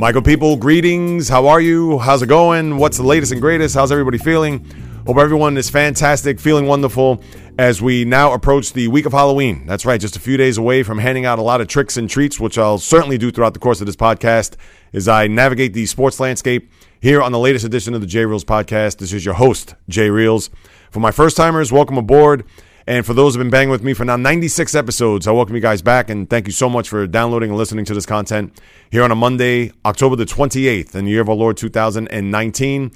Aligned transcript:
Michael 0.00 0.22
people, 0.22 0.56
greetings. 0.56 1.28
How 1.28 1.46
are 1.48 1.60
you? 1.60 1.98
How's 1.98 2.22
it 2.22 2.26
going? 2.26 2.78
What's 2.78 2.96
the 2.96 3.02
latest 3.02 3.32
and 3.32 3.40
greatest? 3.40 3.74
How's 3.74 3.92
everybody 3.92 4.16
feeling? 4.16 4.64
Hope 5.06 5.18
everyone 5.18 5.58
is 5.58 5.68
fantastic, 5.68 6.40
feeling 6.40 6.64
wonderful 6.64 7.22
as 7.58 7.82
we 7.82 8.06
now 8.06 8.32
approach 8.32 8.72
the 8.72 8.88
week 8.88 9.04
of 9.04 9.12
Halloween. 9.12 9.66
That's 9.66 9.84
right, 9.84 10.00
just 10.00 10.16
a 10.16 10.18
few 10.18 10.38
days 10.38 10.56
away 10.56 10.84
from 10.84 10.96
handing 10.96 11.26
out 11.26 11.38
a 11.38 11.42
lot 11.42 11.60
of 11.60 11.68
tricks 11.68 11.98
and 11.98 12.08
treats, 12.08 12.40
which 12.40 12.56
I'll 12.56 12.78
certainly 12.78 13.18
do 13.18 13.30
throughout 13.30 13.52
the 13.52 13.60
course 13.60 13.82
of 13.82 13.86
this 13.86 13.94
podcast 13.94 14.56
as 14.94 15.06
I 15.06 15.26
navigate 15.26 15.74
the 15.74 15.84
sports 15.84 16.18
landscape 16.18 16.72
here 17.02 17.20
on 17.20 17.30
the 17.30 17.38
latest 17.38 17.66
edition 17.66 17.92
of 17.92 18.00
the 18.00 18.06
J 18.06 18.24
Reels 18.24 18.46
podcast. 18.46 18.96
This 19.00 19.12
is 19.12 19.26
your 19.26 19.34
host, 19.34 19.74
Jay 19.86 20.08
Reels. 20.08 20.48
For 20.90 21.00
my 21.00 21.10
first 21.10 21.36
timers, 21.36 21.72
welcome 21.72 21.98
aboard. 21.98 22.46
And 22.86 23.04
for 23.04 23.14
those 23.14 23.34
who 23.34 23.40
have 23.40 23.44
been 23.44 23.50
banging 23.50 23.70
with 23.70 23.82
me 23.82 23.92
for 23.94 24.04
now 24.04 24.16
96 24.16 24.74
episodes, 24.74 25.26
I 25.26 25.32
welcome 25.32 25.54
you 25.54 25.60
guys 25.60 25.82
back 25.82 26.10
and 26.10 26.28
thank 26.28 26.46
you 26.46 26.52
so 26.52 26.68
much 26.68 26.88
for 26.88 27.06
downloading 27.06 27.50
and 27.50 27.58
listening 27.58 27.84
to 27.86 27.94
this 27.94 28.06
content 28.06 28.58
here 28.90 29.02
on 29.02 29.10
a 29.10 29.14
Monday, 29.14 29.72
October 29.84 30.16
the 30.16 30.24
28th 30.24 30.94
in 30.94 31.04
the 31.04 31.10
year 31.10 31.20
of 31.20 31.28
our 31.28 31.34
Lord 31.34 31.56
2019. 31.56 32.92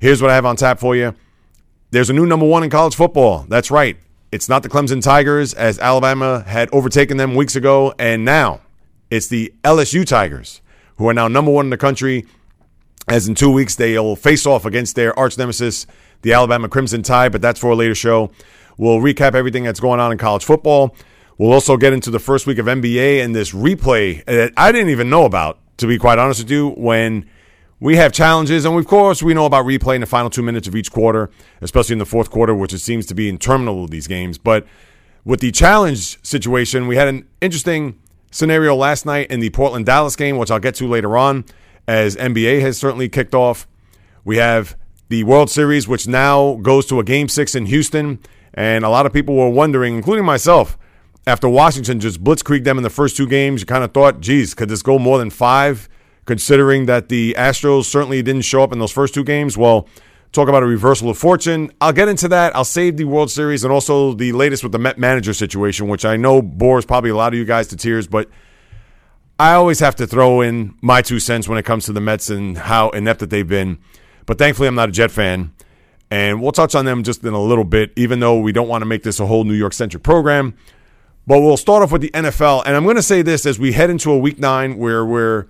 Here's 0.00 0.20
what 0.20 0.30
I 0.30 0.34
have 0.34 0.44
on 0.44 0.56
tap 0.56 0.78
for 0.80 0.96
you. 0.96 1.14
There's 1.90 2.10
a 2.10 2.12
new 2.12 2.26
number 2.26 2.46
one 2.46 2.62
in 2.62 2.70
college 2.70 2.94
football. 2.94 3.46
That's 3.48 3.70
right. 3.70 3.96
It's 4.30 4.48
not 4.48 4.62
the 4.62 4.68
Clemson 4.68 5.02
Tigers, 5.02 5.54
as 5.54 5.78
Alabama 5.78 6.44
had 6.46 6.68
overtaken 6.72 7.16
them 7.16 7.34
weeks 7.34 7.56
ago. 7.56 7.94
And 7.98 8.24
now 8.24 8.60
it's 9.10 9.28
the 9.28 9.54
LSU 9.64 10.06
Tigers, 10.06 10.60
who 10.96 11.08
are 11.08 11.14
now 11.14 11.28
number 11.28 11.50
one 11.50 11.66
in 11.66 11.70
the 11.70 11.78
country. 11.78 12.26
As 13.08 13.26
in 13.26 13.34
two 13.34 13.50
weeks, 13.50 13.74
they'll 13.74 14.16
face 14.16 14.44
off 14.44 14.66
against 14.66 14.96
their 14.96 15.18
arch 15.18 15.38
nemesis, 15.38 15.86
the 16.20 16.34
Alabama 16.34 16.68
Crimson 16.68 17.02
Tide, 17.02 17.32
but 17.32 17.40
that's 17.40 17.58
for 17.58 17.70
a 17.70 17.74
later 17.74 17.94
show. 17.94 18.30
We'll 18.78 19.00
recap 19.00 19.34
everything 19.34 19.64
that's 19.64 19.80
going 19.80 20.00
on 20.00 20.12
in 20.12 20.18
college 20.18 20.44
football. 20.44 20.96
We'll 21.36 21.52
also 21.52 21.76
get 21.76 21.92
into 21.92 22.10
the 22.10 22.18
first 22.18 22.46
week 22.46 22.58
of 22.58 22.66
NBA 22.66 23.22
and 23.22 23.34
this 23.34 23.52
replay 23.52 24.24
that 24.24 24.52
I 24.56 24.72
didn't 24.72 24.90
even 24.90 25.10
know 25.10 25.24
about, 25.24 25.58
to 25.76 25.86
be 25.86 25.98
quite 25.98 26.18
honest 26.18 26.40
with 26.40 26.50
you, 26.50 26.70
when 26.70 27.28
we 27.80 27.96
have 27.96 28.12
challenges. 28.12 28.64
And 28.64 28.78
of 28.78 28.86
course, 28.86 29.22
we 29.22 29.34
know 29.34 29.46
about 29.46 29.66
replay 29.66 29.96
in 29.96 30.00
the 30.00 30.06
final 30.06 30.30
two 30.30 30.42
minutes 30.42 30.66
of 30.66 30.74
each 30.74 30.90
quarter, 30.90 31.30
especially 31.60 31.92
in 31.92 31.98
the 31.98 32.06
fourth 32.06 32.30
quarter, 32.30 32.54
which 32.54 32.72
it 32.72 32.78
seems 32.78 33.06
to 33.06 33.14
be 33.14 33.28
interminable 33.28 33.86
these 33.86 34.06
games. 34.06 34.38
But 34.38 34.66
with 35.24 35.40
the 35.40 35.52
challenge 35.52 36.18
situation, 36.24 36.86
we 36.86 36.96
had 36.96 37.08
an 37.08 37.28
interesting 37.40 37.98
scenario 38.30 38.74
last 38.74 39.06
night 39.06 39.30
in 39.30 39.40
the 39.40 39.50
Portland 39.50 39.86
Dallas 39.86 40.16
game, 40.16 40.38
which 40.38 40.50
I'll 40.50 40.58
get 40.58 40.74
to 40.76 40.88
later 40.88 41.16
on, 41.16 41.44
as 41.86 42.16
NBA 42.16 42.60
has 42.60 42.78
certainly 42.78 43.08
kicked 43.08 43.34
off. 43.34 43.66
We 44.24 44.36
have 44.36 44.76
the 45.08 45.24
World 45.24 45.50
Series, 45.50 45.88
which 45.88 46.06
now 46.06 46.56
goes 46.56 46.86
to 46.86 47.00
a 47.00 47.04
game 47.04 47.28
six 47.28 47.54
in 47.54 47.66
Houston. 47.66 48.18
And 48.54 48.84
a 48.84 48.88
lot 48.88 49.06
of 49.06 49.12
people 49.12 49.36
were 49.36 49.50
wondering, 49.50 49.94
including 49.94 50.24
myself, 50.24 50.78
after 51.26 51.48
Washington 51.48 52.00
just 52.00 52.22
blitzkrieged 52.24 52.64
them 52.64 52.78
in 52.78 52.82
the 52.82 52.90
first 52.90 53.16
two 53.16 53.26
games, 53.26 53.60
you 53.60 53.66
kind 53.66 53.84
of 53.84 53.92
thought, 53.92 54.20
geez, 54.20 54.54
could 54.54 54.68
this 54.68 54.82
go 54.82 54.98
more 54.98 55.18
than 55.18 55.30
five, 55.30 55.88
considering 56.24 56.86
that 56.86 57.08
the 57.08 57.34
Astros 57.38 57.84
certainly 57.84 58.22
didn't 58.22 58.42
show 58.42 58.62
up 58.62 58.72
in 58.72 58.78
those 58.78 58.92
first 58.92 59.14
two 59.14 59.24
games? 59.24 59.56
Well, 59.56 59.86
talk 60.32 60.48
about 60.48 60.62
a 60.62 60.66
reversal 60.66 61.10
of 61.10 61.18
fortune. 61.18 61.70
I'll 61.80 61.92
get 61.92 62.08
into 62.08 62.28
that. 62.28 62.56
I'll 62.56 62.64
save 62.64 62.96
the 62.96 63.04
World 63.04 63.30
Series 63.30 63.62
and 63.64 63.72
also 63.72 64.14
the 64.14 64.32
latest 64.32 64.62
with 64.62 64.72
the 64.72 64.78
Met 64.78 64.98
manager 64.98 65.34
situation, 65.34 65.88
which 65.88 66.04
I 66.04 66.16
know 66.16 66.40
bores 66.40 66.84
probably 66.84 67.10
a 67.10 67.16
lot 67.16 67.32
of 67.32 67.38
you 67.38 67.44
guys 67.44 67.68
to 67.68 67.76
tears, 67.76 68.06
but 68.06 68.28
I 69.38 69.52
always 69.52 69.80
have 69.80 69.94
to 69.96 70.06
throw 70.06 70.40
in 70.40 70.74
my 70.80 71.02
two 71.02 71.20
cents 71.20 71.48
when 71.48 71.58
it 71.58 71.64
comes 71.64 71.84
to 71.84 71.92
the 71.92 72.00
Mets 72.00 72.28
and 72.28 72.58
how 72.58 72.90
inept 72.90 73.20
that 73.20 73.30
they've 73.30 73.46
been. 73.46 73.78
But 74.26 74.38
thankfully, 74.38 74.66
I'm 74.68 74.74
not 74.74 74.88
a 74.88 74.92
Jet 74.92 75.10
fan. 75.10 75.52
And 76.10 76.40
we'll 76.40 76.52
touch 76.52 76.74
on 76.74 76.84
them 76.84 77.02
just 77.02 77.22
in 77.22 77.34
a 77.34 77.42
little 77.42 77.64
bit, 77.64 77.92
even 77.96 78.20
though 78.20 78.38
we 78.38 78.52
don't 78.52 78.68
want 78.68 78.82
to 78.82 78.86
make 78.86 79.02
this 79.02 79.20
a 79.20 79.26
whole 79.26 79.44
New 79.44 79.54
York 79.54 79.74
centric 79.74 80.02
program. 80.02 80.54
But 81.26 81.40
we'll 81.40 81.58
start 81.58 81.82
off 81.82 81.92
with 81.92 82.00
the 82.00 82.10
NFL. 82.10 82.62
And 82.64 82.74
I'm 82.74 82.84
going 82.84 82.96
to 82.96 83.02
say 83.02 83.20
this 83.20 83.44
as 83.44 83.58
we 83.58 83.72
head 83.72 83.90
into 83.90 84.10
a 84.10 84.18
week 84.18 84.38
nine 84.38 84.78
where 84.78 85.04
we're 85.04 85.46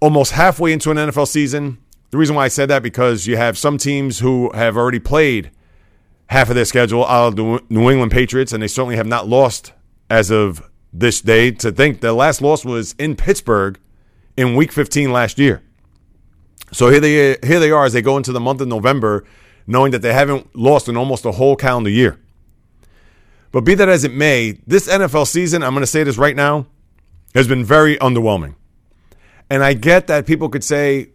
almost 0.00 0.32
halfway 0.32 0.72
into 0.72 0.92
an 0.92 0.96
NFL 0.96 1.26
season. 1.26 1.78
The 2.10 2.18
reason 2.18 2.36
why 2.36 2.44
I 2.44 2.48
said 2.48 2.68
that 2.68 2.82
because 2.84 3.26
you 3.26 3.36
have 3.36 3.58
some 3.58 3.78
teams 3.78 4.20
who 4.20 4.52
have 4.52 4.76
already 4.76 5.00
played 5.00 5.50
half 6.28 6.48
of 6.48 6.54
their 6.54 6.64
schedule 6.64 7.04
of 7.04 7.36
the 7.36 7.62
New 7.68 7.90
England 7.90 8.12
Patriots, 8.12 8.52
and 8.52 8.62
they 8.62 8.68
certainly 8.68 8.96
have 8.96 9.06
not 9.06 9.28
lost 9.28 9.72
as 10.08 10.30
of 10.30 10.68
this 10.92 11.20
day. 11.20 11.50
To 11.50 11.72
think 11.72 12.00
the 12.00 12.12
last 12.12 12.40
loss 12.40 12.64
was 12.64 12.94
in 12.98 13.16
Pittsburgh 13.16 13.78
in 14.36 14.54
Week 14.54 14.72
15 14.72 15.12
last 15.12 15.38
year. 15.38 15.62
So 16.72 16.88
here 16.90 17.00
they 17.00 17.36
here 17.46 17.60
they 17.60 17.70
are 17.70 17.84
as 17.84 17.92
they 17.92 18.02
go 18.02 18.16
into 18.16 18.32
the 18.32 18.40
month 18.40 18.60
of 18.60 18.68
November 18.68 19.24
knowing 19.66 19.92
that 19.92 20.02
they 20.02 20.12
haven't 20.12 20.54
lost 20.54 20.88
in 20.88 20.96
almost 20.96 21.24
a 21.24 21.32
whole 21.32 21.56
calendar 21.56 21.90
year. 21.90 22.18
But 23.52 23.62
be 23.62 23.74
that 23.74 23.88
as 23.88 24.04
it 24.04 24.12
may, 24.12 24.58
this 24.66 24.88
NFL 24.88 25.26
season, 25.26 25.62
I'm 25.62 25.72
going 25.72 25.82
to 25.82 25.86
say 25.86 26.04
this 26.04 26.18
right 26.18 26.36
now, 26.36 26.66
has 27.34 27.48
been 27.48 27.64
very 27.64 27.96
underwhelming. 27.98 28.54
And 29.48 29.62
I 29.62 29.74
get 29.74 30.06
that 30.08 30.26
people 30.26 30.48
could 30.48 30.64
say, 30.64 31.10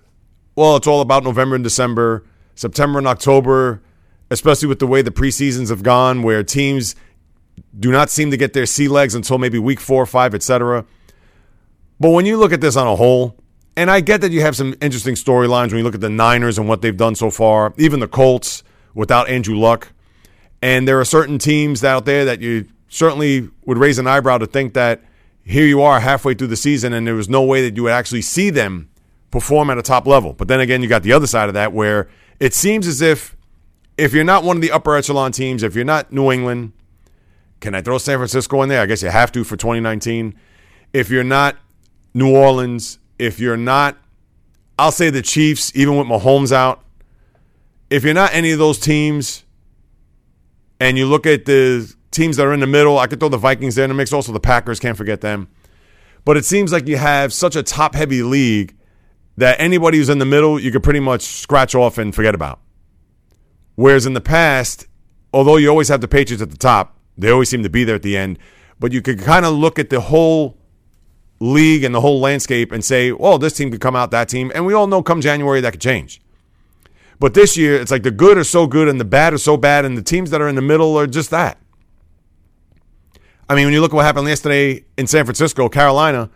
well, 0.56 0.76
it's 0.76 0.88
all 0.88 1.02
about 1.02 1.24
November 1.24 1.56
and 1.56 1.64
December, 1.64 2.26
September 2.56 2.98
and 2.98 3.08
October, 3.08 3.82
especially 4.30 4.68
with 4.68 4.80
the 4.80 4.88
way 4.88 5.02
the 5.02 5.12
preseasons 5.12 5.70
have 5.70 5.84
gone, 5.84 6.24
where 6.24 6.44
teams 6.44 6.96
do 7.78 7.92
not 7.92 8.10
seem 8.10 8.32
to 8.32 8.38
get 8.38 8.54
their 8.54 8.66
sea 8.66 8.88
legs 8.88 9.16
until 9.16 9.38
maybe 9.38 9.60
week 9.60 9.80
four 9.80 10.02
or 10.02 10.06
five, 10.06 10.34
etc. 10.34 10.86
But 12.00 12.10
when 12.10 12.26
you 12.26 12.38
look 12.38 12.54
at 12.54 12.62
this 12.62 12.76
on 12.76 12.88
a 12.88 12.96
whole, 12.96 13.36
and 13.76 13.90
I 13.90 14.02
get 14.02 14.22
that 14.22 14.32
you 14.32 14.42
have 14.42 14.56
some 14.56 14.76
interesting 14.82 15.16
storylines 15.16 15.68
when 15.68 15.78
you 15.78 15.84
look 15.84 15.96
at 15.96 16.02
the 16.02 16.10
Niners 16.10 16.58
and 16.58 16.68
what 16.68 16.82
they've 16.82 16.96
done 16.96 17.16
so 17.16 17.32
far, 17.32 17.74
even 17.78 18.00
the 18.00 18.08
Colts 18.08 18.64
without 18.94 19.30
Andrew 19.30 19.58
Luck. 19.58 19.94
And 20.62 20.88
there 20.88 21.00
are 21.00 21.06
certain 21.06 21.40
teams 21.40 21.84
out 21.84 22.06
there 22.06 22.26
that 22.26 22.42
you 22.42 22.68
certainly 22.90 23.50
would 23.66 23.78
raise 23.78 23.98
an 23.98 24.08
eyebrow 24.08 24.38
to 24.38 24.46
think 24.46 24.74
that 24.74 25.02
here 25.44 25.66
you 25.66 25.82
are 25.82 26.00
halfway 26.00 26.34
through 26.34 26.48
the 26.48 26.58
season 26.58 26.94
and 26.94 27.08
there 27.08 27.16
was 27.16 27.30
no 27.30 27.42
way 27.42 27.62
that 27.68 27.76
you 27.76 27.84
would 27.84 27.94
actually 27.94 28.22
see 28.22 28.50
them 28.50 28.90
perform 29.32 29.70
at 29.70 29.78
a 29.78 29.82
top 29.82 30.06
level. 30.06 30.34
But 30.34 30.48
then 30.48 30.60
again, 30.60 30.82
you 30.82 30.88
got 30.90 31.04
the 31.04 31.14
other 31.14 31.28
side 31.28 31.48
of 31.48 31.54
that 31.54 31.74
where 31.74 32.10
it 32.40 32.54
seems 32.54 32.86
as 32.86 33.02
if 33.02 33.36
if 33.98 34.14
you're 34.14 34.24
not 34.24 34.44
one 34.44 34.58
of 34.58 34.62
the 34.62 34.72
upper 34.72 34.96
echelon 34.96 35.32
teams, 35.32 35.64
if 35.64 35.76
you're 35.76 35.86
not 35.86 36.12
New 36.12 36.32
England, 36.32 36.74
can 37.60 37.76
I 37.76 37.82
throw 37.82 37.98
San 37.98 38.18
Francisco 38.18 38.62
in 38.62 38.70
there? 38.70 38.82
I 38.82 38.86
guess 38.86 39.04
you 39.04 39.10
have 39.10 39.32
to 39.34 39.44
for 39.44 39.56
2019. 39.56 40.36
If 40.94 41.10
you're 41.10 41.24
not 41.24 41.56
New 42.14 42.36
Orleans, 42.36 42.98
if 43.22 43.40
you're 43.40 43.56
not, 43.56 43.98
I'll 44.80 44.92
say 44.92 45.12
the 45.12 45.22
Chiefs, 45.22 45.72
even 45.76 45.96
with 45.96 46.08
Mahomes 46.08 46.52
out, 46.52 46.84
if 47.92 48.04
you're 48.04 48.16
not 48.16 48.34
any 48.34 48.52
of 48.52 48.58
those 48.58 48.80
teams 48.80 49.44
and 50.80 50.98
you 50.98 51.06
look 51.06 51.28
at 51.28 51.46
the 51.46 51.94
teams 52.10 52.38
that 52.38 52.48
are 52.48 52.54
in 52.54 52.62
the 52.62 52.68
middle, 52.68 52.98
I 52.98 53.06
could 53.06 53.20
throw 53.20 53.30
the 53.30 53.38
Vikings 53.38 53.76
there 53.76 53.86
in 53.86 53.90
the 53.90 53.94
mix, 53.94 54.12
also 54.12 54.32
the 54.32 54.40
Packers, 54.40 54.80
can't 54.80 54.98
forget 54.98 55.22
them. 55.22 55.50
But 56.26 56.36
it 56.36 56.46
seems 56.46 56.72
like 56.72 56.88
you 56.88 56.98
have 56.98 57.32
such 57.32 57.56
a 57.56 57.62
top 57.62 57.94
heavy 57.94 58.24
league 58.24 58.76
that 59.38 59.56
anybody 59.60 60.00
who's 60.00 60.10
in 60.10 60.18
the 60.18 60.26
middle, 60.26 60.60
you 60.60 60.72
could 60.72 60.84
pretty 60.84 61.00
much 61.00 61.22
scratch 61.22 61.76
off 61.76 62.00
and 62.00 62.16
forget 62.16 62.34
about. 62.34 62.60
Whereas 63.76 64.08
in 64.08 64.14
the 64.14 64.22
past, 64.22 64.88
although 65.32 65.58
you 65.58 65.70
always 65.70 65.90
have 65.90 66.02
the 66.02 66.08
Patriots 66.08 66.42
at 66.42 66.50
the 66.50 66.58
top, 66.58 66.98
they 67.20 67.30
always 67.30 67.50
seem 67.50 67.62
to 67.62 67.70
be 67.70 67.84
there 67.84 67.96
at 67.96 68.02
the 68.02 68.18
end, 68.18 68.40
but 68.80 68.92
you 68.92 69.04
could 69.04 69.20
kind 69.20 69.46
of 69.46 69.54
look 69.54 69.78
at 69.78 69.92
the 69.92 70.00
whole 70.02 70.58
league 71.42 71.84
and 71.84 71.94
the 71.94 72.02
whole 72.02 72.20
landscape 72.20 72.72
and 72.72 72.86
say, 72.86 73.12
well, 73.12 73.38
this 73.38 73.54
team 73.54 73.72
could 73.72 73.82
come 73.82 73.96
out, 73.96 74.12
that 74.12 74.30
team. 74.30 74.52
And 74.54 74.66
we 74.66 74.74
all 74.74 74.88
know 74.88 75.02
come 75.02 75.22
January 75.22 75.60
that 75.62 75.72
could 75.72 75.82
change. 75.82 76.22
But 77.20 77.34
this 77.34 77.58
year, 77.58 77.76
it's 77.76 77.92
like 77.92 78.04
the 78.04 78.12
good 78.12 78.38
are 78.38 78.44
so 78.44 78.68
good 78.68 78.88
and 78.88 79.00
the 79.00 79.06
bad 79.06 79.34
are 79.34 79.38
so 79.38 79.58
bad, 79.58 79.86
and 79.86 79.98
the 79.98 80.02
teams 80.02 80.32
that 80.32 80.42
are 80.42 80.48
in 80.48 80.56
the 80.56 80.62
middle 80.62 80.98
are 80.98 81.08
just 81.08 81.30
that. 81.32 81.58
I 83.50 83.56
mean, 83.56 83.66
when 83.66 83.74
you 83.74 83.82
look 83.82 83.92
at 83.92 83.96
what 83.96 84.06
happened 84.06 84.28
yesterday 84.28 84.86
in 84.98 85.08
San 85.08 85.26
Francisco, 85.26 85.68
Carolina, 85.68 86.30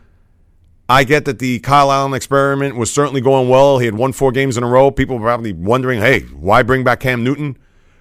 I 0.87 1.03
get 1.03 1.25
that 1.25 1.39
the 1.39 1.59
Kyle 1.59 1.91
Allen 1.91 2.13
experiment 2.13 2.75
was 2.75 2.93
certainly 2.93 3.21
going 3.21 3.49
well. 3.49 3.79
He 3.79 3.85
had 3.85 3.95
won 3.95 4.11
four 4.11 4.31
games 4.31 4.57
in 4.57 4.63
a 4.63 4.67
row. 4.67 4.91
People 4.91 5.17
were 5.17 5.25
probably 5.25 5.53
wondering, 5.53 6.01
hey, 6.01 6.21
why 6.21 6.61
bring 6.61 6.83
back 6.83 6.99
Cam 6.99 7.23
Newton? 7.23 7.57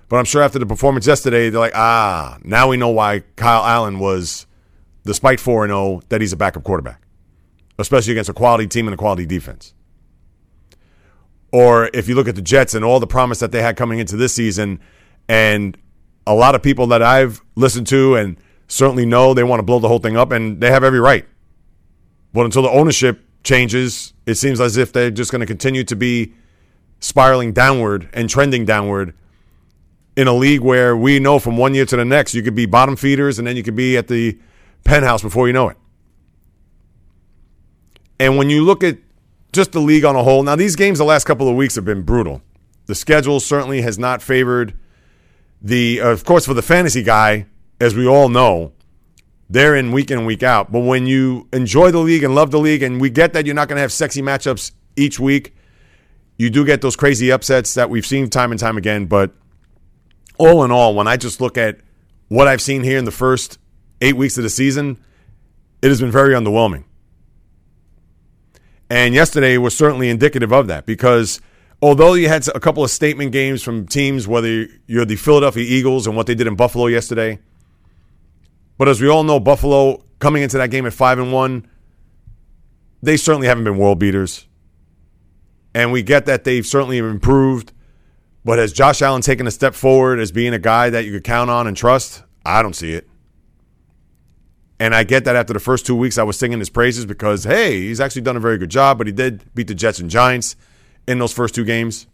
But 0.08 0.16
I'm 0.16 0.26
sure 0.26 0.42
after 0.42 0.58
the 0.58 0.66
performance 0.66 1.06
yesterday, 1.06 1.48
they're 1.48 1.60
like, 1.60 1.74
ah, 1.74 2.38
now 2.44 2.68
we 2.68 2.76
know 2.76 2.90
why 2.90 3.20
Kyle 3.36 3.64
Allen 3.64 3.98
was 3.98 4.46
despite 5.04 5.40
4 5.40 5.66
0, 5.66 6.02
that 6.08 6.20
he's 6.20 6.32
a 6.32 6.36
backup 6.36 6.64
quarterback, 6.64 7.02
especially 7.78 8.12
against 8.12 8.30
a 8.30 8.34
quality 8.34 8.66
team 8.66 8.86
and 8.86 8.94
a 8.94 8.96
quality 8.96 9.26
defense. 9.26 9.74
Or 11.52 11.88
if 11.94 12.08
you 12.08 12.14
look 12.14 12.26
at 12.26 12.34
the 12.34 12.42
Jets 12.42 12.74
and 12.74 12.84
all 12.84 12.98
the 12.98 13.06
promise 13.06 13.38
that 13.38 13.52
they 13.52 13.62
had 13.62 13.76
coming 13.76 13.98
into 13.98 14.16
this 14.16 14.32
season, 14.32 14.80
and 15.28 15.76
a 16.26 16.34
lot 16.34 16.54
of 16.54 16.62
people 16.62 16.88
that 16.88 17.02
I've 17.02 17.42
listened 17.54 17.86
to 17.88 18.16
and 18.16 18.36
certainly 18.66 19.06
know 19.06 19.34
they 19.34 19.44
want 19.44 19.60
to 19.60 19.64
blow 19.64 19.78
the 19.78 19.88
whole 19.88 20.00
thing 20.00 20.16
up, 20.16 20.32
and 20.32 20.60
they 20.60 20.70
have 20.70 20.82
every 20.82 21.00
right. 21.00 21.26
But 22.32 22.44
until 22.44 22.62
the 22.62 22.70
ownership 22.70 23.22
changes, 23.44 24.14
it 24.26 24.34
seems 24.34 24.60
as 24.60 24.76
if 24.76 24.92
they're 24.92 25.10
just 25.10 25.30
going 25.30 25.40
to 25.40 25.46
continue 25.46 25.84
to 25.84 25.94
be 25.94 26.34
spiraling 26.98 27.52
downward 27.52 28.08
and 28.14 28.28
trending 28.28 28.64
downward 28.64 29.14
in 30.16 30.26
a 30.26 30.32
league 30.32 30.60
where 30.60 30.96
we 30.96 31.18
know 31.18 31.38
from 31.38 31.56
one 31.56 31.74
year 31.74 31.84
to 31.84 31.96
the 31.96 32.04
next, 32.04 32.34
you 32.34 32.42
could 32.42 32.54
be 32.54 32.66
bottom 32.66 32.96
feeders 32.96 33.38
and 33.38 33.46
then 33.46 33.56
you 33.56 33.62
could 33.62 33.76
be 33.76 33.96
at 33.96 34.08
the 34.08 34.38
penthouse 34.84 35.22
before 35.22 35.46
you 35.46 35.52
know 35.52 35.68
it. 35.68 35.76
And 38.20 38.36
when 38.36 38.50
you 38.50 38.62
look 38.64 38.84
at 38.84 38.98
just 39.52 39.72
the 39.72 39.80
league 39.80 40.04
on 40.04 40.16
a 40.16 40.22
whole, 40.22 40.42
now 40.42 40.56
these 40.56 40.76
games 40.76 40.98
the 40.98 41.04
last 41.04 41.24
couple 41.24 41.48
of 41.48 41.56
weeks 41.56 41.74
have 41.74 41.84
been 41.84 42.02
brutal. 42.02 42.42
The 42.86 42.94
schedule 42.94 43.40
certainly 43.40 43.80
has 43.82 43.98
not 43.98 44.22
favored 44.22 44.74
the, 45.60 46.00
uh, 46.00 46.08
of 46.08 46.24
course, 46.24 46.46
for 46.46 46.54
the 46.54 46.62
fantasy 46.62 47.02
guy, 47.02 47.46
as 47.80 47.94
we 47.94 48.06
all 48.06 48.28
know, 48.28 48.72
they're 49.48 49.74
in 49.74 49.92
week 49.92 50.10
in, 50.10 50.26
week 50.26 50.42
out. 50.42 50.70
But 50.70 50.80
when 50.80 51.06
you 51.06 51.48
enjoy 51.52 51.90
the 51.90 51.98
league 51.98 52.22
and 52.22 52.34
love 52.34 52.50
the 52.50 52.58
league, 52.58 52.82
and 52.82 53.00
we 53.00 53.10
get 53.10 53.32
that 53.32 53.46
you're 53.46 53.54
not 53.54 53.68
going 53.68 53.76
to 53.76 53.82
have 53.82 53.92
sexy 53.92 54.22
matchups 54.22 54.72
each 54.96 55.18
week. 55.18 55.54
You 56.36 56.50
do 56.50 56.64
get 56.64 56.80
those 56.80 56.96
crazy 56.96 57.30
upsets 57.30 57.74
that 57.74 57.90
we've 57.90 58.06
seen 58.06 58.28
time 58.28 58.50
and 58.50 58.58
time 58.58 58.76
again, 58.76 59.06
but 59.06 59.32
all 60.36 60.64
in 60.64 60.70
all, 60.70 60.94
when 60.94 61.06
I 61.06 61.16
just 61.16 61.40
look 61.40 61.56
at 61.56 61.78
what 62.28 62.48
I've 62.48 62.60
seen 62.60 62.82
here 62.82 62.98
in 62.98 63.04
the 63.04 63.12
first 63.12 63.58
eight 64.00 64.16
weeks 64.16 64.36
of 64.36 64.42
the 64.42 64.50
season, 64.50 64.98
it 65.82 65.88
has 65.88 66.00
been 66.00 66.10
very 66.10 66.34
underwhelming. 66.34 66.84
And 68.90 69.14
yesterday 69.14 69.56
was 69.58 69.76
certainly 69.76 70.08
indicative 70.08 70.52
of 70.52 70.66
that 70.66 70.86
because 70.86 71.40
although 71.82 72.14
you 72.14 72.28
had 72.28 72.46
a 72.48 72.60
couple 72.60 72.84
of 72.84 72.90
statement 72.90 73.32
games 73.32 73.62
from 73.62 73.86
teams, 73.86 74.28
whether 74.28 74.66
you're 74.86 75.04
the 75.04 75.16
Philadelphia 75.16 75.64
Eagles 75.64 76.06
and 76.06 76.16
what 76.16 76.26
they 76.26 76.34
did 76.34 76.46
in 76.46 76.54
Buffalo 76.54 76.86
yesterday, 76.86 77.38
but 78.78 78.88
as 78.88 79.00
we 79.00 79.08
all 79.08 79.24
know, 79.24 79.40
Buffalo 79.40 80.04
coming 80.18 80.42
into 80.42 80.58
that 80.58 80.70
game 80.70 80.86
at 80.86 80.92
five 80.92 81.18
and 81.18 81.32
one, 81.32 81.68
they 83.02 83.16
certainly 83.16 83.46
haven't 83.46 83.64
been 83.64 83.76
world 83.76 83.98
beaters. 83.98 84.46
And 85.74 85.92
we 85.92 86.02
get 86.02 86.26
that 86.26 86.44
they've 86.44 86.66
certainly 86.66 86.98
improved. 86.98 87.72
But 88.44 88.58
has 88.58 88.72
Josh 88.72 89.02
Allen 89.02 89.22
taken 89.22 89.46
a 89.46 89.50
step 89.50 89.74
forward 89.74 90.20
as 90.20 90.30
being 90.30 90.52
a 90.52 90.58
guy 90.58 90.90
that 90.90 91.04
you 91.04 91.12
could 91.12 91.24
count 91.24 91.50
on 91.50 91.66
and 91.66 91.76
trust? 91.76 92.22
I 92.44 92.62
don't 92.62 92.76
see 92.76 92.92
it. 92.92 93.08
And 94.80 94.94
I 94.94 95.04
get 95.04 95.24
that 95.24 95.36
after 95.36 95.52
the 95.52 95.60
first 95.60 95.86
two 95.86 95.94
weeks, 95.94 96.18
I 96.18 96.24
was 96.24 96.38
singing 96.38 96.58
his 96.58 96.70
praises 96.70 97.06
because, 97.06 97.44
hey, 97.44 97.80
he's 97.80 98.00
actually 98.00 98.22
done 98.22 98.36
a 98.36 98.40
very 98.40 98.58
good 98.58 98.70
job, 98.70 98.98
but 98.98 99.06
he 99.06 99.12
did 99.12 99.44
beat 99.54 99.68
the 99.68 99.74
Jets 99.74 100.00
and 100.00 100.10
Giants 100.10 100.56
in 101.06 101.18
those 101.18 101.32
first 101.32 101.54
two 101.54 101.64
games. 101.64 102.06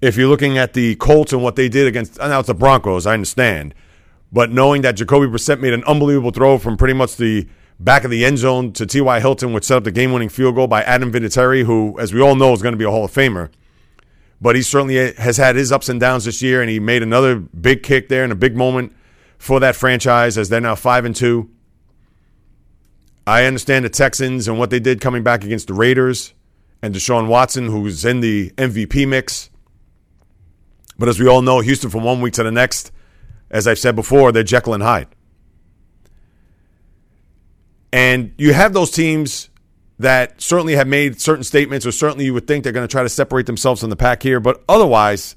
If 0.00 0.16
you're 0.16 0.28
looking 0.28 0.58
at 0.58 0.74
the 0.74 0.96
Colts 0.96 1.32
and 1.32 1.42
what 1.42 1.56
they 1.56 1.68
did 1.68 1.86
against, 1.86 2.18
now 2.18 2.40
it's 2.40 2.46
the 2.46 2.54
Broncos, 2.54 3.06
I 3.06 3.14
understand. 3.14 3.74
But 4.32 4.50
knowing 4.50 4.82
that 4.82 4.92
Jacoby 4.92 5.26
Brissett 5.26 5.60
made 5.60 5.72
an 5.72 5.84
unbelievable 5.84 6.30
throw 6.30 6.58
from 6.58 6.76
pretty 6.76 6.94
much 6.94 7.16
the 7.16 7.48
back 7.78 8.04
of 8.04 8.10
the 8.10 8.24
end 8.24 8.38
zone 8.38 8.72
to 8.74 8.86
T.Y. 8.86 9.20
Hilton, 9.20 9.52
which 9.52 9.64
set 9.64 9.78
up 9.78 9.84
the 9.84 9.90
game 9.90 10.12
winning 10.12 10.28
field 10.28 10.54
goal 10.54 10.66
by 10.66 10.82
Adam 10.82 11.10
Vinatieri, 11.10 11.64
who, 11.64 11.98
as 11.98 12.12
we 12.14 12.20
all 12.20 12.34
know, 12.34 12.52
is 12.52 12.62
going 12.62 12.72
to 12.72 12.78
be 12.78 12.84
a 12.84 12.90
Hall 12.90 13.04
of 13.04 13.12
Famer. 13.12 13.50
But 14.40 14.56
he 14.56 14.62
certainly 14.62 15.12
has 15.14 15.36
had 15.36 15.56
his 15.56 15.72
ups 15.72 15.88
and 15.88 15.98
downs 16.00 16.26
this 16.26 16.40
year, 16.40 16.60
and 16.60 16.70
he 16.70 16.80
made 16.80 17.02
another 17.02 17.36
big 17.36 17.82
kick 17.82 18.08
there 18.08 18.24
in 18.24 18.30
a 18.30 18.36
big 18.36 18.56
moment 18.56 18.94
for 19.40 19.58
that 19.58 19.74
franchise 19.74 20.38
as 20.38 20.50
they're 20.50 20.60
now 20.60 20.76
5 20.76 21.06
and 21.06 21.16
2. 21.16 21.50
I 23.26 23.46
understand 23.46 23.84
the 23.84 23.88
Texans 23.88 24.46
and 24.46 24.58
what 24.58 24.70
they 24.70 24.78
did 24.78 25.00
coming 25.00 25.24
back 25.24 25.42
against 25.42 25.66
the 25.66 25.74
Raiders 25.74 26.34
and 26.82 26.94
Deshaun 26.94 27.26
Watson, 27.26 27.66
who's 27.66 28.04
in 28.04 28.20
the 28.20 28.50
MVP 28.50 29.08
mix. 29.08 29.50
But 30.98 31.08
as 31.08 31.18
we 31.18 31.26
all 31.26 31.42
know, 31.42 31.60
Houston 31.60 31.90
from 31.90 32.04
one 32.04 32.20
week 32.20 32.34
to 32.34 32.42
the 32.42 32.52
next 32.52 32.92
as 33.50 33.66
I've 33.66 33.78
said 33.78 33.96
before, 33.96 34.30
they're 34.30 34.42
Jekyll 34.42 34.74
and 34.74 34.82
Hyde. 34.82 35.08
And 37.92 38.32
you 38.38 38.52
have 38.52 38.72
those 38.72 38.90
teams 38.90 39.50
that 39.98 40.40
certainly 40.40 40.76
have 40.76 40.86
made 40.86 41.20
certain 41.20 41.42
statements, 41.42 41.84
or 41.84 41.92
certainly 41.92 42.24
you 42.26 42.32
would 42.32 42.46
think 42.46 42.62
they're 42.62 42.72
going 42.72 42.86
to 42.86 42.92
try 42.92 43.02
to 43.02 43.08
separate 43.08 43.46
themselves 43.46 43.80
from 43.80 43.90
the 43.90 43.96
pack 43.96 44.22
here. 44.22 44.38
But 44.38 44.62
otherwise, 44.68 45.34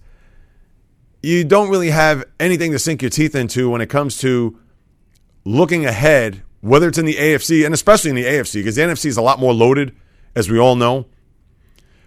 you 1.24 1.46
don't 1.46 1.70
really 1.70 1.90
have 1.90 2.26
anything 2.40 2.72
to 2.74 2.80
sink 2.80 3.02
your 3.02 3.10
teeth 3.10 3.34
into 3.34 3.70
when 3.70 3.82
it 3.82 3.88
comes 3.88 4.18
to 4.18 4.60
looking 5.46 5.86
ahead, 5.86 6.44
whether 6.60 6.90
it's 6.90 6.98
in 6.98 7.06
the 7.06 7.16
AFC 7.16 7.66
and 7.66 7.74
especially 7.74 8.10
in 8.10 8.16
the 8.16 8.26
AFC, 8.26 8.56
because 8.56 8.76
the 8.76 8.82
NFC 8.82 9.06
is 9.06 9.18
a 9.18 9.22
lot 9.22 9.40
more 9.40 9.54
loaded, 9.54 9.96
as 10.36 10.52
we 10.52 10.60
all 10.60 10.76
know. 10.76 11.06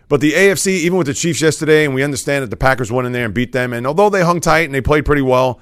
But 0.09 0.21
the 0.21 0.33
AFC, 0.33 0.69
even 0.69 0.99
with 0.99 1.07
the 1.07 1.15
Chiefs 1.15 1.41
yesterday, 1.41 1.85
and 1.85 1.95
we 1.95 2.05
understand 2.05 2.45
that 2.45 2.51
the 2.51 2.57
Packers 2.57 2.93
went 2.93 3.07
in 3.07 3.13
there 3.13 3.25
and 3.25 3.35
beat 3.35 3.53
them, 3.53 3.73
and 3.73 3.87
although 3.87 4.11
they 4.11 4.23
hung 4.23 4.41
tight 4.41 4.67
and 4.67 4.75
they 4.75 4.83
played 4.83 5.05
pretty 5.05 5.23
well, 5.23 5.61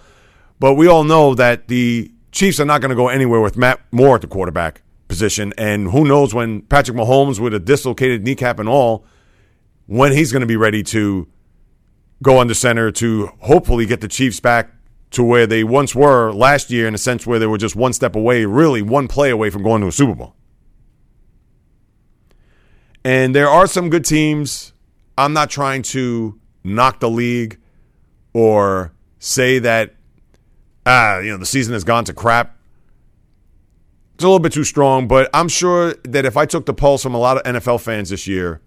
but 0.59 0.75
we 0.75 0.89
all 0.89 1.05
know 1.05 1.35
that 1.35 1.69
the 1.69 2.13
Chiefs 2.33 2.59
are 2.59 2.65
not 2.65 2.81
going 2.81 2.91
to 2.91 2.97
go 2.97 3.09
anywhere 3.09 3.41
with 3.41 3.57
Matt 3.57 3.81
Moore 3.93 4.17
at 4.17 4.21
the 4.21 4.27
quarterback 4.27 4.83
position. 5.07 5.53
And 5.57 5.91
who 5.91 6.05
knows 6.05 6.35
when 6.35 6.63
Patrick 6.63 6.97
Mahomes, 6.97 7.39
with 7.39 7.55
a 7.55 7.61
dislocated 7.61 8.25
kneecap 8.25 8.59
and 8.59 8.69
all, 8.69 9.05
when 9.87 10.13
he's 10.13 10.33
going 10.33 10.41
to 10.41 10.47
be 10.47 10.57
ready 10.57 10.83
to 10.83 11.29
go 12.23 12.41
under 12.41 12.55
center 12.55 12.91
to 12.93 13.27
hopefully 13.41 13.87
get 13.87 14.01
the 14.01 14.09
Chiefs 14.09 14.41
back 14.41 14.71
to 15.11 15.23
where 15.23 15.47
they 15.47 15.63
once 15.63 15.95
were 15.95 16.33
last 16.33 16.71
year, 16.71 16.89
in 16.89 16.95
a 16.95 16.99
sense 16.99 17.27
where 17.27 17.39
they 17.39 17.47
were 17.47 17.59
just 17.59 17.77
one 17.77 17.93
step 17.93 18.17
away, 18.17 18.45
really 18.45 18.83
one 18.83 19.07
play 19.07 19.31
away 19.31 19.51
from 19.51 19.63
going 19.63 19.81
to 19.81 19.89
a 19.89 19.93
Super 19.93 20.15
Bowl. 20.15 20.35
And 23.05 23.35
there 23.35 23.49
are 23.49 23.67
some 23.67 23.91
good 23.91 24.05
teams. 24.05 24.73
I'm 25.17 25.33
not 25.33 25.51
trying 25.51 25.83
to 25.83 26.41
knock 26.65 27.01
the 27.01 27.11
league 27.11 27.61
or 28.33 28.93
say 29.19 29.59
that 29.61 29.95
ah, 30.87 31.19
you 31.19 31.31
know, 31.31 31.39
the 31.39 31.47
season 31.47 31.73
has 31.73 31.85
gone 31.85 32.05
to 32.05 32.13
crap. 32.13 32.57
It's 34.15 34.25
a 34.25 34.27
little 34.27 34.41
bit 34.41 34.53
too 34.53 34.65
strong, 34.65 35.09
but 35.09 35.29
I'm 35.35 35.49
sure 35.49 35.95
that 36.05 36.25
if 36.25 36.37
I 36.37 36.47
took 36.47 36.67
the 36.67 36.75
pulse 36.75 37.03
from 37.03 37.15
a 37.15 37.19
lot 37.19 37.37
of 37.37 37.43
NFL 37.43 37.81
fans 37.81 38.11
this 38.11 38.27
year, 38.27 38.61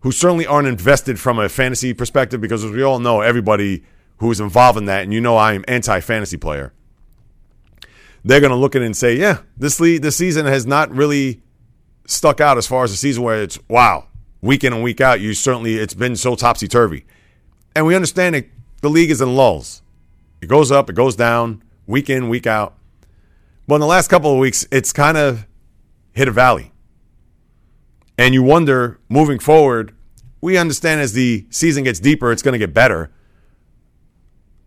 who 0.00 0.12
certainly 0.12 0.46
aren't 0.46 0.68
invested 0.68 1.18
from 1.18 1.38
a 1.38 1.48
fantasy 1.48 1.92
perspective, 1.92 2.40
because 2.40 2.64
as 2.64 2.70
we 2.70 2.82
all 2.82 2.98
know, 2.98 3.20
everybody 3.20 3.84
who 4.18 4.30
is 4.30 4.40
involved 4.40 4.78
in 4.78 4.84
that, 4.86 5.02
and 5.02 5.12
you 5.12 5.20
know 5.20 5.36
I 5.36 5.54
am 5.54 5.64
anti-fantasy 5.68 6.36
player, 6.36 6.72
they're 8.24 8.40
going 8.40 8.50
to 8.50 8.56
look 8.56 8.74
at 8.74 8.82
it 8.82 8.86
and 8.86 8.96
say, 8.96 9.16
yeah, 9.16 9.40
this 9.56 9.80
league, 9.80 10.02
this 10.02 10.16
season 10.16 10.46
has 10.46 10.66
not 10.66 10.90
really 10.90 11.40
stuck 12.06 12.40
out 12.40 12.58
as 12.58 12.66
far 12.66 12.84
as 12.84 12.92
a 12.92 12.96
season 12.96 13.22
where 13.22 13.42
it's 13.42 13.58
wow, 13.68 14.06
week 14.40 14.64
in 14.64 14.72
and 14.72 14.82
week 14.82 15.00
out. 15.00 15.20
You 15.20 15.34
certainly 15.34 15.76
it's 15.76 15.94
been 15.94 16.16
so 16.16 16.34
topsy 16.34 16.68
turvy, 16.68 17.04
and 17.74 17.86
we 17.86 17.94
understand 17.94 18.34
that 18.34 18.46
the 18.80 18.90
league 18.90 19.10
is 19.10 19.20
in 19.20 19.34
lulls. 19.34 19.82
It 20.40 20.46
goes 20.46 20.70
up, 20.70 20.88
it 20.88 20.94
goes 20.94 21.16
down, 21.16 21.62
week 21.86 22.08
in, 22.08 22.28
week 22.28 22.46
out. 22.46 22.74
But 23.66 23.76
in 23.76 23.80
the 23.80 23.86
last 23.86 24.08
couple 24.08 24.32
of 24.32 24.38
weeks, 24.38 24.66
it's 24.70 24.92
kind 24.92 25.16
of 25.16 25.46
hit 26.12 26.28
a 26.28 26.32
valley. 26.32 26.72
And 28.18 28.34
you 28.34 28.42
wonder, 28.42 28.98
moving 29.08 29.38
forward, 29.38 29.94
we 30.40 30.58
understand 30.58 31.00
as 31.00 31.12
the 31.12 31.46
season 31.50 31.84
gets 31.84 32.00
deeper, 32.00 32.32
it's 32.32 32.42
going 32.42 32.52
to 32.52 32.58
get 32.58 32.74
better, 32.74 33.12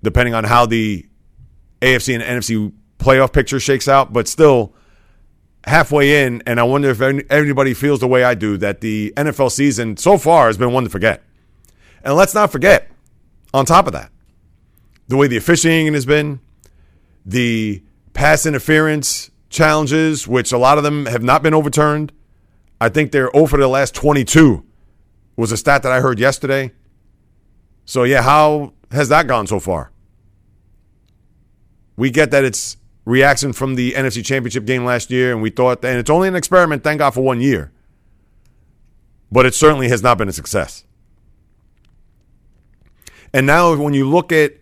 depending 0.01 0.33
on 0.33 0.45
how 0.45 0.65
the 0.65 1.05
AFC 1.81 2.15
and 2.15 2.23
NFC 2.23 2.71
playoff 2.97 3.33
picture 3.33 3.59
shakes 3.59 3.89
out. 3.89 4.13
But 4.13 4.29
still, 4.29 4.73
halfway 5.65 6.25
in, 6.25 6.41
and 6.47 6.59
I 6.59 6.63
wonder 6.63 6.89
if 6.89 7.01
everybody 7.29 7.73
feels 7.73 7.99
the 7.99 8.07
way 8.07 8.23
I 8.23 8.35
do 8.35 8.55
that 8.57 8.79
the 8.79 9.13
NFL 9.17 9.51
season 9.51 9.97
so 9.97 10.17
far 10.17 10.47
has 10.47 10.57
been 10.57 10.71
one 10.71 10.85
to 10.85 10.89
forget. 10.89 11.21
And 12.03 12.15
let's 12.15 12.33
not 12.33 12.51
forget, 12.51 12.89
on 13.53 13.65
top 13.65 13.85
of 13.85 13.93
that, 13.93 14.11
the 15.09 15.17
way 15.17 15.27
the 15.27 15.37
officiating 15.37 15.93
has 15.93 16.05
been, 16.05 16.39
the 17.25 17.83
pass 18.13 18.45
interference 18.45 19.29
challenges, 19.49 20.25
which 20.25 20.53
a 20.53 20.57
lot 20.57 20.77
of 20.77 20.85
them 20.85 21.05
have 21.05 21.21
not 21.21 21.43
been 21.43 21.53
overturned. 21.53 22.13
I 22.81 22.89
think 22.89 23.11
they're 23.11 23.33
over 23.35 23.57
the 23.57 23.67
last 23.67 23.95
22 23.95 24.65
was 25.37 25.51
a 25.51 25.57
stat 25.57 25.83
that 25.83 25.91
I 25.91 26.01
heard 26.01 26.19
yesterday. 26.19 26.73
So, 27.85 28.03
yeah, 28.03 28.21
how 28.21 28.73
has 28.91 29.09
that 29.09 29.27
gone 29.27 29.47
so 29.47 29.59
far? 29.59 29.91
We 31.95 32.09
get 32.09 32.31
that 32.31 32.43
it's 32.43 32.77
reaction 33.05 33.53
from 33.53 33.75
the 33.75 33.93
NFC 33.93 34.25
Championship 34.25 34.65
game 34.65 34.83
last 34.83 35.11
year, 35.11 35.31
and 35.31 35.41
we 35.41 35.49
thought, 35.49 35.85
and 35.85 35.97
it's 35.97 36.09
only 36.09 36.27
an 36.27 36.35
experiment, 36.35 36.83
thank 36.83 36.99
God, 36.99 37.11
for 37.11 37.21
one 37.21 37.39
year. 37.39 37.71
But 39.31 39.45
it 39.45 39.53
certainly 39.53 39.87
has 39.87 40.03
not 40.03 40.17
been 40.17 40.27
a 40.27 40.33
success. 40.33 40.83
And 43.33 43.45
now, 43.47 43.75
when 43.75 43.93
you 43.93 44.09
look 44.09 44.31
at 44.31 44.61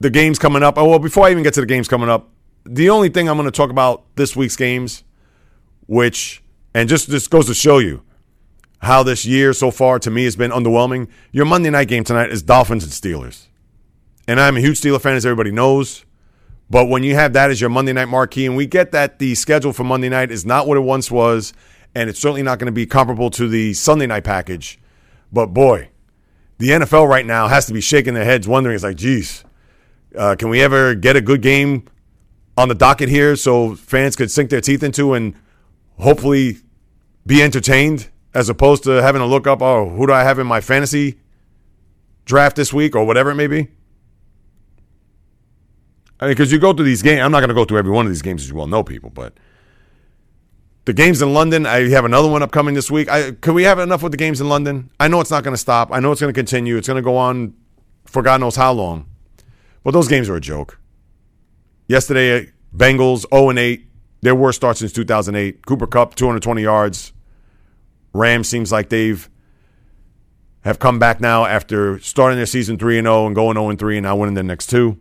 the 0.00 0.10
games 0.10 0.38
coming 0.38 0.62
up. 0.62 0.78
Oh, 0.78 0.88
well, 0.88 0.98
before 0.98 1.26
I 1.26 1.30
even 1.30 1.42
get 1.42 1.54
to 1.54 1.60
the 1.60 1.66
games 1.66 1.88
coming 1.88 2.08
up, 2.08 2.28
the 2.64 2.90
only 2.90 3.08
thing 3.08 3.28
I'm 3.28 3.36
going 3.36 3.46
to 3.46 3.56
talk 3.56 3.70
about 3.70 4.04
this 4.16 4.36
week's 4.36 4.56
games, 4.56 5.04
which, 5.86 6.42
and 6.76 6.90
just 6.90 7.08
this 7.08 7.26
goes 7.26 7.46
to 7.46 7.54
show 7.54 7.78
you 7.78 8.02
how 8.80 9.02
this 9.02 9.24
year 9.24 9.54
so 9.54 9.70
far 9.70 9.98
to 9.98 10.10
me 10.10 10.24
has 10.24 10.36
been 10.36 10.50
underwhelming. 10.50 11.08
Your 11.32 11.46
Monday 11.46 11.70
night 11.70 11.88
game 11.88 12.04
tonight 12.04 12.30
is 12.30 12.42
Dolphins 12.42 12.84
and 12.84 12.92
Steelers. 12.92 13.46
And 14.28 14.38
I'm 14.38 14.58
a 14.58 14.60
huge 14.60 14.78
Steeler 14.78 15.00
fan, 15.00 15.14
as 15.16 15.24
everybody 15.24 15.50
knows. 15.50 16.04
But 16.68 16.90
when 16.90 17.02
you 17.02 17.14
have 17.14 17.32
that 17.32 17.50
as 17.50 17.62
your 17.62 17.70
Monday 17.70 17.94
night 17.94 18.08
marquee, 18.08 18.44
and 18.44 18.58
we 18.58 18.66
get 18.66 18.92
that 18.92 19.18
the 19.18 19.34
schedule 19.36 19.72
for 19.72 19.84
Monday 19.84 20.10
night 20.10 20.30
is 20.30 20.44
not 20.44 20.66
what 20.66 20.76
it 20.76 20.80
once 20.80 21.10
was, 21.10 21.54
and 21.94 22.10
it's 22.10 22.20
certainly 22.20 22.42
not 22.42 22.58
going 22.58 22.66
to 22.66 22.72
be 22.72 22.84
comparable 22.84 23.30
to 23.30 23.48
the 23.48 23.72
Sunday 23.72 24.06
night 24.06 24.24
package. 24.24 24.78
But 25.32 25.54
boy, 25.54 25.88
the 26.58 26.68
NFL 26.68 27.08
right 27.08 27.24
now 27.24 27.48
has 27.48 27.64
to 27.66 27.72
be 27.72 27.80
shaking 27.80 28.12
their 28.12 28.26
heads, 28.26 28.46
wondering, 28.46 28.74
it's 28.74 28.84
like, 28.84 28.98
geez, 28.98 29.46
uh, 30.14 30.36
can 30.38 30.50
we 30.50 30.60
ever 30.60 30.94
get 30.94 31.16
a 31.16 31.22
good 31.22 31.40
game 31.40 31.84
on 32.58 32.68
the 32.68 32.74
docket 32.74 33.08
here 33.08 33.34
so 33.34 33.74
fans 33.74 34.14
could 34.14 34.30
sink 34.30 34.50
their 34.50 34.60
teeth 34.60 34.82
into 34.82 35.14
and 35.14 35.34
hopefully 35.98 36.58
be 37.26 37.42
entertained 37.42 38.08
as 38.32 38.48
opposed 38.48 38.84
to 38.84 38.90
having 39.02 39.20
to 39.20 39.26
look 39.26 39.46
up, 39.46 39.60
oh, 39.60 39.88
who 39.88 40.06
do 40.06 40.12
I 40.12 40.22
have 40.22 40.38
in 40.38 40.46
my 40.46 40.60
fantasy 40.60 41.18
draft 42.24 42.56
this 42.56 42.72
week 42.72 42.94
or 42.94 43.04
whatever 43.04 43.30
it 43.30 43.34
may 43.34 43.46
be? 43.46 43.68
I 46.20 46.26
mean, 46.26 46.32
because 46.32 46.52
you 46.52 46.58
go 46.58 46.72
through 46.72 46.86
these 46.86 47.02
games, 47.02 47.20
I'm 47.20 47.32
not 47.32 47.40
going 47.40 47.48
to 47.48 47.54
go 47.54 47.64
through 47.64 47.78
every 47.78 47.90
one 47.90 48.06
of 48.06 48.12
these 48.12 48.22
games 48.22 48.42
as 48.42 48.48
you 48.48 48.54
well 48.54 48.66
know, 48.66 48.82
people, 48.82 49.10
but 49.10 49.34
the 50.86 50.92
games 50.92 51.20
in 51.20 51.34
London, 51.34 51.66
I 51.66 51.88
have 51.88 52.04
another 52.04 52.28
one 52.28 52.42
upcoming 52.42 52.74
this 52.74 52.90
week. 52.90 53.10
I, 53.10 53.32
can 53.32 53.54
we 53.54 53.64
have 53.64 53.78
enough 53.78 54.02
with 54.02 54.12
the 54.12 54.18
games 54.18 54.40
in 54.40 54.48
London? 54.48 54.90
I 55.00 55.08
know 55.08 55.20
it's 55.20 55.32
not 55.32 55.42
going 55.42 55.54
to 55.54 55.58
stop. 55.58 55.90
I 55.92 55.98
know 55.98 56.12
it's 56.12 56.20
going 56.20 56.32
to 56.32 56.38
continue. 56.38 56.76
It's 56.76 56.86
going 56.86 56.96
to 56.96 57.02
go 57.02 57.16
on 57.16 57.54
for 58.04 58.22
God 58.22 58.40
knows 58.40 58.56
how 58.56 58.72
long. 58.72 59.06
Well, 59.82 59.92
those 59.92 60.08
games 60.08 60.28
are 60.28 60.36
a 60.36 60.40
joke. 60.40 60.78
Yesterday, 61.88 62.52
Bengals 62.74 63.24
0 63.30 63.50
and 63.50 63.58
8, 63.58 63.86
their 64.20 64.34
worst 64.34 64.56
start 64.56 64.76
since 64.76 64.92
2008. 64.92 65.66
Cooper 65.66 65.86
Kupp 65.86 66.14
220 66.14 66.62
yards 66.62 67.12
Rams 68.18 68.48
seems 68.48 68.72
like 68.72 68.88
they've 68.88 69.28
have 70.62 70.78
come 70.80 70.98
back 70.98 71.20
now 71.20 71.44
after 71.44 72.00
starting 72.00 72.36
their 72.36 72.46
season 72.46 72.76
3 72.76 72.98
and 72.98 73.06
0 73.06 73.26
and 73.26 73.34
going 73.34 73.54
0 73.54 73.70
and 73.70 73.78
3 73.78 73.98
and 73.98 74.04
now 74.04 74.16
winning 74.16 74.34
their 74.34 74.44
next 74.44 74.66
two. 74.66 74.98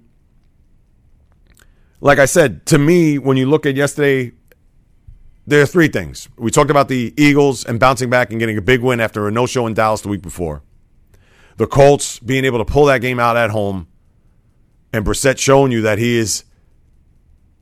Like 2.01 2.19
I 2.19 2.25
said, 2.25 2.67
to 2.67 2.77
me, 2.77 3.17
when 3.17 3.35
you 3.35 3.47
look 3.47 3.65
at 3.65 3.75
yesterday, 3.75 4.33
there 5.47 5.61
are 5.61 5.65
three 5.65 5.87
things. 5.87 6.29
We 6.37 6.51
talked 6.51 6.69
about 6.69 6.87
the 6.87 7.13
Eagles 7.17 7.65
and 7.65 7.79
bouncing 7.79 8.11
back 8.11 8.29
and 8.29 8.39
getting 8.39 8.57
a 8.57 8.61
big 8.61 8.81
win 8.81 8.99
after 8.99 9.27
a 9.27 9.31
no 9.31 9.47
show 9.47 9.65
in 9.65 9.73
Dallas 9.73 10.01
the 10.01 10.09
week 10.09 10.21
before. 10.21 10.61
The 11.57 11.65
Colts 11.65 12.19
being 12.19 12.45
able 12.45 12.59
to 12.59 12.65
pull 12.65 12.85
that 12.85 13.01
game 13.01 13.19
out 13.19 13.37
at 13.37 13.49
home, 13.49 13.87
and 14.93 15.05
Brissett 15.05 15.39
showing 15.39 15.71
you 15.71 15.81
that 15.81 15.97
he 15.97 16.17
is 16.17 16.43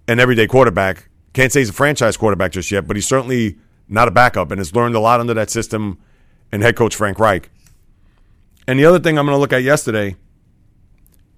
an 0.07 0.19
everyday 0.19 0.47
quarterback. 0.47 1.09
Can't 1.33 1.51
say 1.51 1.61
he's 1.61 1.69
a 1.69 1.73
franchise 1.73 2.17
quarterback 2.17 2.51
just 2.51 2.71
yet, 2.71 2.87
but 2.87 2.97
he's 2.97 3.07
certainly 3.07 3.59
not 3.93 4.07
a 4.07 4.11
backup 4.11 4.51
and 4.51 4.59
has 4.59 4.75
learned 4.75 4.95
a 4.95 4.99
lot 4.99 5.19
under 5.19 5.33
that 5.35 5.49
system 5.49 5.99
and 6.51 6.61
head 6.63 6.75
coach 6.75 6.95
Frank 6.95 7.19
Reich. 7.19 7.49
And 8.67 8.79
the 8.79 8.85
other 8.85 8.99
thing 8.99 9.17
I'm 9.17 9.25
going 9.25 9.35
to 9.35 9.39
look 9.39 9.53
at 9.53 9.63
yesterday 9.63 10.15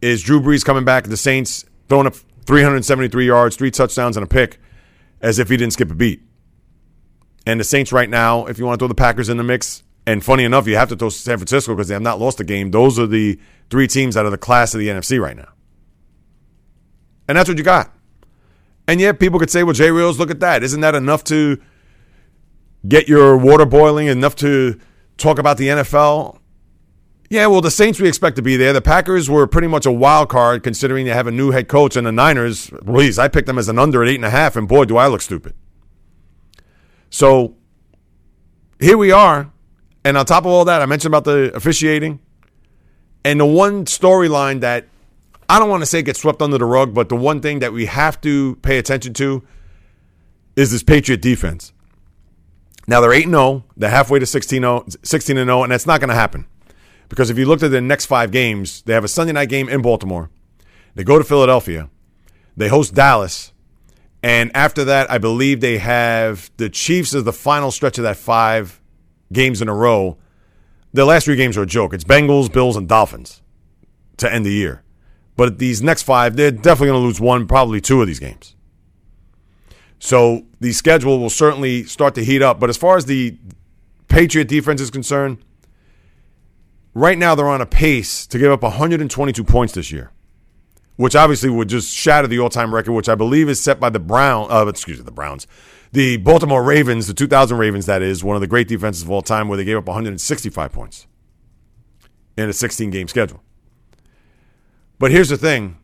is 0.01 0.23
Drew 0.23 0.39
Brees 0.39 0.63
coming 0.63 0.85
back. 0.85 1.05
The 1.05 1.17
Saints 1.17 1.65
throwing 1.89 2.07
up 2.07 2.15
373 2.45 3.27
yards, 3.27 3.55
three 3.55 3.71
touchdowns, 3.71 4.15
and 4.15 4.23
a 4.23 4.27
pick 4.27 4.59
as 5.21 5.37
if 5.37 5.49
he 5.49 5.57
didn't 5.57 5.73
skip 5.73 5.91
a 5.91 5.95
beat. 5.95 6.21
And 7.45 7.59
the 7.59 7.63
Saints 7.63 7.91
right 7.91 8.09
now, 8.09 8.45
if 8.45 8.57
you 8.57 8.65
want 8.65 8.79
to 8.79 8.81
throw 8.81 8.87
the 8.87 8.95
Packers 8.95 9.29
in 9.29 9.37
the 9.37 9.43
mix, 9.43 9.83
and 10.07 10.23
funny 10.23 10.43
enough, 10.43 10.67
you 10.67 10.77
have 10.77 10.89
to 10.89 10.95
throw 10.95 11.09
San 11.09 11.37
Francisco 11.37 11.73
because 11.73 11.87
they 11.87 11.95
have 11.95 12.01
not 12.01 12.19
lost 12.19 12.39
a 12.39 12.43
game. 12.43 12.71
Those 12.71 12.99
are 12.99 13.07
the 13.07 13.39
three 13.69 13.87
teams 13.87 14.15
out 14.15 14.25
of 14.25 14.31
the 14.31 14.37
class 14.37 14.73
of 14.73 14.79
the 14.79 14.87
NFC 14.87 15.19
right 15.19 15.35
now. 15.35 15.49
And 17.27 17.37
that's 17.37 17.49
what 17.49 17.57
you 17.57 17.63
got. 17.63 17.91
And 18.87 19.01
yet 19.01 19.19
people 19.19 19.39
could 19.39 19.49
say, 19.49 19.63
well, 19.63 19.73
Jay 19.73 19.89
Reels, 19.89 20.19
look 20.19 20.29
at 20.29 20.39
that. 20.41 20.63
Isn't 20.63 20.81
that 20.81 20.93
enough 20.93 21.23
to 21.25 21.59
get 22.87 23.07
your 23.07 23.37
water 23.37 23.65
boiling, 23.65 24.07
enough 24.07 24.35
to 24.37 24.79
talk 25.17 25.39
about 25.39 25.57
the 25.57 25.67
NFL? 25.67 26.39
Yeah, 27.29 27.47
well, 27.47 27.61
the 27.61 27.71
Saints 27.71 27.99
we 27.99 28.07
expect 28.07 28.35
to 28.35 28.41
be 28.41 28.55
there. 28.55 28.71
The 28.71 28.81
Packers 28.81 29.29
were 29.29 29.47
pretty 29.47 29.67
much 29.67 29.85
a 29.85 29.91
wild 29.91 30.29
card 30.29 30.63
considering 30.63 31.05
they 31.05 31.11
have 31.11 31.27
a 31.27 31.31
new 31.31 31.51
head 31.51 31.67
coach, 31.67 31.95
and 31.95 32.05
the 32.05 32.11
Niners, 32.11 32.69
please, 32.85 33.17
I 33.17 33.27
picked 33.27 33.47
them 33.47 33.57
as 33.57 33.67
an 33.67 33.79
under 33.79 34.03
at 34.03 34.09
eight 34.09 34.15
and 34.15 34.25
a 34.25 34.29
half, 34.29 34.55
and 34.55 34.67
boy, 34.67 34.85
do 34.85 34.97
I 34.97 35.07
look 35.07 35.21
stupid. 35.21 35.55
So 37.09 37.55
here 38.79 38.97
we 38.97 39.11
are. 39.11 39.51
And 40.03 40.17
on 40.17 40.25
top 40.25 40.45
of 40.45 40.51
all 40.51 40.65
that, 40.65 40.81
I 40.81 40.85
mentioned 40.85 41.13
about 41.13 41.23
the 41.23 41.51
officiating. 41.55 42.19
And 43.23 43.39
the 43.39 43.45
one 43.45 43.85
storyline 43.85 44.59
that 44.59 44.87
I 45.49 45.57
don't 45.57 45.69
want 45.69 45.81
to 45.81 45.87
say 45.87 46.03
gets 46.03 46.19
swept 46.19 46.41
under 46.41 46.57
the 46.59 46.65
rug, 46.65 46.93
but 46.93 47.09
the 47.09 47.15
one 47.15 47.41
thing 47.41 47.59
that 47.59 47.73
we 47.73 47.87
have 47.87 48.21
to 48.21 48.55
pay 48.57 48.77
attention 48.77 49.13
to 49.15 49.43
is 50.55 50.71
this 50.71 50.83
Patriot 50.83 51.21
defense. 51.21 51.73
Now 52.87 53.01
they're 53.01 53.13
8 53.13 53.27
0, 53.27 53.63
they're 53.75 53.89
halfway 53.89 54.19
to 54.19 54.25
16 54.25 54.61
0, 54.61 54.85
16 55.03 55.35
0, 55.35 55.63
and 55.63 55.71
that's 55.71 55.87
not 55.87 55.99
going 55.99 56.09
to 56.09 56.15
happen. 56.15 56.45
Because 57.09 57.29
if 57.29 57.37
you 57.37 57.45
looked 57.45 57.63
at 57.63 57.71
the 57.71 57.81
next 57.81 58.05
five 58.05 58.31
games, 58.31 58.81
they 58.83 58.93
have 58.93 59.03
a 59.03 59.07
Sunday 59.07 59.33
night 59.33 59.49
game 59.49 59.69
in 59.69 59.81
Baltimore. 59.81 60.29
They 60.95 61.03
go 61.03 61.17
to 61.17 61.23
Philadelphia. 61.23 61.89
They 62.57 62.67
host 62.67 62.93
Dallas. 62.93 63.51
And 64.23 64.49
after 64.55 64.85
that, 64.85 65.11
I 65.11 65.17
believe 65.17 65.61
they 65.61 65.77
have 65.77 66.49
the 66.57 66.69
Chiefs 66.69 67.13
as 67.13 67.23
the 67.23 67.33
final 67.33 67.69
stretch 67.69 67.97
of 67.97 68.03
that 68.03 68.17
five 68.17 68.81
games 69.31 69.61
in 69.61 69.69
a 69.69 69.73
row. 69.73 70.17
The 70.93 71.05
last 71.05 71.25
three 71.25 71.35
games 71.35 71.57
are 71.57 71.63
a 71.63 71.67
joke. 71.67 71.93
It's 71.93 72.03
Bengals, 72.03 72.51
Bills, 72.51 72.75
and 72.75 72.87
Dolphins 72.87 73.41
to 74.17 74.33
end 74.33 74.45
the 74.45 74.53
year. 74.53 74.81
But 75.35 75.59
these 75.59 75.83
next 75.83 76.03
five, 76.03 76.37
they're 76.37 76.51
definitely 76.51 76.87
going 76.87 77.01
to 77.01 77.05
lose 77.05 77.19
one, 77.19 77.47
probably 77.47 77.81
two 77.81 78.01
of 78.01 78.07
these 78.07 78.19
games. 78.19 78.54
So 79.99 80.45
the 80.59 80.71
schedule 80.71 81.19
will 81.19 81.29
certainly 81.29 81.83
start 81.83 82.15
to 82.15 82.23
heat 82.23 82.41
up. 82.41 82.59
But 82.59 82.69
as 82.69 82.77
far 82.77 82.97
as 82.97 83.05
the 83.05 83.37
Patriot 84.07 84.47
defense 84.47 84.81
is 84.81 84.91
concerned, 84.91 85.37
right 86.93 87.17
now 87.17 87.35
they're 87.35 87.47
on 87.47 87.61
a 87.61 87.65
pace 87.65 88.27
to 88.27 88.37
give 88.37 88.51
up 88.51 88.61
122 88.61 89.43
points 89.43 89.73
this 89.73 89.91
year 89.91 90.11
which 90.97 91.15
obviously 91.15 91.49
would 91.49 91.67
just 91.67 91.93
shatter 91.93 92.27
the 92.27 92.39
all-time 92.39 92.73
record, 92.73 92.93
which 92.93 93.09
I 93.09 93.15
believe 93.15 93.49
is 93.49 93.61
set 93.61 93.79
by 93.79 93.89
the 93.89 93.99
Brown. 93.99 94.47
Uh, 94.49 94.65
excuse 94.67 94.97
me, 94.97 95.03
the 95.03 95.11
Browns, 95.11 95.47
the 95.91 96.17
Baltimore 96.17 96.63
Ravens, 96.63 97.07
the 97.07 97.13
2000 97.13 97.57
Ravens. 97.57 97.85
That 97.85 98.01
is 98.01 98.23
one 98.23 98.35
of 98.35 98.41
the 98.41 98.47
great 98.47 98.67
defenses 98.67 99.03
of 99.03 99.11
all 99.11 99.21
time, 99.21 99.47
where 99.47 99.57
they 99.57 99.65
gave 99.65 99.77
up 99.77 99.87
165 99.87 100.71
points 100.71 101.07
in 102.37 102.45
a 102.45 102.53
16-game 102.53 103.07
schedule. 103.07 103.43
But 104.97 105.11
here's 105.11 105.29
the 105.29 105.37
thing, 105.37 105.77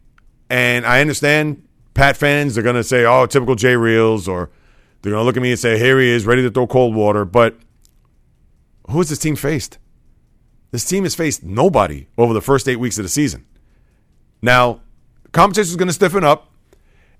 and 0.50 0.86
I 0.86 1.02
understand 1.02 1.68
Pat 2.02 2.18
fans 2.18 2.56
they're 2.56 2.64
going 2.64 2.76
to 2.76 2.84
say, 2.84 3.06
"Oh, 3.06 3.28
typical 3.28 3.54
J 3.54 3.76
Reels, 3.76 4.28
or 4.28 4.50
they're 5.02 5.12
going 5.12 5.22
to 5.22 5.24
look 5.24 5.38
at 5.38 5.44
me 5.44 5.52
and 5.52 5.60
say, 5.60 5.78
"Here 5.78 6.00
he 6.00 6.10
is, 6.10 6.26
ready 6.26 6.42
to 6.42 6.50
throw 6.50 6.66
cold 6.66 6.96
water." 6.96 7.26
But 7.26 7.58
who 8.90 8.98
has 8.98 9.10
this 9.10 9.20
team 9.20 9.36
faced? 9.36 9.78
This 10.72 10.84
team 10.84 11.04
has 11.04 11.14
faced 11.14 11.44
nobody 11.44 12.08
over 12.18 12.34
the 12.34 12.42
first 12.42 12.68
eight 12.68 12.78
weeks 12.78 12.98
of 12.98 13.04
the 13.04 13.10
season. 13.10 13.46
Now, 14.42 14.82
competition 15.32 15.70
is 15.70 15.76
going 15.76 15.90
to 15.90 15.94
stiffen 15.94 16.24
up, 16.24 16.50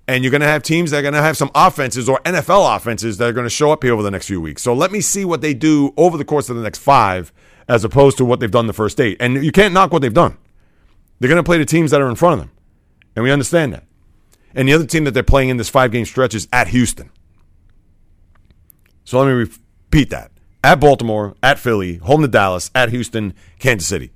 and 0.08 0.24
you're 0.24 0.32
going 0.32 0.42
to 0.42 0.48
have 0.48 0.64
teams 0.64 0.90
that 0.90 0.98
are 0.98 1.04
going 1.04 1.14
to 1.14 1.22
have 1.22 1.38
some 1.38 1.52
offenses 1.54 2.10
or 2.10 2.20
NFL 2.22 2.76
offenses 2.76 3.20
that 3.20 3.30
are 3.30 3.34
going 3.34 3.46
to 3.46 3.52
show 3.52 3.72
up 3.72 3.84
here 3.84 3.94
over 3.94 4.02
the 4.02 4.10
next 4.10 4.26
few 4.26 4.42
weeks. 4.42 4.64
So 4.64 4.74
let 4.74 4.92
me 4.92 5.00
see 5.00 5.26
what 5.26 5.42
they 5.42 5.54
do 5.54 5.94
over 5.96 6.18
the 6.18 6.26
course 6.26 6.50
of 6.50 6.56
the 6.56 6.64
next 6.64 6.80
five 6.80 7.32
as 7.68 7.84
opposed 7.84 8.18
to 8.18 8.26
what 8.26 8.40
they've 8.40 8.50
done 8.50 8.66
the 8.66 8.74
first 8.74 9.00
eight. 9.00 9.18
And 9.20 9.46
you 9.46 9.52
can't 9.52 9.76
knock 9.76 9.92
what 9.94 10.02
they've 10.02 10.12
done. 10.12 10.40
They're 11.20 11.30
going 11.30 11.38
to 11.38 11.48
play 11.48 11.60
the 11.60 11.66
teams 11.66 11.92
that 11.92 12.02
are 12.02 12.10
in 12.10 12.16
front 12.16 12.34
of 12.34 12.40
them, 12.40 12.52
and 13.16 13.22
we 13.22 13.30
understand 13.30 13.74
that. 13.74 13.84
And 14.54 14.68
the 14.68 14.74
other 14.74 14.86
team 14.86 15.06
that 15.06 15.12
they're 15.12 15.24
playing 15.24 15.50
in 15.50 15.58
this 15.58 15.70
five 15.70 15.92
game 15.92 16.06
stretch 16.06 16.36
is 16.36 16.48
at 16.52 16.68
Houston. 16.70 17.10
So 19.04 19.20
let 19.20 19.28
me 19.28 19.34
repeat 19.34 20.10
that. 20.10 20.32
At 20.64 20.80
Baltimore, 20.80 21.36
at 21.42 21.58
Philly, 21.58 21.98
home 21.98 22.22
to 22.22 22.28
Dallas, 22.28 22.70
at 22.76 22.90
Houston, 22.90 23.34
Kansas 23.60 23.88
City. 23.88 24.12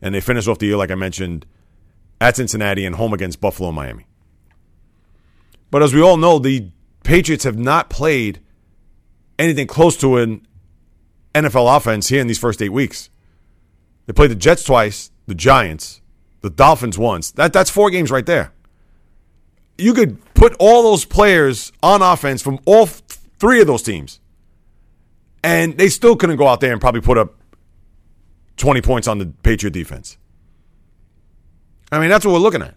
And 0.00 0.14
they 0.14 0.20
finish 0.20 0.46
off 0.46 0.58
the 0.58 0.66
year, 0.66 0.76
like 0.76 0.90
I 0.90 0.94
mentioned, 0.94 1.46
at 2.20 2.36
Cincinnati 2.36 2.86
and 2.86 2.96
home 2.96 3.12
against 3.12 3.40
Buffalo 3.40 3.72
Miami. 3.72 4.06
But 5.70 5.82
as 5.82 5.92
we 5.92 6.00
all 6.00 6.16
know, 6.16 6.38
the 6.38 6.70
Patriots 7.02 7.44
have 7.44 7.58
not 7.58 7.90
played 7.90 8.40
anything 9.38 9.66
close 9.66 9.96
to 9.98 10.16
an 10.16 10.46
NFL 11.34 11.76
offense 11.76 12.08
here 12.08 12.20
in 12.20 12.26
these 12.26 12.38
first 12.38 12.62
eight 12.62 12.70
weeks. 12.70 13.10
They 14.06 14.12
played 14.12 14.30
the 14.30 14.36
Jets 14.36 14.64
twice, 14.64 15.10
the 15.26 15.34
Giants, 15.34 16.00
the 16.40 16.50
Dolphins 16.50 16.96
once. 16.96 17.30
That 17.32 17.52
that's 17.52 17.70
four 17.70 17.90
games 17.90 18.10
right 18.10 18.24
there. 18.24 18.52
You 19.78 19.94
could 19.94 20.34
put 20.34 20.54
all 20.58 20.82
those 20.82 21.04
players 21.04 21.72
on 21.82 22.02
offense 22.02 22.42
from 22.42 22.58
all 22.64 22.86
three 22.86 23.60
of 23.60 23.66
those 23.66 23.82
teams, 23.82 24.20
and 25.44 25.76
they 25.76 25.88
still 25.88 26.16
couldn't 26.16 26.36
go 26.36 26.48
out 26.48 26.60
there 26.60 26.72
and 26.72 26.80
probably 26.80 27.00
put 27.00 27.18
up 27.18 27.34
20 28.56 28.80
points 28.80 29.06
on 29.06 29.18
the 29.18 29.26
Patriot 29.42 29.72
defense. 29.72 30.16
I 31.92 32.00
mean, 32.00 32.08
that's 32.08 32.24
what 32.24 32.32
we're 32.32 32.38
looking 32.38 32.62
at. 32.62 32.74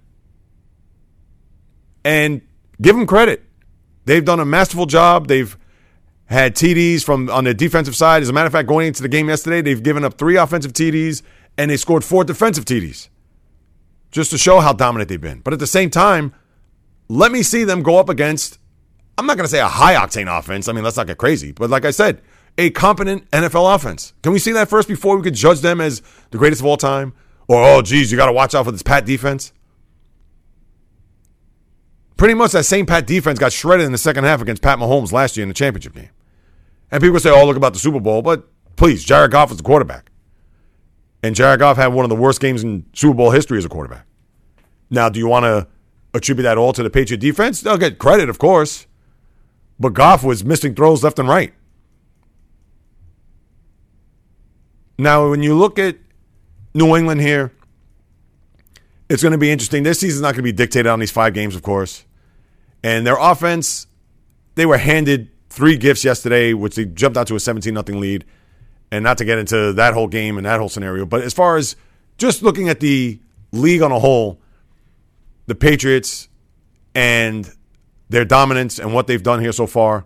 And 2.03 2.41
give 2.81 2.95
them 2.95 3.07
credit. 3.07 3.43
They've 4.05 4.23
done 4.23 4.39
a 4.39 4.45
masterful 4.45 4.85
job. 4.85 5.27
They've 5.27 5.57
had 6.25 6.55
TDs 6.55 7.03
from 7.03 7.29
on 7.29 7.43
the 7.43 7.53
defensive 7.53 7.95
side. 7.95 8.21
As 8.21 8.29
a 8.29 8.33
matter 8.33 8.47
of 8.47 8.51
fact, 8.51 8.67
going 8.67 8.87
into 8.87 9.01
the 9.01 9.09
game 9.09 9.29
yesterday, 9.29 9.61
they've 9.61 9.81
given 9.81 10.03
up 10.03 10.17
three 10.17 10.37
offensive 10.37 10.73
TDs 10.73 11.21
and 11.57 11.71
they 11.71 11.77
scored 11.77 12.03
four 12.03 12.23
defensive 12.23 12.65
TDs 12.65 13.09
just 14.11 14.31
to 14.31 14.37
show 14.37 14.59
how 14.59 14.73
dominant 14.73 15.09
they've 15.09 15.19
been. 15.19 15.39
But 15.39 15.53
at 15.53 15.59
the 15.59 15.67
same 15.67 15.89
time, 15.89 16.33
let 17.09 17.31
me 17.31 17.43
see 17.43 17.63
them 17.63 17.83
go 17.83 17.97
up 17.97 18.07
against, 18.07 18.59
I'm 19.17 19.25
not 19.25 19.35
going 19.35 19.45
to 19.45 19.51
say 19.51 19.59
a 19.59 19.67
high 19.67 19.95
octane 19.95 20.27
offense. 20.35 20.67
I 20.67 20.73
mean, 20.73 20.83
let's 20.83 20.95
not 20.95 21.07
get 21.07 21.17
crazy. 21.17 21.51
But 21.51 21.69
like 21.69 21.83
I 21.83 21.91
said, 21.91 22.21
a 22.57 22.69
competent 22.69 23.29
NFL 23.31 23.75
offense. 23.75 24.13
Can 24.21 24.31
we 24.31 24.39
see 24.39 24.51
that 24.53 24.69
first 24.69 24.87
before 24.87 25.17
we 25.17 25.23
could 25.23 25.33
judge 25.33 25.61
them 25.61 25.81
as 25.81 26.01
the 26.29 26.37
greatest 26.37 26.61
of 26.61 26.67
all 26.67 26.77
time? 26.77 27.13
Or, 27.47 27.63
oh, 27.63 27.81
geez, 27.81 28.11
you 28.11 28.17
got 28.17 28.27
to 28.27 28.31
watch 28.31 28.53
out 28.53 28.65
for 28.65 28.71
this 28.71 28.83
Pat 28.83 29.05
defense. 29.05 29.51
Pretty 32.15 32.35
much 32.35 32.51
that 32.51 32.65
same 32.65 32.85
Pat 32.85 33.07
defense 33.07 33.39
got 33.39 33.53
shredded 33.53 33.85
in 33.85 33.91
the 33.91 33.97
second 33.97 34.25
half 34.25 34.41
against 34.41 34.61
Pat 34.61 34.77
Mahomes 34.77 35.11
last 35.11 35.35
year 35.35 35.43
in 35.43 35.47
the 35.47 35.55
championship 35.55 35.95
game. 35.95 36.09
And 36.91 37.01
people 37.01 37.19
say, 37.19 37.31
oh, 37.31 37.45
look 37.45 37.57
about 37.57 37.73
the 37.73 37.79
Super 37.79 37.99
Bowl. 37.99 38.21
But 38.21 38.47
please, 38.75 39.03
Jared 39.03 39.31
Goff 39.31 39.49
was 39.49 39.57
the 39.57 39.63
quarterback. 39.63 40.11
And 41.23 41.35
Jared 41.35 41.59
Goff 41.59 41.77
had 41.77 41.87
one 41.87 42.05
of 42.05 42.09
the 42.09 42.15
worst 42.15 42.39
games 42.39 42.63
in 42.63 42.85
Super 42.93 43.15
Bowl 43.15 43.31
history 43.31 43.57
as 43.57 43.65
a 43.65 43.69
quarterback. 43.69 44.05
Now, 44.89 45.09
do 45.09 45.19
you 45.19 45.27
want 45.27 45.43
to 45.45 45.67
attribute 46.13 46.43
that 46.43 46.57
all 46.57 46.73
to 46.73 46.83
the 46.83 46.89
Patriot 46.89 47.19
defense? 47.19 47.61
They'll 47.61 47.77
get 47.77 47.99
credit, 47.99 48.29
of 48.29 48.39
course. 48.39 48.85
But 49.79 49.93
Goff 49.93 50.23
was 50.23 50.43
missing 50.43 50.75
throws 50.75 51.03
left 51.03 51.19
and 51.19 51.27
right. 51.27 51.53
Now, 54.97 55.29
when 55.29 55.41
you 55.41 55.55
look 55.55 55.79
at 55.79 55.95
New 56.73 56.95
England 56.95 57.21
here. 57.21 57.51
It's 59.09 59.23
going 59.23 59.31
to 59.31 59.37
be 59.39 59.51
interesting. 59.51 59.83
This 59.83 59.99
season's 59.99 60.21
not 60.21 60.33
going 60.33 60.39
to 60.39 60.43
be 60.43 60.51
dictated 60.51 60.87
on 60.87 60.99
these 60.99 61.11
five 61.11 61.33
games, 61.33 61.55
of 61.55 61.63
course. 61.63 62.05
And 62.83 63.05
their 63.05 63.17
offense, 63.19 63.87
they 64.55 64.65
were 64.65 64.77
handed 64.77 65.29
three 65.49 65.77
gifts 65.77 66.03
yesterday, 66.03 66.53
which 66.53 66.75
they 66.75 66.85
jumped 66.85 67.17
out 67.17 67.27
to 67.27 67.35
a 67.35 67.39
17 67.39 67.73
0 67.73 67.99
lead. 67.99 68.25
And 68.91 69.03
not 69.03 69.17
to 69.19 69.25
get 69.25 69.37
into 69.37 69.73
that 69.73 69.93
whole 69.93 70.07
game 70.07 70.37
and 70.37 70.45
that 70.45 70.59
whole 70.59 70.69
scenario, 70.69 71.05
but 71.05 71.21
as 71.21 71.31
far 71.31 71.57
as 71.57 71.75
just 72.17 72.41
looking 72.41 72.69
at 72.69 72.79
the 72.79 73.19
league 73.51 73.83
on 73.83 73.91
a 73.91 73.99
whole, 73.99 74.41
the 75.49 75.55
Patriots 75.55 76.29
and 76.93 77.51
their 78.07 78.23
dominance 78.23 78.79
and 78.79 78.93
what 78.93 79.07
they've 79.07 79.23
done 79.23 79.41
here 79.41 79.51
so 79.51 79.67
far, 79.67 80.05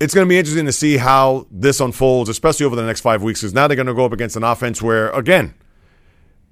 it's 0.00 0.14
going 0.14 0.26
to 0.26 0.28
be 0.28 0.38
interesting 0.38 0.66
to 0.66 0.72
see 0.72 0.96
how 0.96 1.46
this 1.50 1.80
unfolds, 1.80 2.30
especially 2.30 2.64
over 2.64 2.76
the 2.76 2.84
next 2.84 3.02
five 3.02 3.22
weeks, 3.22 3.40
because 3.40 3.54
now 3.54 3.68
they're 3.68 3.76
going 3.76 3.86
to 3.86 3.94
go 3.94 4.04
up 4.04 4.12
against 4.12 4.36
an 4.36 4.44
offense 4.44 4.80
where, 4.80 5.10
again, 5.10 5.54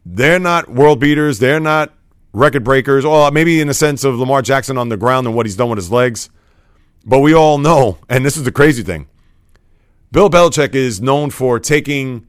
they're 0.04 0.38
not 0.38 0.68
world 0.68 1.00
beaters. 1.00 1.38
They're 1.38 1.60
not 1.60 1.92
record 2.32 2.64
breakers, 2.64 3.04
or 3.04 3.30
maybe 3.30 3.60
in 3.60 3.68
the 3.68 3.74
sense 3.74 4.04
of 4.04 4.16
Lamar 4.16 4.42
Jackson 4.42 4.76
on 4.76 4.90
the 4.90 4.96
ground 4.96 5.26
and 5.26 5.34
what 5.34 5.46
he's 5.46 5.56
done 5.56 5.70
with 5.70 5.78
his 5.78 5.90
legs. 5.90 6.28
But 7.04 7.20
we 7.20 7.34
all 7.34 7.56
know, 7.56 7.98
and 8.08 8.26
this 8.26 8.36
is 8.36 8.42
the 8.42 8.52
crazy 8.52 8.82
thing 8.82 9.08
Bill 10.12 10.28
Belichick 10.28 10.74
is 10.74 11.00
known 11.00 11.30
for 11.30 11.58
taking 11.58 12.26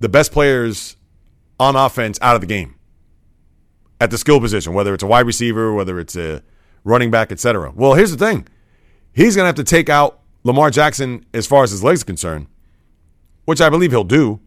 the 0.00 0.08
best 0.08 0.30
players 0.30 0.96
on 1.58 1.74
offense 1.74 2.18
out 2.20 2.34
of 2.34 2.42
the 2.42 2.46
game 2.46 2.76
at 4.00 4.10
the 4.10 4.18
skill 4.18 4.40
position, 4.40 4.74
whether 4.74 4.94
it's 4.94 5.02
a 5.02 5.06
wide 5.06 5.26
receiver, 5.26 5.72
whether 5.72 5.98
it's 5.98 6.16
a 6.16 6.42
running 6.84 7.10
back, 7.10 7.32
etc. 7.32 7.72
Well, 7.74 7.94
here's 7.94 8.10
the 8.10 8.18
thing 8.18 8.46
he's 9.12 9.34
going 9.34 9.44
to 9.44 9.48
have 9.48 9.54
to 9.56 9.64
take 9.64 9.88
out 9.88 10.20
Lamar 10.44 10.70
Jackson 10.70 11.24
as 11.32 11.46
far 11.46 11.64
as 11.64 11.70
his 11.70 11.82
legs 11.82 12.02
are 12.02 12.06
concerned, 12.06 12.46
which 13.44 13.60
I 13.60 13.68
believe 13.68 13.90
he'll 13.90 14.04
do. 14.04 14.40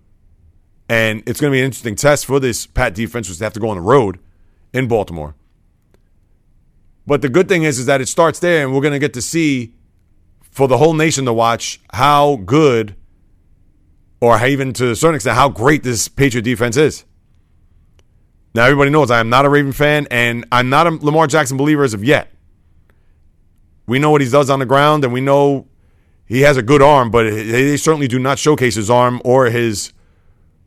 And 0.87 1.21
it's 1.27 1.39
going 1.39 1.51
to 1.51 1.55
be 1.55 1.59
an 1.59 1.65
interesting 1.65 1.95
test 1.95 2.25
for 2.25 2.39
this 2.39 2.65
Pat 2.65 2.95
defense, 2.95 3.29
which 3.29 3.37
they 3.37 3.45
have 3.45 3.53
to 3.53 3.59
go 3.59 3.69
on 3.69 3.77
the 3.77 3.81
road 3.81 4.19
in 4.73 4.87
Baltimore. 4.87 5.35
But 7.05 7.21
the 7.21 7.29
good 7.29 7.47
thing 7.47 7.63
is, 7.63 7.77
is 7.77 7.85
that 7.85 8.01
it 8.01 8.07
starts 8.07 8.39
there, 8.39 8.63
and 8.63 8.73
we're 8.73 8.81
going 8.81 8.93
to 8.93 8.99
get 8.99 9.13
to 9.13 9.21
see 9.21 9.73
for 10.41 10.67
the 10.67 10.77
whole 10.77 10.93
nation 10.93 11.25
to 11.25 11.33
watch 11.33 11.79
how 11.93 12.37
good, 12.37 12.95
or 14.19 14.43
even 14.45 14.73
to 14.73 14.91
a 14.91 14.95
certain 14.95 15.15
extent, 15.15 15.35
how 15.35 15.49
great 15.49 15.83
this 15.83 16.07
Patriot 16.07 16.43
defense 16.43 16.77
is. 16.77 17.05
Now, 18.55 18.65
everybody 18.65 18.89
knows 18.89 19.11
I 19.11 19.19
am 19.19 19.29
not 19.29 19.45
a 19.45 19.49
Raven 19.49 19.71
fan, 19.71 20.07
and 20.09 20.45
I'm 20.51 20.69
not 20.69 20.87
a 20.87 20.91
Lamar 20.91 21.27
Jackson 21.27 21.57
believer 21.57 21.83
as 21.83 21.93
of 21.93 22.03
yet. 22.03 22.31
We 23.85 23.99
know 23.99 24.11
what 24.11 24.21
he 24.21 24.29
does 24.29 24.49
on 24.49 24.59
the 24.59 24.65
ground, 24.65 25.03
and 25.03 25.13
we 25.13 25.21
know 25.21 25.67
he 26.25 26.41
has 26.41 26.57
a 26.57 26.63
good 26.63 26.81
arm, 26.81 27.11
but 27.11 27.23
they 27.23 27.77
certainly 27.77 28.07
do 28.07 28.19
not 28.19 28.39
showcase 28.39 28.75
his 28.75 28.89
arm 28.89 29.21
or 29.23 29.45
his 29.47 29.93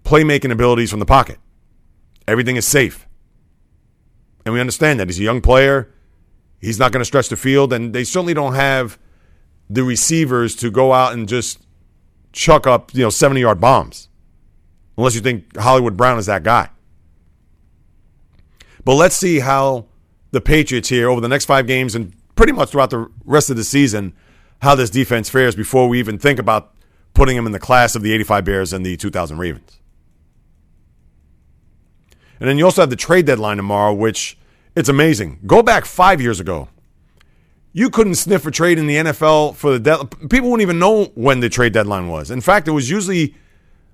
playmaking 0.05 0.53
abilities 0.53 0.91
from 0.91 1.01
the 1.01 1.07
pocket. 1.07 1.39
Everything 2.27 2.57
is 2.57 2.67
safe. 2.67 3.07
And 4.45 4.53
we 4.53 4.61
understand 4.61 4.99
that. 5.01 5.09
He's 5.09 5.21
a 5.21 5.23
young 5.23 5.41
player. 5.41 5.93
He's 6.61 6.79
not 6.79 6.93
going 6.93 7.01
to 7.01 7.05
stretch 7.05 7.29
the 7.29 7.37
field, 7.37 7.73
and 7.73 7.93
they 7.93 8.05
certainly 8.05 8.35
don't 8.35 8.55
have 8.55 8.99
the 9.69 9.83
receivers 9.83 10.55
to 10.57 10.71
go 10.71 10.93
out 10.93 11.12
and 11.12 11.29
just 11.29 11.59
chuck 12.33 12.67
up, 12.67 12.95
you 12.95 13.03
know, 13.03 13.11
70 13.11 13.41
yard 13.41 13.61
bombs. 13.61 14.09
Unless 14.97 15.15
you 15.15 15.21
think 15.21 15.57
Hollywood 15.57 15.97
Brown 15.97 16.19
is 16.19 16.27
that 16.27 16.43
guy. 16.43 16.71
But 18.85 18.95
let's 18.95 19.17
see 19.17 19.41
how 19.41 19.87
the 20.31 20.41
Patriots 20.41 20.89
here 20.89 21.09
over 21.09 21.21
the 21.21 21.29
next 21.29 21.45
five 21.45 21.67
games 21.67 21.95
and 21.95 22.15
pretty 22.35 22.53
much 22.53 22.71
throughout 22.71 22.91
the 22.91 23.09
rest 23.25 23.51
of 23.51 23.57
the 23.57 23.65
season, 23.65 24.15
how 24.61 24.75
this 24.75 24.91
defense 24.91 25.29
fares 25.29 25.55
before 25.55 25.89
we 25.89 25.99
even 25.99 26.19
think 26.19 26.39
about 26.39 26.75
putting 27.15 27.37
them 27.37 27.47
in 27.47 27.53
the 27.53 27.59
class 27.59 27.95
of 27.95 28.03
the 28.03 28.12
85 28.12 28.45
Bears 28.45 28.73
and 28.73 28.85
the 28.85 28.97
2000 28.97 29.39
Ravens. 29.39 29.79
And 32.41 32.49
then 32.49 32.59
you 32.59 32.65
also 32.65 32.83
have 32.83 32.91
the 32.91 32.97
trade 32.97 33.27
deadline 33.27 33.59
tomorrow, 33.59 33.93
which 33.93 34.37
it's 34.75 34.89
amazing. 34.89 35.39
Go 35.47 35.62
back 35.62 35.85
five 35.85 36.21
years 36.21 36.41
ago. 36.41 36.69
You 37.73 37.89
couldn't 37.89 38.17
sniff 38.17 38.47
a 38.47 38.51
trade 38.51 38.79
in 38.79 38.87
the 38.87 38.97
NFL 38.97 39.55
for 39.55 39.73
the 39.73 39.79
deadline. 39.79 40.29
People 40.29 40.51
wouldn't 40.51 40.62
even 40.62 40.79
know 40.79 41.07
when 41.15 41.41
the 41.41 41.49
trade 41.49 41.73
deadline 41.73 42.09
was. 42.09 42.31
In 42.31 42.41
fact, 42.41 42.69
it 42.69 42.73
was 42.73 42.91
usually 42.91 43.35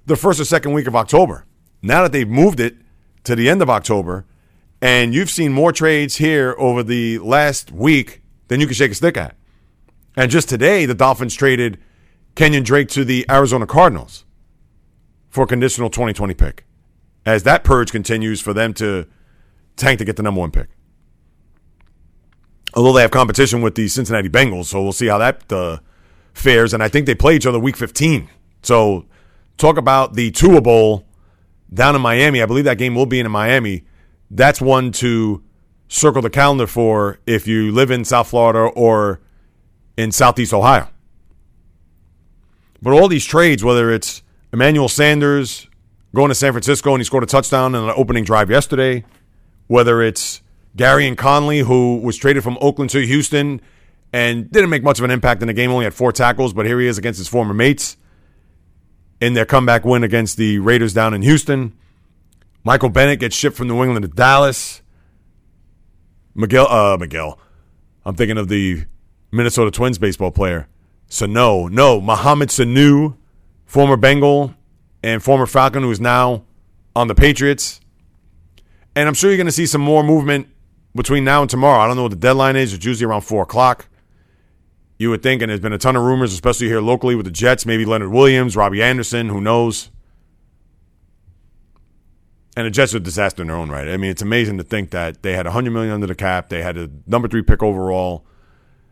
the 0.06 0.16
first 0.16 0.40
or 0.40 0.44
second 0.44 0.72
week 0.72 0.86
of 0.86 0.96
October. 0.96 1.44
Now 1.82 2.02
that 2.02 2.12
they've 2.12 2.28
moved 2.28 2.58
it 2.58 2.76
to 3.24 3.36
the 3.36 3.48
end 3.48 3.60
of 3.62 3.68
October, 3.68 4.24
and 4.80 5.14
you've 5.14 5.30
seen 5.30 5.52
more 5.52 5.72
trades 5.72 6.16
here 6.16 6.54
over 6.58 6.82
the 6.82 7.18
last 7.18 7.72
week 7.72 8.22
than 8.48 8.60
you 8.60 8.66
can 8.66 8.74
shake 8.74 8.92
a 8.92 8.94
stick 8.94 9.16
at. 9.16 9.36
And 10.16 10.30
just 10.30 10.48
today, 10.48 10.86
the 10.86 10.94
Dolphins 10.94 11.34
traded 11.34 11.78
Kenyan 12.34 12.64
Drake 12.64 12.88
to 12.90 13.04
the 13.04 13.26
Arizona 13.30 13.66
Cardinals 13.66 14.24
for 15.28 15.44
a 15.44 15.46
conditional 15.46 15.90
2020 15.90 16.34
pick 16.34 16.64
as 17.28 17.42
that 17.42 17.62
purge 17.62 17.92
continues 17.92 18.40
for 18.40 18.54
them 18.54 18.72
to 18.74 19.06
tank 19.76 19.98
to 19.98 20.04
get 20.04 20.16
the 20.16 20.22
number 20.22 20.40
one 20.40 20.50
pick. 20.50 20.68
Although 22.74 22.92
they 22.94 23.02
have 23.02 23.10
competition 23.10 23.60
with 23.60 23.74
the 23.74 23.88
Cincinnati 23.88 24.28
Bengals, 24.28 24.66
so 24.66 24.82
we'll 24.82 24.92
see 24.92 25.06
how 25.06 25.18
that 25.18 25.52
uh, 25.52 25.78
fares. 26.32 26.72
And 26.72 26.82
I 26.82 26.88
think 26.88 27.06
they 27.06 27.14
play 27.14 27.36
each 27.36 27.46
other 27.46 27.58
week 27.58 27.76
15. 27.76 28.28
So 28.62 29.06
talk 29.56 29.76
about 29.76 30.14
the 30.14 30.30
Tua 30.30 30.60
Bowl 30.60 31.06
down 31.72 31.94
in 31.94 32.00
Miami. 32.00 32.42
I 32.42 32.46
believe 32.46 32.64
that 32.64 32.78
game 32.78 32.94
will 32.94 33.06
be 33.06 33.20
in 33.20 33.30
Miami. 33.30 33.84
That's 34.30 34.60
one 34.60 34.92
to 34.92 35.42
circle 35.88 36.22
the 36.22 36.30
calendar 36.30 36.66
for 36.66 37.18
if 37.26 37.46
you 37.46 37.72
live 37.72 37.90
in 37.90 38.04
South 38.04 38.28
Florida 38.28 38.60
or 38.60 39.20
in 39.96 40.12
Southeast 40.12 40.52
Ohio. 40.52 40.88
But 42.80 42.92
all 42.92 43.08
these 43.08 43.24
trades, 43.24 43.64
whether 43.64 43.90
it's 43.90 44.22
Emmanuel 44.52 44.88
Sanders, 44.88 45.66
going 46.14 46.28
to 46.28 46.34
San 46.34 46.52
Francisco 46.52 46.92
and 46.92 47.00
he 47.00 47.04
scored 47.04 47.22
a 47.22 47.26
touchdown 47.26 47.74
in 47.74 47.82
an 47.82 47.92
opening 47.96 48.24
drive 48.24 48.50
yesterday. 48.50 49.04
Whether 49.66 50.00
it's 50.02 50.42
Gareon 50.76 51.16
Conley, 51.16 51.60
who 51.60 51.98
was 51.98 52.16
traded 52.16 52.42
from 52.42 52.56
Oakland 52.60 52.90
to 52.90 53.04
Houston 53.04 53.60
and 54.12 54.50
didn't 54.50 54.70
make 54.70 54.82
much 54.82 54.98
of 54.98 55.04
an 55.04 55.10
impact 55.10 55.42
in 55.42 55.48
the 55.48 55.52
game, 55.54 55.70
only 55.70 55.84
had 55.84 55.92
four 55.92 56.12
tackles, 56.12 56.52
but 56.52 56.64
here 56.64 56.80
he 56.80 56.86
is 56.86 56.96
against 56.96 57.18
his 57.18 57.28
former 57.28 57.52
mates 57.52 57.96
in 59.20 59.34
their 59.34 59.44
comeback 59.44 59.84
win 59.84 60.04
against 60.04 60.36
the 60.36 60.58
Raiders 60.58 60.94
down 60.94 61.12
in 61.12 61.22
Houston. 61.22 61.76
Michael 62.64 62.88
Bennett 62.88 63.20
gets 63.20 63.36
shipped 63.36 63.56
from 63.56 63.68
New 63.68 63.82
England 63.82 64.02
to 64.02 64.08
Dallas. 64.08 64.82
Miguel, 66.34 66.68
uh, 66.68 66.96
Miguel. 66.98 67.38
I'm 68.04 68.14
thinking 68.14 68.38
of 68.38 68.48
the 68.48 68.84
Minnesota 69.32 69.70
Twins 69.70 69.98
baseball 69.98 70.30
player. 70.30 70.68
Sano, 71.08 71.68
no, 71.68 72.00
Mohamed 72.00 72.50
Sanu, 72.50 73.16
former 73.64 73.96
Bengal, 73.96 74.54
and 75.02 75.22
former 75.22 75.46
Falcon, 75.46 75.82
who 75.82 75.90
is 75.90 76.00
now 76.00 76.44
on 76.94 77.08
the 77.08 77.14
Patriots. 77.14 77.80
And 78.94 79.08
I'm 79.08 79.14
sure 79.14 79.30
you're 79.30 79.36
going 79.36 79.46
to 79.46 79.52
see 79.52 79.66
some 79.66 79.80
more 79.80 80.02
movement 80.02 80.48
between 80.94 81.24
now 81.24 81.42
and 81.42 81.50
tomorrow. 81.50 81.80
I 81.80 81.86
don't 81.86 81.96
know 81.96 82.02
what 82.02 82.10
the 82.10 82.16
deadline 82.16 82.56
is. 82.56 82.74
It's 82.74 82.84
usually 82.84 83.06
around 83.08 83.22
4 83.22 83.42
o'clock. 83.42 83.88
You 84.98 85.10
would 85.10 85.22
think, 85.22 85.40
and 85.42 85.50
there's 85.50 85.60
been 85.60 85.72
a 85.72 85.78
ton 85.78 85.94
of 85.96 86.02
rumors, 86.02 86.32
especially 86.32 86.66
here 86.66 86.80
locally 86.80 87.14
with 87.14 87.24
the 87.24 87.32
Jets, 87.32 87.64
maybe 87.64 87.84
Leonard 87.84 88.10
Williams, 88.10 88.56
Robbie 88.56 88.82
Anderson, 88.82 89.28
who 89.28 89.40
knows. 89.40 89.90
And 92.58 92.66
the 92.66 92.72
Jets 92.72 92.92
are 92.92 92.96
a 92.96 93.00
disaster 93.00 93.40
in 93.40 93.46
their 93.46 93.56
own 93.56 93.70
right. 93.70 93.86
I 93.86 93.96
mean, 93.96 94.10
it's 94.10 94.20
amazing 94.20 94.58
to 94.58 94.64
think 94.64 94.90
that 94.90 95.22
they 95.22 95.34
had 95.34 95.46
100 95.46 95.70
million 95.70 95.92
under 95.92 96.08
the 96.08 96.16
cap. 96.16 96.48
They 96.48 96.60
had 96.60 96.76
a 96.76 96.90
number 97.06 97.28
three 97.28 97.40
pick 97.40 97.62
overall. 97.62 98.26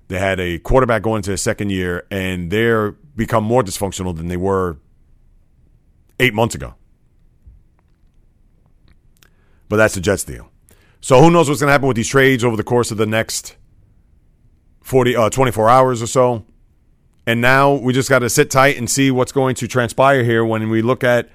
They 0.07 0.20
had 0.20 0.38
a 0.38 0.61
quarterback 0.61 1.02
going 1.02 1.16
into 1.16 1.33
his 1.33 1.42
second 1.42 1.70
year, 1.70 2.07
and 2.09 2.52
they're 2.52 2.92
become 2.92 3.42
more 3.42 3.64
dysfunctional 3.64 4.16
than 4.16 4.29
they 4.29 4.37
were 4.37 4.79
eight 6.20 6.33
months 6.33 6.55
ago. 6.55 6.76
But 9.68 9.79
that's 9.79 9.96
the 9.96 10.00
Jets 10.00 10.22
deal. 10.22 10.48
So 11.00 11.20
who 11.20 11.29
knows 11.29 11.48
what's 11.48 11.61
going 11.61 11.66
to 11.66 11.72
happen 11.72 11.88
with 11.88 11.96
these 11.96 12.07
trades 12.07 12.44
over 12.44 12.57
the 12.57 12.62
course 12.62 12.92
of 12.92 12.98
the 12.98 13.07
next 13.07 13.57
40, 14.83 15.16
uh, 15.16 15.31
24 15.31 15.68
hours 15.68 16.02
or 16.02 16.07
so. 16.07 16.44
And 17.26 17.40
now 17.40 17.74
we 17.74 17.92
just 17.92 18.09
got 18.09 18.20
to 18.20 18.31
sit 18.31 18.48
tight 18.48 18.79
and 18.79 18.88
see 18.88 19.11
what's 19.11 19.33
going 19.33 19.57
to 19.57 19.66
transpire 19.66 20.22
here 20.22 20.44
when 20.44 20.70
we 20.70 20.83
look 20.83 21.02
at 21.02 21.31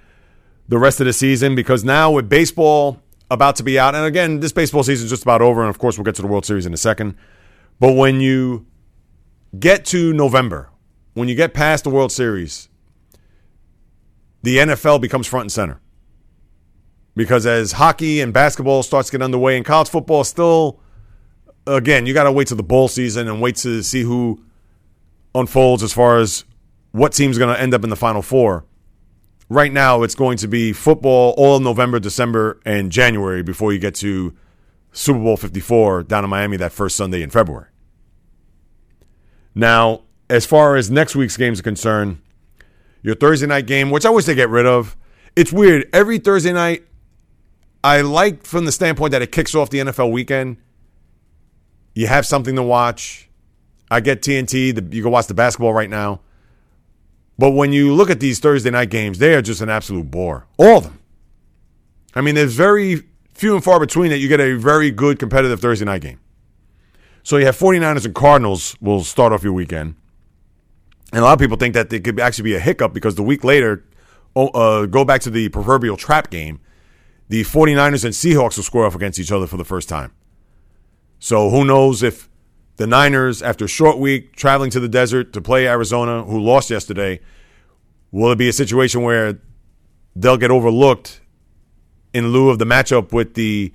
the 0.71 0.79
rest 0.79 1.01
of 1.01 1.05
the 1.05 1.13
season. 1.13 1.53
Because 1.53 1.83
now 1.83 2.11
with 2.11 2.29
baseball 2.29 2.99
about 3.29 3.57
to 3.57 3.63
be 3.63 3.77
out, 3.77 3.93
and 3.93 4.05
again, 4.05 4.39
this 4.39 4.53
baseball 4.53 4.83
season 4.83 5.05
is 5.05 5.11
just 5.11 5.23
about 5.23 5.41
over. 5.41 5.61
And 5.61 5.69
of 5.69 5.77
course, 5.77 5.97
we'll 5.97 6.05
get 6.05 6.15
to 6.15 6.21
the 6.21 6.27
World 6.27 6.45
Series 6.45 6.65
in 6.65 6.73
a 6.73 6.77
second. 6.77 7.15
But 7.79 7.93
when 7.93 8.21
you 8.21 8.65
get 9.59 9.85
to 9.85 10.13
November, 10.13 10.69
when 11.13 11.27
you 11.27 11.35
get 11.35 11.53
past 11.53 11.83
the 11.83 11.89
World 11.89 12.11
Series, 12.11 12.69
the 14.43 14.57
NFL 14.57 15.01
becomes 15.01 15.27
front 15.27 15.43
and 15.43 15.51
center. 15.51 15.81
Because 17.15 17.45
as 17.45 17.73
hockey 17.73 18.21
and 18.21 18.33
basketball 18.33 18.81
starts 18.83 19.09
to 19.09 19.17
get 19.17 19.23
underway 19.23 19.57
and 19.57 19.65
college 19.65 19.89
football 19.89 20.23
still 20.23 20.79
again, 21.67 22.05
you 22.05 22.13
got 22.13 22.23
to 22.23 22.31
wait 22.31 22.47
till 22.47 22.57
the 22.57 22.63
bowl 22.63 22.87
season 22.87 23.27
and 23.27 23.41
wait 23.41 23.57
to 23.57 23.83
see 23.83 24.03
who 24.03 24.41
unfolds 25.35 25.83
as 25.83 25.91
far 25.93 26.19
as 26.19 26.45
what 26.91 27.13
team's 27.13 27.37
going 27.37 27.53
to 27.53 27.61
end 27.61 27.73
up 27.73 27.83
in 27.83 27.89
the 27.89 27.95
final 27.95 28.21
four. 28.21 28.65
Right 29.51 29.73
now, 29.73 30.03
it's 30.03 30.15
going 30.15 30.37
to 30.37 30.47
be 30.47 30.71
football 30.71 31.33
all 31.35 31.59
November, 31.59 31.99
December, 31.99 32.61
and 32.65 32.89
January 32.89 33.43
before 33.43 33.73
you 33.73 33.79
get 33.79 33.95
to 33.95 34.33
Super 34.93 35.19
Bowl 35.19 35.35
54 35.35 36.03
down 36.03 36.23
in 36.23 36.29
Miami 36.29 36.55
that 36.55 36.71
first 36.71 36.95
Sunday 36.95 37.21
in 37.21 37.29
February. 37.29 37.67
Now, 39.53 40.03
as 40.29 40.45
far 40.45 40.77
as 40.77 40.89
next 40.89 41.17
week's 41.17 41.35
games 41.35 41.59
are 41.59 41.63
concerned, 41.63 42.21
your 43.01 43.13
Thursday 43.13 43.45
night 43.45 43.67
game, 43.67 43.89
which 43.89 44.05
I 44.05 44.09
wish 44.09 44.23
they 44.23 44.35
get 44.35 44.47
rid 44.47 44.65
of. 44.65 44.95
It's 45.35 45.51
weird. 45.51 45.89
Every 45.91 46.17
Thursday 46.17 46.53
night, 46.53 46.85
I 47.83 47.99
like 47.99 48.45
from 48.45 48.63
the 48.63 48.71
standpoint 48.71 49.11
that 49.11 49.21
it 49.21 49.33
kicks 49.33 49.53
off 49.53 49.69
the 49.69 49.79
NFL 49.79 50.13
weekend. 50.13 50.61
You 51.93 52.07
have 52.07 52.25
something 52.25 52.55
to 52.55 52.63
watch. 52.63 53.29
I 53.89 53.99
get 53.99 54.21
TNT. 54.21 54.73
The, 54.73 54.95
you 54.95 55.03
can 55.03 55.11
watch 55.11 55.27
the 55.27 55.33
basketball 55.33 55.73
right 55.73 55.89
now. 55.89 56.21
But 57.41 57.55
when 57.55 57.73
you 57.73 57.95
look 57.95 58.11
at 58.11 58.19
these 58.19 58.37
Thursday 58.37 58.69
night 58.69 58.91
games, 58.91 59.17
they 59.17 59.33
are 59.33 59.41
just 59.41 59.61
an 59.61 59.69
absolute 59.69 60.11
bore. 60.11 60.45
All 60.59 60.77
of 60.77 60.83
them. 60.83 60.99
I 62.13 62.21
mean, 62.21 62.35
there's 62.35 62.53
very 62.53 63.01
few 63.33 63.55
and 63.55 63.63
far 63.63 63.79
between 63.79 64.11
that 64.11 64.19
you 64.19 64.27
get 64.27 64.39
a 64.39 64.53
very 64.59 64.91
good 64.91 65.17
competitive 65.17 65.59
Thursday 65.59 65.85
night 65.85 66.03
game. 66.03 66.19
So 67.23 67.37
you 67.37 67.47
have 67.47 67.57
49ers 67.57 68.05
and 68.05 68.13
Cardinals 68.13 68.75
will 68.79 69.03
start 69.03 69.33
off 69.33 69.43
your 69.43 69.53
weekend. 69.53 69.95
And 71.11 71.21
a 71.21 71.23
lot 71.23 71.33
of 71.33 71.39
people 71.39 71.57
think 71.57 71.73
that 71.73 71.91
it 71.91 72.03
could 72.03 72.19
actually 72.19 72.43
be 72.43 72.53
a 72.53 72.59
hiccup 72.59 72.93
because 72.93 73.15
the 73.15 73.23
week 73.23 73.43
later, 73.43 73.85
oh, 74.35 74.49
uh, 74.49 74.85
go 74.85 75.03
back 75.03 75.21
to 75.21 75.31
the 75.31 75.49
proverbial 75.49 75.97
trap 75.97 76.29
game, 76.29 76.59
the 77.29 77.41
49ers 77.43 78.05
and 78.05 78.13
Seahawks 78.13 78.57
will 78.57 78.63
square 78.63 78.85
off 78.85 78.93
against 78.93 79.17
each 79.17 79.31
other 79.31 79.47
for 79.47 79.57
the 79.57 79.65
first 79.65 79.89
time. 79.89 80.13
So 81.17 81.49
who 81.49 81.65
knows 81.65 82.03
if 82.03 82.29
the 82.81 82.87
Niners, 82.87 83.43
after 83.43 83.65
a 83.65 83.67
short 83.67 83.99
week 83.99 84.35
traveling 84.35 84.71
to 84.71 84.79
the 84.79 84.89
desert 84.89 85.33
to 85.33 85.41
play 85.41 85.67
Arizona, 85.67 86.23
who 86.23 86.39
lost 86.41 86.71
yesterday, 86.71 87.19
will 88.11 88.31
it 88.31 88.39
be 88.39 88.49
a 88.49 88.53
situation 88.53 89.03
where 89.03 89.39
they'll 90.15 90.35
get 90.35 90.49
overlooked 90.49 91.21
in 92.11 92.29
lieu 92.29 92.49
of 92.49 92.57
the 92.57 92.65
matchup 92.65 93.13
with 93.13 93.35
the 93.35 93.71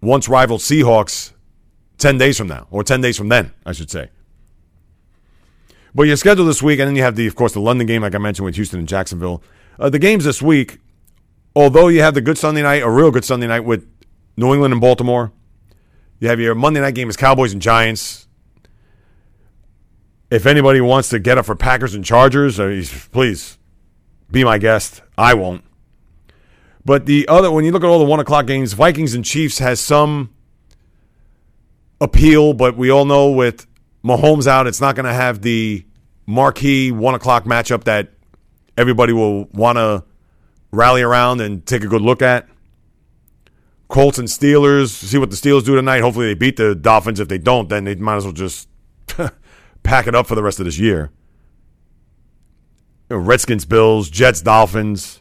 once 0.00 0.26
rival 0.26 0.56
Seahawks 0.56 1.32
10 1.98 2.16
days 2.16 2.38
from 2.38 2.46
now, 2.46 2.66
or 2.70 2.82
10 2.82 3.02
days 3.02 3.18
from 3.18 3.28
then, 3.28 3.52
I 3.66 3.72
should 3.72 3.90
say. 3.90 4.08
But 5.94 6.04
you're 6.04 6.16
this 6.16 6.62
week, 6.62 6.80
and 6.80 6.88
then 6.88 6.96
you 6.96 7.02
have 7.02 7.14
the, 7.14 7.26
of 7.26 7.34
course, 7.34 7.52
the 7.52 7.60
London 7.60 7.86
game, 7.86 8.00
like 8.00 8.14
I 8.14 8.18
mentioned, 8.18 8.46
with 8.46 8.54
Houston 8.54 8.78
and 8.78 8.88
Jacksonville. 8.88 9.42
Uh, 9.78 9.90
the 9.90 9.98
games 9.98 10.24
this 10.24 10.40
week, 10.40 10.78
although 11.54 11.88
you 11.88 12.00
have 12.00 12.14
the 12.14 12.22
good 12.22 12.38
Sunday 12.38 12.62
night, 12.62 12.82
a 12.82 12.88
real 12.88 13.10
good 13.10 13.26
Sunday 13.26 13.48
night 13.48 13.66
with 13.66 13.86
New 14.38 14.54
England 14.54 14.72
and 14.72 14.80
Baltimore, 14.80 15.30
you 16.20 16.28
have 16.28 16.38
your 16.38 16.54
Monday 16.54 16.80
night 16.80 16.94
game 16.94 17.08
is 17.08 17.16
Cowboys 17.16 17.52
and 17.52 17.60
Giants. 17.60 18.28
If 20.30 20.46
anybody 20.46 20.80
wants 20.80 21.08
to 21.08 21.18
get 21.18 21.38
up 21.38 21.46
for 21.46 21.56
Packers 21.56 21.94
and 21.94 22.04
Chargers, 22.04 22.60
uh, 22.60 22.84
please 23.10 23.58
be 24.30 24.44
my 24.44 24.58
guest. 24.58 25.02
I 25.18 25.34
won't. 25.34 25.64
But 26.84 27.06
the 27.06 27.26
other, 27.26 27.50
when 27.50 27.64
you 27.64 27.72
look 27.72 27.82
at 27.82 27.88
all 27.88 27.98
the 27.98 28.04
one 28.04 28.20
o'clock 28.20 28.46
games, 28.46 28.74
Vikings 28.74 29.14
and 29.14 29.24
Chiefs 29.24 29.58
has 29.58 29.80
some 29.80 30.30
appeal, 32.00 32.52
but 32.52 32.76
we 32.76 32.90
all 32.90 33.04
know 33.04 33.30
with 33.30 33.66
Mahomes 34.04 34.46
out, 34.46 34.66
it's 34.66 34.80
not 34.80 34.94
going 34.94 35.06
to 35.06 35.12
have 35.12 35.42
the 35.42 35.84
marquee 36.26 36.92
one 36.92 37.14
o'clock 37.14 37.44
matchup 37.44 37.84
that 37.84 38.12
everybody 38.76 39.12
will 39.12 39.46
want 39.46 39.76
to 39.76 40.04
rally 40.70 41.02
around 41.02 41.40
and 41.40 41.66
take 41.66 41.82
a 41.82 41.88
good 41.88 42.02
look 42.02 42.22
at. 42.22 42.46
Colts 43.90 44.18
and 44.18 44.28
Steelers, 44.28 44.90
see 44.90 45.18
what 45.18 45.30
the 45.30 45.36
Steelers 45.36 45.64
do 45.64 45.74
tonight. 45.74 46.00
Hopefully 46.00 46.26
they 46.26 46.34
beat 46.34 46.56
the 46.56 46.76
Dolphins. 46.76 47.18
If 47.18 47.26
they 47.26 47.38
don't, 47.38 47.68
then 47.68 47.84
they 47.84 47.96
might 47.96 48.16
as 48.16 48.24
well 48.24 48.32
just 48.32 48.68
pack 49.82 50.06
it 50.06 50.14
up 50.14 50.28
for 50.28 50.36
the 50.36 50.42
rest 50.44 50.60
of 50.60 50.64
this 50.64 50.78
year. 50.78 51.10
Redskins, 53.10 53.64
Bills, 53.64 54.08
Jets, 54.08 54.42
Dolphins, 54.42 55.20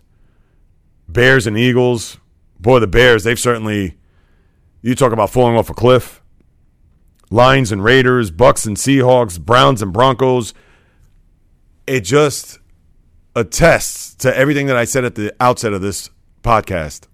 Bears, 1.07 1.47
and 1.47 1.57
Eagles. 1.57 2.19
Boy, 2.59 2.79
the 2.79 2.85
Bears, 2.85 3.23
they've 3.23 3.39
certainly, 3.39 3.97
you 4.83 4.93
talk 4.93 5.11
about 5.11 5.31
falling 5.31 5.57
off 5.57 5.71
a 5.71 5.73
cliff. 5.73 6.21
Lions 7.31 7.71
and 7.71 7.83
Raiders, 7.83 8.29
Bucks 8.29 8.65
and 8.65 8.77
Seahawks, 8.77 9.39
Browns 9.39 9.81
and 9.81 9.91
Broncos. 9.91 10.53
It 11.87 12.01
just 12.01 12.59
attests 13.35 14.13
to 14.15 14.35
everything 14.37 14.67
that 14.67 14.75
I 14.75 14.85
said 14.85 15.05
at 15.05 15.15
the 15.15 15.33
outset 15.39 15.73
of 15.73 15.81
this 15.81 16.11
podcast. 16.43 17.08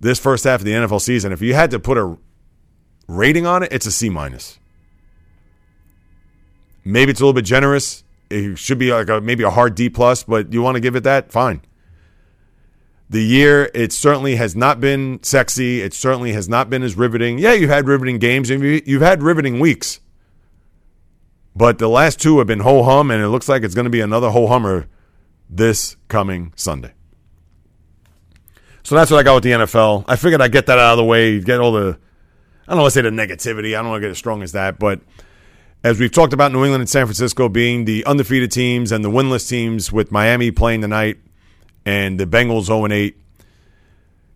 This 0.00 0.18
first 0.18 0.44
half 0.44 0.60
of 0.60 0.64
the 0.64 0.72
NFL 0.72 1.00
season, 1.00 1.32
if 1.32 1.42
you 1.42 1.54
had 1.54 1.70
to 1.72 1.78
put 1.80 1.98
a 1.98 2.16
rating 3.08 3.46
on 3.46 3.62
it, 3.62 3.72
it's 3.72 3.86
a 3.86 3.92
C 3.92 4.08
minus. 4.08 4.58
Maybe 6.84 7.10
it's 7.10 7.20
a 7.20 7.24
little 7.24 7.34
bit 7.34 7.44
generous. 7.44 8.04
It 8.30 8.58
should 8.58 8.78
be 8.78 8.92
like 8.92 9.08
a, 9.08 9.20
maybe 9.20 9.42
a 9.42 9.50
hard 9.50 9.74
D 9.74 9.90
plus, 9.90 10.22
but 10.22 10.52
you 10.52 10.62
want 10.62 10.76
to 10.76 10.80
give 10.80 10.94
it 10.94 11.04
that? 11.04 11.32
Fine. 11.32 11.62
The 13.10 13.22
year, 13.22 13.70
it 13.74 13.92
certainly 13.92 14.36
has 14.36 14.54
not 14.54 14.80
been 14.80 15.20
sexy. 15.22 15.80
It 15.80 15.94
certainly 15.94 16.32
has 16.32 16.48
not 16.48 16.68
been 16.68 16.82
as 16.82 16.94
riveting. 16.94 17.38
Yeah, 17.38 17.54
you've 17.54 17.70
had 17.70 17.88
riveting 17.88 18.18
games 18.18 18.50
and 18.50 18.62
you've 18.62 19.02
had 19.02 19.22
riveting 19.22 19.60
weeks. 19.60 20.00
But 21.56 21.78
the 21.78 21.88
last 21.88 22.20
two 22.20 22.38
have 22.38 22.46
been 22.46 22.60
ho 22.60 22.82
hum, 22.84 23.10
and 23.10 23.22
it 23.22 23.28
looks 23.28 23.48
like 23.48 23.62
it's 23.62 23.74
going 23.74 23.86
to 23.86 23.90
be 23.90 24.00
another 24.00 24.30
ho 24.30 24.46
hummer 24.46 24.86
this 25.48 25.96
coming 26.08 26.52
Sunday. 26.54 26.92
So 28.88 28.94
that's 28.94 29.10
what 29.10 29.18
I 29.18 29.22
got 29.22 29.34
with 29.34 29.44
the 29.44 29.50
NFL. 29.50 30.06
I 30.08 30.16
figured 30.16 30.40
I'd 30.40 30.50
get 30.50 30.64
that 30.64 30.78
out 30.78 30.92
of 30.92 30.96
the 30.96 31.04
way, 31.04 31.40
get 31.40 31.60
all 31.60 31.72
the, 31.72 31.98
I 32.66 32.70
don't 32.70 32.80
want 32.80 32.94
to 32.94 32.98
say 32.98 33.02
the 33.02 33.10
negativity. 33.10 33.76
I 33.76 33.82
don't 33.82 33.90
want 33.90 34.00
to 34.00 34.06
get 34.06 34.10
as 34.10 34.16
strong 34.16 34.42
as 34.42 34.52
that. 34.52 34.78
But 34.78 35.02
as 35.84 36.00
we've 36.00 36.10
talked 36.10 36.32
about 36.32 36.52
New 36.52 36.64
England 36.64 36.80
and 36.80 36.88
San 36.88 37.04
Francisco 37.04 37.50
being 37.50 37.84
the 37.84 38.02
undefeated 38.06 38.50
teams 38.50 38.90
and 38.90 39.04
the 39.04 39.10
winless 39.10 39.46
teams 39.46 39.92
with 39.92 40.10
Miami 40.10 40.50
playing 40.50 40.80
tonight 40.80 41.18
and 41.84 42.18
the 42.18 42.24
Bengals 42.24 42.62
0 42.62 42.90
8, 42.90 43.14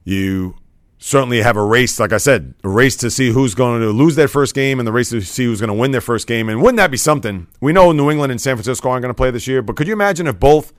you 0.04 0.54
certainly 0.98 1.40
have 1.40 1.56
a 1.56 1.64
race, 1.64 1.98
like 1.98 2.12
I 2.12 2.18
said, 2.18 2.52
a 2.62 2.68
race 2.68 2.96
to 2.96 3.10
see 3.10 3.30
who's 3.30 3.54
going 3.54 3.80
to 3.80 3.88
lose 3.88 4.16
their 4.16 4.28
first 4.28 4.54
game 4.54 4.78
and 4.78 4.86
the 4.86 4.92
race 4.92 5.08
to 5.08 5.22
see 5.22 5.46
who's 5.46 5.62
going 5.62 5.68
to 5.68 5.74
win 5.74 5.92
their 5.92 6.02
first 6.02 6.26
game. 6.26 6.50
And 6.50 6.60
wouldn't 6.60 6.76
that 6.76 6.90
be 6.90 6.98
something? 6.98 7.46
We 7.62 7.72
know 7.72 7.92
New 7.92 8.10
England 8.10 8.30
and 8.30 8.38
San 8.38 8.56
Francisco 8.56 8.90
aren't 8.90 9.00
going 9.00 9.14
to 9.14 9.16
play 9.16 9.30
this 9.30 9.46
year, 9.46 9.62
but 9.62 9.76
could 9.76 9.86
you 9.86 9.94
imagine 9.94 10.26
if 10.26 10.38
both 10.38 10.74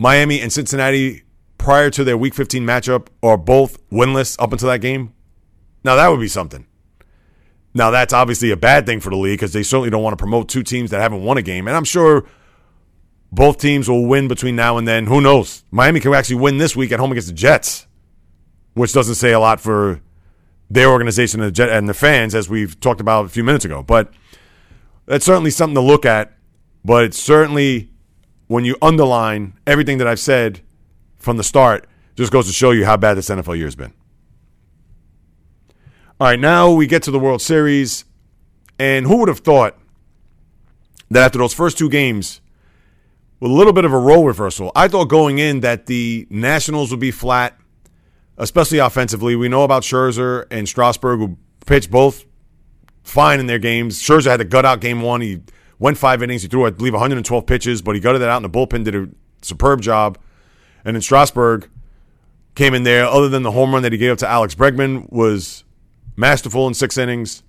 Miami 0.00 0.40
and 0.40 0.52
Cincinnati, 0.52 1.22
prior 1.60 1.90
to 1.90 2.02
their 2.02 2.16
Week 2.16 2.34
15 2.34 2.64
matchup, 2.64 3.08
are 3.22 3.36
both 3.36 3.78
winless 3.90 4.34
up 4.40 4.52
until 4.52 4.68
that 4.70 4.80
game? 4.80 5.12
Now, 5.84 5.94
that 5.94 6.08
would 6.08 6.18
be 6.18 6.26
something. 6.26 6.66
Now, 7.74 7.90
that's 7.90 8.14
obviously 8.14 8.50
a 8.50 8.56
bad 8.56 8.86
thing 8.86 8.98
for 8.98 9.10
the 9.10 9.16
league 9.16 9.38
because 9.38 9.52
they 9.52 9.62
certainly 9.62 9.90
don't 9.90 10.02
want 10.02 10.14
to 10.14 10.16
promote 10.16 10.48
two 10.48 10.62
teams 10.62 10.90
that 10.90 11.00
haven't 11.00 11.22
won 11.22 11.36
a 11.36 11.42
game. 11.42 11.68
And 11.68 11.76
I'm 11.76 11.84
sure 11.84 12.26
both 13.30 13.58
teams 13.58 13.88
will 13.88 14.06
win 14.06 14.26
between 14.26 14.56
now 14.56 14.78
and 14.78 14.88
then. 14.88 15.06
Who 15.06 15.20
knows? 15.20 15.62
Miami 15.70 16.00
can 16.00 16.12
actually 16.14 16.36
win 16.36 16.56
this 16.56 16.74
week 16.74 16.92
at 16.92 16.98
home 16.98 17.12
against 17.12 17.28
the 17.28 17.34
Jets, 17.34 17.86
which 18.72 18.94
doesn't 18.94 19.14
say 19.16 19.32
a 19.32 19.38
lot 19.38 19.60
for 19.60 20.00
their 20.70 20.88
organization 20.88 21.40
and 21.40 21.48
the, 21.48 21.52
Jet 21.52 21.68
and 21.68 21.88
the 21.88 21.94
fans, 21.94 22.34
as 22.34 22.48
we've 22.48 22.80
talked 22.80 23.02
about 23.02 23.26
a 23.26 23.28
few 23.28 23.44
minutes 23.44 23.66
ago. 23.66 23.82
But 23.82 24.12
that's 25.04 25.26
certainly 25.26 25.50
something 25.50 25.74
to 25.74 25.80
look 25.80 26.06
at. 26.06 26.32
But 26.84 27.04
it's 27.04 27.18
certainly, 27.18 27.90
when 28.46 28.64
you 28.64 28.76
underline 28.80 29.58
everything 29.66 29.98
that 29.98 30.06
I've 30.06 30.18
said 30.18 30.62
from 31.20 31.36
the 31.36 31.44
start, 31.44 31.86
just 32.16 32.32
goes 32.32 32.46
to 32.46 32.52
show 32.52 32.72
you 32.72 32.84
how 32.84 32.96
bad 32.96 33.14
this 33.14 33.28
NFL 33.28 33.56
year 33.56 33.66
has 33.66 33.76
been. 33.76 33.92
All 36.18 36.26
right, 36.26 36.38
now 36.38 36.70
we 36.72 36.86
get 36.86 37.02
to 37.04 37.10
the 37.10 37.18
World 37.18 37.40
Series. 37.40 38.04
And 38.78 39.06
who 39.06 39.18
would 39.18 39.28
have 39.28 39.40
thought 39.40 39.78
that 41.10 41.22
after 41.22 41.38
those 41.38 41.54
first 41.54 41.78
two 41.78 41.90
games, 41.90 42.40
with 43.38 43.50
a 43.50 43.54
little 43.54 43.72
bit 43.72 43.84
of 43.84 43.92
a 43.92 43.98
role 43.98 44.24
reversal, 44.24 44.72
I 44.74 44.88
thought 44.88 45.06
going 45.06 45.38
in 45.38 45.60
that 45.60 45.86
the 45.86 46.26
Nationals 46.30 46.90
would 46.90 47.00
be 47.00 47.10
flat, 47.10 47.58
especially 48.38 48.78
offensively. 48.78 49.36
We 49.36 49.48
know 49.48 49.64
about 49.64 49.82
Scherzer 49.82 50.46
and 50.50 50.68
Strasburg, 50.68 51.20
who 51.20 51.36
pitched 51.66 51.90
both 51.90 52.24
fine 53.02 53.40
in 53.40 53.46
their 53.46 53.58
games. 53.58 54.00
Scherzer 54.00 54.30
had 54.30 54.40
a 54.40 54.44
gut 54.44 54.64
out 54.64 54.80
game 54.80 55.00
one. 55.02 55.20
He 55.20 55.42
went 55.78 55.98
five 55.98 56.22
innings. 56.22 56.42
He 56.42 56.48
threw, 56.48 56.66
I 56.66 56.70
believe, 56.70 56.92
112 56.92 57.46
pitches, 57.46 57.82
but 57.82 57.94
he 57.94 58.00
gutted 58.00 58.20
that 58.20 58.28
out 58.28 58.36
in 58.36 58.42
the 58.42 58.50
bullpen, 58.50 58.84
did 58.84 58.94
a 58.94 59.08
superb 59.42 59.80
job. 59.80 60.18
And 60.84 60.96
then 60.96 61.02
Strasburg 61.02 61.68
came 62.54 62.74
in 62.74 62.82
there, 62.82 63.06
other 63.06 63.28
than 63.28 63.42
the 63.42 63.52
home 63.52 63.72
run 63.72 63.82
that 63.82 63.92
he 63.92 63.98
gave 63.98 64.12
up 64.12 64.18
to 64.18 64.28
Alex 64.28 64.54
Bregman, 64.54 65.10
was 65.10 65.64
masterful 66.16 66.66
in 66.66 66.74
six 66.74 66.98
innings. 66.98 67.42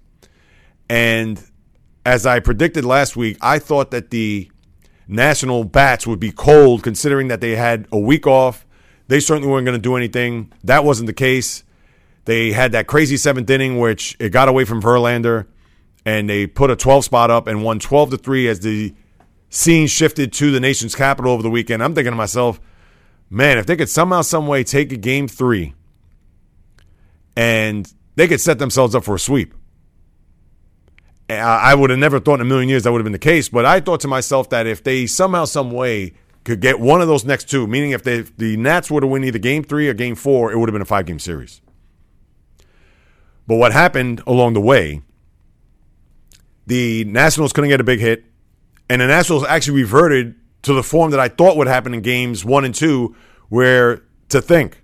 And 0.89 1.41
as 2.05 2.25
I 2.25 2.39
predicted 2.39 2.85
last 2.85 3.15
week, 3.15 3.37
I 3.41 3.59
thought 3.59 3.91
that 3.91 4.09
the 4.09 4.49
national 5.07 5.63
bats 5.63 6.07
would 6.07 6.19
be 6.19 6.31
cold 6.31 6.83
considering 6.83 7.27
that 7.27 7.41
they 7.41 7.55
had 7.55 7.87
a 7.91 7.99
week 7.99 8.25
off. 8.25 8.65
They 9.07 9.19
certainly 9.19 9.49
weren't 9.49 9.65
going 9.65 9.77
to 9.77 9.81
do 9.81 9.95
anything. 9.95 10.51
That 10.63 10.83
wasn't 10.85 11.07
the 11.07 11.13
case. 11.13 11.63
They 12.25 12.51
had 12.51 12.71
that 12.73 12.87
crazy 12.87 13.17
seventh 13.17 13.49
inning, 13.49 13.79
which 13.79 14.15
it 14.19 14.29
got 14.29 14.47
away 14.47 14.63
from 14.63 14.81
Verlander, 14.81 15.47
and 16.05 16.29
they 16.29 16.47
put 16.47 16.69
a 16.69 16.75
12 16.75 17.05
spot 17.05 17.31
up 17.31 17.47
and 17.47 17.63
won 17.63 17.79
12 17.79 18.11
to 18.11 18.17
3 18.17 18.47
as 18.47 18.59
the 18.61 18.93
scene 19.49 19.87
shifted 19.87 20.31
to 20.33 20.51
the 20.51 20.59
nation's 20.59 20.95
capital 20.95 21.31
over 21.31 21.43
the 21.43 21.49
weekend. 21.49 21.83
I'm 21.83 21.93
thinking 21.93 22.11
to 22.11 22.17
myself, 22.17 22.61
man, 23.31 23.57
if 23.57 23.65
they 23.65 23.75
could 23.75 23.89
somehow, 23.89 24.21
some 24.21 24.45
way 24.45 24.63
take 24.63 24.91
a 24.91 24.97
game 24.97 25.27
three 25.27 25.73
and 27.35 27.91
they 28.15 28.27
could 28.27 28.41
set 28.41 28.59
themselves 28.59 28.93
up 28.93 29.03
for 29.03 29.15
a 29.15 29.19
sweep. 29.19 29.55
I 31.29 31.73
would 31.73 31.89
have 31.91 31.99
never 31.99 32.19
thought 32.19 32.35
in 32.35 32.41
a 32.41 32.45
million 32.45 32.67
years 32.67 32.83
that 32.83 32.91
would 32.91 32.99
have 32.99 33.05
been 33.05 33.13
the 33.13 33.19
case, 33.19 33.47
but 33.47 33.65
I 33.65 33.79
thought 33.79 34.01
to 34.01 34.09
myself 34.09 34.49
that 34.49 34.67
if 34.67 34.83
they 34.83 35.07
somehow, 35.07 35.45
some 35.45 35.71
way 35.71 36.11
could 36.43 36.59
get 36.59 36.77
one 36.77 37.01
of 37.01 37.07
those 37.07 37.23
next 37.23 37.49
two, 37.49 37.67
meaning 37.67 37.91
if 37.91 38.03
they, 38.03 38.21
the 38.21 38.57
Nats 38.57 38.91
were 38.91 38.99
to 38.99 39.07
win 39.07 39.23
either 39.23 39.39
game 39.39 39.63
three 39.63 39.87
or 39.87 39.93
game 39.93 40.15
four, 40.15 40.51
it 40.51 40.57
would 40.57 40.67
have 40.67 40.73
been 40.73 40.81
a 40.81 40.85
five 40.85 41.05
game 41.05 41.19
series. 41.19 41.61
But 43.47 43.55
what 43.55 43.71
happened 43.71 44.21
along 44.27 44.55
the 44.55 44.61
way, 44.61 45.03
the 46.67 47.05
Nationals 47.05 47.53
couldn't 47.53 47.69
get 47.69 47.79
a 47.79 47.85
big 47.85 48.01
hit, 48.01 48.25
and 48.89 48.99
the 48.99 49.07
Nationals 49.07 49.45
actually 49.45 49.81
reverted 49.81 50.35
to 50.63 50.73
the 50.73 50.83
form 50.83 51.11
that 51.11 51.19
I 51.19 51.27
thought 51.27 51.57
would 51.57 51.67
happen 51.67 51.93
in 51.93 52.01
games 52.01 52.45
one 52.45 52.65
and 52.65 52.73
two, 52.73 53.15
where 53.49 54.03
to 54.29 54.41
think. 54.41 54.81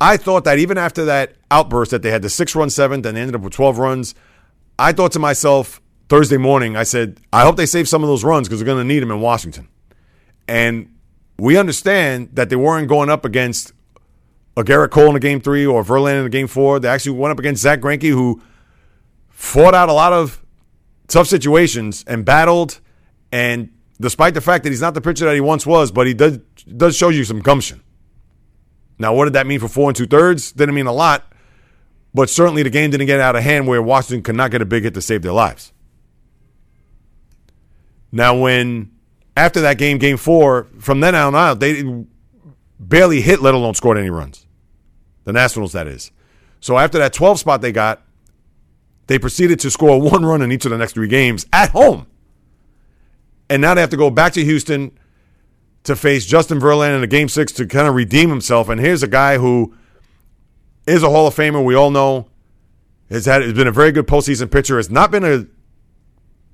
I 0.00 0.16
thought 0.16 0.44
that 0.44 0.58
even 0.58 0.78
after 0.78 1.04
that 1.04 1.34
outburst 1.50 1.90
that 1.90 2.02
they 2.02 2.10
had 2.10 2.22
the 2.22 2.30
six 2.30 2.54
run 2.54 2.70
seventh 2.70 3.04
and 3.04 3.16
they 3.16 3.20
ended 3.20 3.34
up 3.34 3.42
with 3.42 3.52
12 3.52 3.78
runs, 3.78 4.14
I 4.78 4.92
thought 4.92 5.12
to 5.12 5.18
myself 5.18 5.80
Thursday 6.08 6.38
morning, 6.38 6.74
I 6.74 6.84
said, 6.84 7.20
I 7.32 7.42
hope 7.42 7.56
they 7.56 7.66
save 7.66 7.88
some 7.88 8.02
of 8.02 8.08
those 8.08 8.24
runs 8.24 8.48
because 8.48 8.60
they're 8.60 8.66
going 8.66 8.78
to 8.78 8.84
need 8.84 9.00
them 9.00 9.10
in 9.10 9.20
Washington. 9.20 9.68
And 10.48 10.94
we 11.38 11.56
understand 11.56 12.30
that 12.32 12.48
they 12.48 12.56
weren't 12.56 12.88
going 12.88 13.10
up 13.10 13.24
against 13.24 13.72
a 14.56 14.64
Gerrit 14.64 14.90
Cole 14.90 15.10
in 15.10 15.16
a 15.16 15.20
game 15.20 15.40
three 15.40 15.64
or 15.64 15.84
Verlander 15.84 16.20
in 16.20 16.26
a 16.26 16.30
game 16.30 16.46
four. 16.46 16.80
They 16.80 16.88
actually 16.88 17.18
went 17.18 17.32
up 17.32 17.38
against 17.38 17.62
Zach 17.62 17.80
Greinke, 17.80 18.10
who 18.10 18.42
fought 19.28 19.74
out 19.74 19.88
a 19.88 19.92
lot 19.92 20.12
of 20.12 20.44
tough 21.08 21.28
situations 21.28 22.04
and 22.06 22.24
battled. 22.24 22.80
And 23.30 23.70
despite 24.00 24.34
the 24.34 24.40
fact 24.40 24.64
that 24.64 24.70
he's 24.70 24.80
not 24.80 24.94
the 24.94 25.00
pitcher 25.00 25.26
that 25.26 25.34
he 25.34 25.40
once 25.40 25.66
was, 25.66 25.92
but 25.92 26.06
he 26.06 26.14
does 26.14 26.38
does 26.76 26.96
show 26.96 27.10
you 27.10 27.24
some 27.24 27.40
gumption. 27.40 27.82
Now, 28.98 29.14
what 29.14 29.26
did 29.26 29.34
that 29.34 29.46
mean 29.46 29.60
for 29.60 29.68
four 29.68 29.88
and 29.88 29.96
two 29.96 30.06
thirds? 30.06 30.52
Didn't 30.52 30.74
mean 30.74 30.86
a 30.86 30.92
lot, 30.92 31.32
but 32.12 32.28
certainly 32.28 32.62
the 32.62 32.70
game 32.70 32.90
didn't 32.90 33.06
get 33.06 33.20
out 33.20 33.36
of 33.36 33.42
hand 33.42 33.68
where 33.68 33.80
Washington 33.80 34.22
could 34.22 34.34
not 34.34 34.50
get 34.50 34.62
a 34.62 34.66
big 34.66 34.82
hit 34.82 34.94
to 34.94 35.02
save 35.02 35.22
their 35.22 35.32
lives. 35.32 35.72
Now, 38.10 38.36
when 38.36 38.90
after 39.36 39.60
that 39.60 39.78
game, 39.78 39.98
game 39.98 40.16
four, 40.16 40.66
from 40.80 41.00
then 41.00 41.14
on 41.14 41.34
out, 41.34 41.60
they 41.60 42.04
barely 42.78 43.20
hit, 43.20 43.40
let 43.40 43.54
alone 43.54 43.74
scored 43.74 43.98
any 43.98 44.10
runs. 44.10 44.46
The 45.24 45.32
Nationals, 45.32 45.72
that 45.72 45.86
is. 45.86 46.10
So 46.60 46.76
after 46.76 46.98
that 46.98 47.12
12 47.12 47.38
spot 47.38 47.60
they 47.60 47.72
got, 47.72 48.02
they 49.06 49.18
proceeded 49.18 49.60
to 49.60 49.70
score 49.70 50.00
one 50.00 50.24
run 50.24 50.42
in 50.42 50.52
each 50.52 50.64
of 50.64 50.70
the 50.70 50.78
next 50.78 50.92
three 50.92 51.08
games 51.08 51.46
at 51.52 51.70
home. 51.70 52.06
And 53.50 53.60
now 53.60 53.74
they 53.74 53.80
have 53.80 53.90
to 53.90 53.96
go 53.96 54.08
back 54.10 54.32
to 54.34 54.44
Houston 54.44 54.96
to 55.82 55.96
face 55.96 56.24
Justin 56.24 56.60
Verlander 56.60 56.96
in 56.96 57.02
a 57.02 57.08
game 57.08 57.28
six 57.28 57.52
to 57.52 57.66
kind 57.66 57.88
of 57.88 57.94
redeem 57.94 58.30
himself. 58.30 58.68
And 58.68 58.80
here's 58.80 59.02
a 59.02 59.08
guy 59.08 59.38
who 59.38 59.74
is 60.86 61.02
a 61.02 61.10
Hall 61.10 61.26
of 61.26 61.34
Famer. 61.34 61.62
We 61.62 61.74
all 61.74 61.90
know 61.90 62.28
has 63.10 63.26
had 63.26 63.42
has 63.42 63.52
been 63.52 63.66
a 63.66 63.72
very 63.72 63.90
good 63.90 64.06
postseason 64.06 64.50
pitcher. 64.50 64.76
Has 64.76 64.88
not 64.88 65.10
been 65.10 65.24
a 65.24 65.46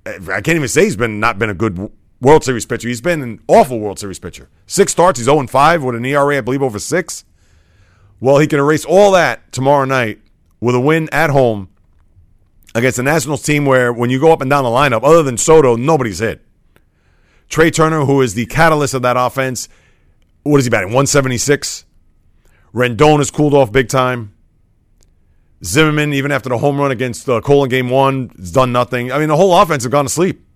I 0.06 0.40
can't 0.40 0.56
even 0.56 0.68
say 0.68 0.84
he's 0.84 0.96
been 0.96 1.20
not 1.20 1.38
been 1.38 1.50
a 1.50 1.54
good 1.54 1.90
World 2.20 2.44
Series 2.44 2.64
pitcher. 2.64 2.88
He's 2.88 3.02
been 3.02 3.20
an 3.20 3.40
awful 3.46 3.78
World 3.78 3.98
Series 3.98 4.18
pitcher. 4.18 4.48
Six 4.66 4.92
starts, 4.92 5.18
he's 5.18 5.26
0 5.26 5.46
5 5.46 5.82
with 5.82 5.96
an 5.96 6.04
ERA, 6.04 6.38
I 6.38 6.40
believe, 6.40 6.62
over 6.62 6.78
six. 6.78 7.24
Well, 8.20 8.38
he 8.38 8.46
can 8.46 8.58
erase 8.58 8.86
all 8.86 9.12
that 9.12 9.52
tomorrow 9.52 9.84
night 9.84 10.20
with 10.60 10.74
a 10.74 10.80
win 10.80 11.10
at 11.12 11.28
home 11.28 11.68
against 12.74 12.96
the 12.96 13.02
Nationals 13.02 13.42
team 13.42 13.66
where 13.66 13.92
when 13.92 14.08
you 14.08 14.18
go 14.18 14.32
up 14.32 14.40
and 14.40 14.48
down 14.48 14.64
the 14.64 14.70
lineup, 14.70 15.02
other 15.02 15.22
than 15.22 15.36
Soto, 15.36 15.76
nobody's 15.76 16.20
hit. 16.20 16.45
Trea 17.48 17.70
Turner, 17.70 18.04
who 18.04 18.20
is 18.22 18.34
the 18.34 18.46
catalyst 18.46 18.94
of 18.94 19.02
that 19.02 19.16
offense, 19.16 19.68
what 20.42 20.58
is 20.58 20.64
he 20.66 20.70
batting? 20.70 20.88
176. 20.88 21.84
Rendon 22.74 23.18
has 23.18 23.30
cooled 23.30 23.54
off 23.54 23.72
big 23.72 23.88
time. 23.88 24.32
Zimmerman, 25.64 26.12
even 26.12 26.30
after 26.30 26.48
the 26.48 26.58
home 26.58 26.78
run 26.78 26.90
against 26.90 27.28
uh, 27.28 27.40
Cole 27.40 27.64
in 27.64 27.70
game 27.70 27.88
one, 27.88 28.30
has 28.36 28.52
done 28.52 28.72
nothing. 28.72 29.10
I 29.10 29.18
mean, 29.18 29.28
the 29.28 29.36
whole 29.36 29.56
offense 29.58 29.84
has 29.84 29.90
gone 29.90 30.04
to 30.04 30.10
sleep, 30.10 30.46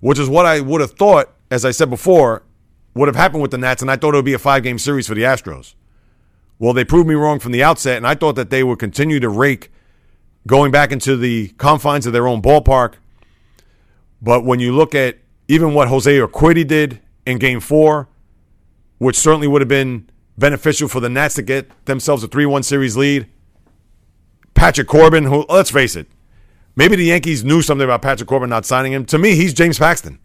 which 0.00 0.18
is 0.18 0.28
what 0.28 0.46
I 0.46 0.60
would 0.60 0.80
have 0.80 0.92
thought, 0.92 1.32
as 1.50 1.64
I 1.64 1.70
said 1.70 1.88
before, 1.88 2.42
would 2.94 3.08
have 3.08 3.16
happened 3.16 3.42
with 3.42 3.50
the 3.50 3.58
Nats, 3.58 3.82
and 3.82 3.90
I 3.90 3.96
thought 3.96 4.14
it 4.14 4.18
would 4.18 4.24
be 4.24 4.34
a 4.34 4.38
five 4.38 4.62
game 4.62 4.78
series 4.78 5.06
for 5.06 5.14
the 5.14 5.22
Astros. 5.22 5.74
Well, 6.58 6.74
they 6.74 6.84
proved 6.84 7.08
me 7.08 7.14
wrong 7.14 7.38
from 7.38 7.52
the 7.52 7.62
outset, 7.62 7.96
and 7.96 8.06
I 8.06 8.14
thought 8.14 8.36
that 8.36 8.50
they 8.50 8.62
would 8.62 8.78
continue 8.78 9.20
to 9.20 9.28
rake 9.30 9.72
going 10.46 10.70
back 10.70 10.92
into 10.92 11.16
the 11.16 11.48
confines 11.56 12.06
of 12.06 12.12
their 12.12 12.26
own 12.26 12.42
ballpark. 12.42 12.94
But 14.20 14.44
when 14.44 14.60
you 14.60 14.76
look 14.76 14.94
at 14.94 15.16
even 15.50 15.74
what 15.74 15.88
Jose 15.88 16.08
Urquidy 16.16 16.64
did 16.64 17.00
in 17.26 17.38
game 17.38 17.58
four, 17.58 18.08
which 18.98 19.18
certainly 19.18 19.48
would 19.48 19.60
have 19.60 19.68
been 19.68 20.08
beneficial 20.38 20.86
for 20.86 21.00
the 21.00 21.08
Nats 21.08 21.34
to 21.34 21.42
get 21.42 21.68
themselves 21.86 22.22
a 22.22 22.28
3 22.28 22.46
1 22.46 22.62
series 22.62 22.96
lead, 22.96 23.26
Patrick 24.54 24.86
Corbin, 24.86 25.24
who, 25.24 25.44
let's 25.48 25.70
face 25.70 25.96
it, 25.96 26.06
maybe 26.76 26.94
the 26.94 27.06
Yankees 27.06 27.42
knew 27.42 27.62
something 27.62 27.84
about 27.84 28.00
Patrick 28.00 28.28
Corbin 28.28 28.48
not 28.48 28.64
signing 28.64 28.92
him. 28.92 29.04
To 29.06 29.18
me, 29.18 29.34
he's 29.34 29.52
James 29.52 29.76
Paxton. 29.76 30.20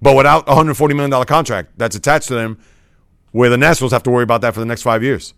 But 0.00 0.16
without 0.16 0.48
a 0.48 0.52
$140 0.52 0.94
million 0.94 1.24
contract 1.26 1.72
that's 1.76 1.96
attached 1.96 2.28
to 2.28 2.34
them, 2.34 2.58
where 3.32 3.50
the 3.50 3.58
Nationals 3.58 3.92
have 3.92 4.04
to 4.04 4.10
worry 4.10 4.22
about 4.22 4.42
that 4.42 4.54
for 4.54 4.60
the 4.60 4.66
next 4.66 4.82
five 4.82 5.02
years. 5.02 5.34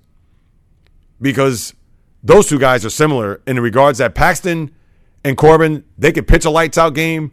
Because 1.18 1.74
those 2.22 2.46
two 2.46 2.59
guys 2.59 2.85
are 2.85 2.90
similar 2.90 3.40
in 3.46 3.59
regards 3.59 3.98
that 3.98 4.14
Paxton 4.14 4.70
and 5.24 5.37
Corbin, 5.38 5.83
they 5.96 6.12
could 6.12 6.28
pitch 6.28 6.44
a 6.44 6.50
lights 6.50 6.76
out 6.76 6.94
game. 6.94 7.33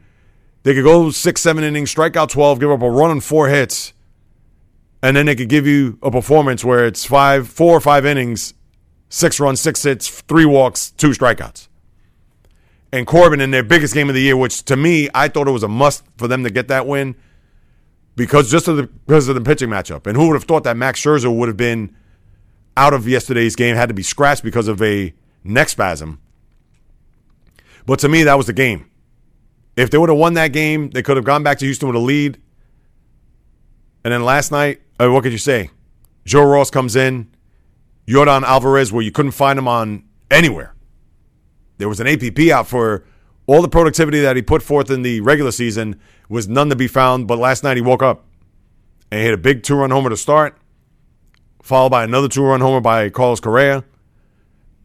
They 0.64 0.74
could 0.74 0.84
go 0.84 1.10
six, 1.12 1.42
seven 1.42 1.64
innings, 1.64 1.90
strike 1.90 2.16
out 2.16 2.30
12, 2.30 2.60
give 2.60 2.72
up 2.72 2.82
a 2.82 2.90
run 2.90 3.12
on 3.12 3.20
four 3.22 3.48
hits, 3.48 3.94
and 5.02 5.16
then 5.16 5.26
they 5.26 5.36
could 5.36 5.50
give 5.50 5.66
you 5.66 5.98
a 6.02 6.12
performance 6.12 6.66
where 6.66 6.86
it's 6.86 7.06
five, 7.06 7.48
four 7.48 7.76
or 7.76 7.80
five 7.80 8.06
innings 8.06 8.54
six 9.10 9.40
runs, 9.40 9.60
six 9.60 9.84
hits, 9.84 10.08
three 10.08 10.46
walks, 10.46 10.92
two 10.92 11.10
strikeouts. 11.10 11.68
And 12.92 13.06
Corbin 13.06 13.42
in 13.42 13.52
their 13.52 13.64
biggest 13.64 13.94
game 13.94 14.10
of 14.10 14.16
the 14.16 14.22
year, 14.22 14.38
which 14.38 14.64
to 14.66 14.76
me, 14.76 15.10
I 15.14 15.28
thought 15.28 15.48
it 15.48 15.52
was 15.52 15.64
a 15.64 15.68
must 15.68 16.04
for 16.18 16.28
them 16.28 16.44
to 16.44 16.50
get 16.50 16.68
that 16.70 16.88
win 16.88 17.16
because 18.16 18.50
just 18.50 18.68
of 18.68 18.78
the, 18.78 18.84
because 18.84 19.28
of 19.28 19.36
the 19.36 19.42
pitching 19.42 19.70
matchup. 19.70 20.08
And 20.08 20.16
who 20.16 20.28
would 20.28 20.34
have 20.34 20.46
thought 20.46 20.64
that 20.64 20.78
Max 20.78 21.02
Scherzer 21.02 21.36
would 21.36 21.48
have 21.48 21.58
been 21.58 21.96
out 22.78 22.94
of 22.94 23.08
yesterday's 23.08 23.56
game, 23.56 23.76
had 23.76 23.90
to 23.90 23.94
be 23.94 24.04
scratched 24.04 24.44
because 24.44 24.68
of 24.68 24.82
a 24.82 25.14
neck 25.44 25.70
spasm. 25.70 26.20
But 27.86 28.00
to 28.00 28.10
me, 28.10 28.24
that 28.24 28.36
was 28.36 28.48
the 28.48 28.54
game. 28.54 28.89
If 29.80 29.90
they 29.90 29.98
would 29.98 30.10
have 30.10 30.18
won 30.18 30.34
that 30.34 30.50
game, 30.50 30.90
they 30.90 31.02
could 31.02 31.16
have 31.16 31.24
gone 31.24 31.42
back 31.42 31.58
to 31.60 31.66
Houston 31.66 31.88
with 31.88 31.96
a 31.96 32.00
lead. 32.00 32.38
And 34.04 34.14
then 34.14 34.26
last 34.26 34.52
night, 34.52 34.82
uh, 35.00 35.10
what 35.10 35.24
could 35.24 35.32
you 35.32 35.38
say? 35.38 35.70
Joe 36.26 36.44
Ross 36.44 36.70
comes 36.70 36.98
in, 36.98 37.32
Yordan 38.06 38.44
Alvarez, 38.44 38.92
where 38.92 39.02
you 39.02 39.14
couldn't 39.14 39.32
find 39.32 39.58
him 39.58 39.70
on 39.70 40.04
anywhere. 40.30 40.76
There 41.78 41.88
was 41.88 42.02
an 42.02 42.08
APP 42.08 42.50
out 42.52 42.68
for 42.68 43.06
all 43.48 43.62
the 43.62 43.70
productivity 43.70 44.20
that 44.20 44.36
he 44.36 44.42
put 44.42 44.62
forth 44.62 44.92
in 44.92 45.02
the 45.02 45.22
regular 45.22 45.52
season 45.52 45.98
was 46.28 46.50
none 46.50 46.70
to 46.72 46.76
be 46.76 46.90
found. 46.90 47.26
But 47.26 47.40
last 47.40 47.64
night 47.64 47.78
he 47.78 47.82
woke 47.82 48.04
up 48.04 48.26
and 49.10 49.20
he 49.20 49.26
hit 49.28 49.34
a 49.34 49.38
big 49.38 49.64
two 49.64 49.76
run 49.76 49.92
homer 49.92 50.10
to 50.10 50.18
start, 50.18 50.58
followed 51.64 51.92
by 51.92 52.04
another 52.04 52.28
two 52.28 52.44
run 52.44 52.60
homer 52.60 52.82
by 52.82 53.10
Carlos 53.10 53.40
Correa, 53.40 53.86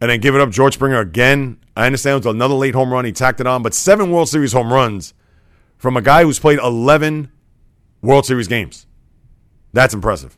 and 0.01 0.09
then 0.09 0.19
give 0.19 0.35
it 0.35 0.41
up 0.41 0.49
George 0.49 0.73
Springer 0.73 0.99
again. 0.99 1.57
I 1.75 1.85
understand 1.85 2.13
it 2.15 2.27
was 2.27 2.35
another 2.35 2.53
late 2.53 2.75
home 2.75 2.91
run. 2.91 3.05
He 3.05 3.11
tacked 3.11 3.39
it 3.39 3.47
on, 3.47 3.63
but 3.63 3.73
seven 3.73 4.11
World 4.11 4.29
Series 4.29 4.53
home 4.53 4.71
runs 4.71 5.13
from 5.77 5.97
a 5.97 6.01
guy 6.01 6.23
who's 6.23 6.39
played 6.39 6.59
11 6.59 7.31
World 8.01 8.25
Series 8.25 8.47
games. 8.47 8.85
That's 9.73 9.93
impressive. 9.93 10.37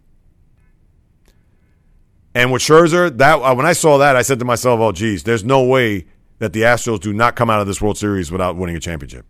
And 2.34 2.52
with 2.52 2.62
Scherzer, 2.62 3.16
that 3.18 3.36
uh, 3.42 3.56
when 3.56 3.66
I 3.66 3.74
saw 3.74 3.98
that, 3.98 4.16
I 4.16 4.22
said 4.22 4.38
to 4.40 4.46
myself, 4.46 4.80
"Oh, 4.80 4.92
geez, 4.92 5.24
there's 5.24 5.44
no 5.44 5.64
way 5.64 6.06
that 6.38 6.54
the 6.54 6.62
Astros 6.62 7.00
do 7.00 7.12
not 7.12 7.36
come 7.36 7.50
out 7.50 7.62
of 7.62 7.68
this 7.68 7.82
World 7.82 7.98
Series 7.98 8.32
without 8.32 8.56
winning 8.56 8.76
a 8.76 8.80
championship." 8.80 9.26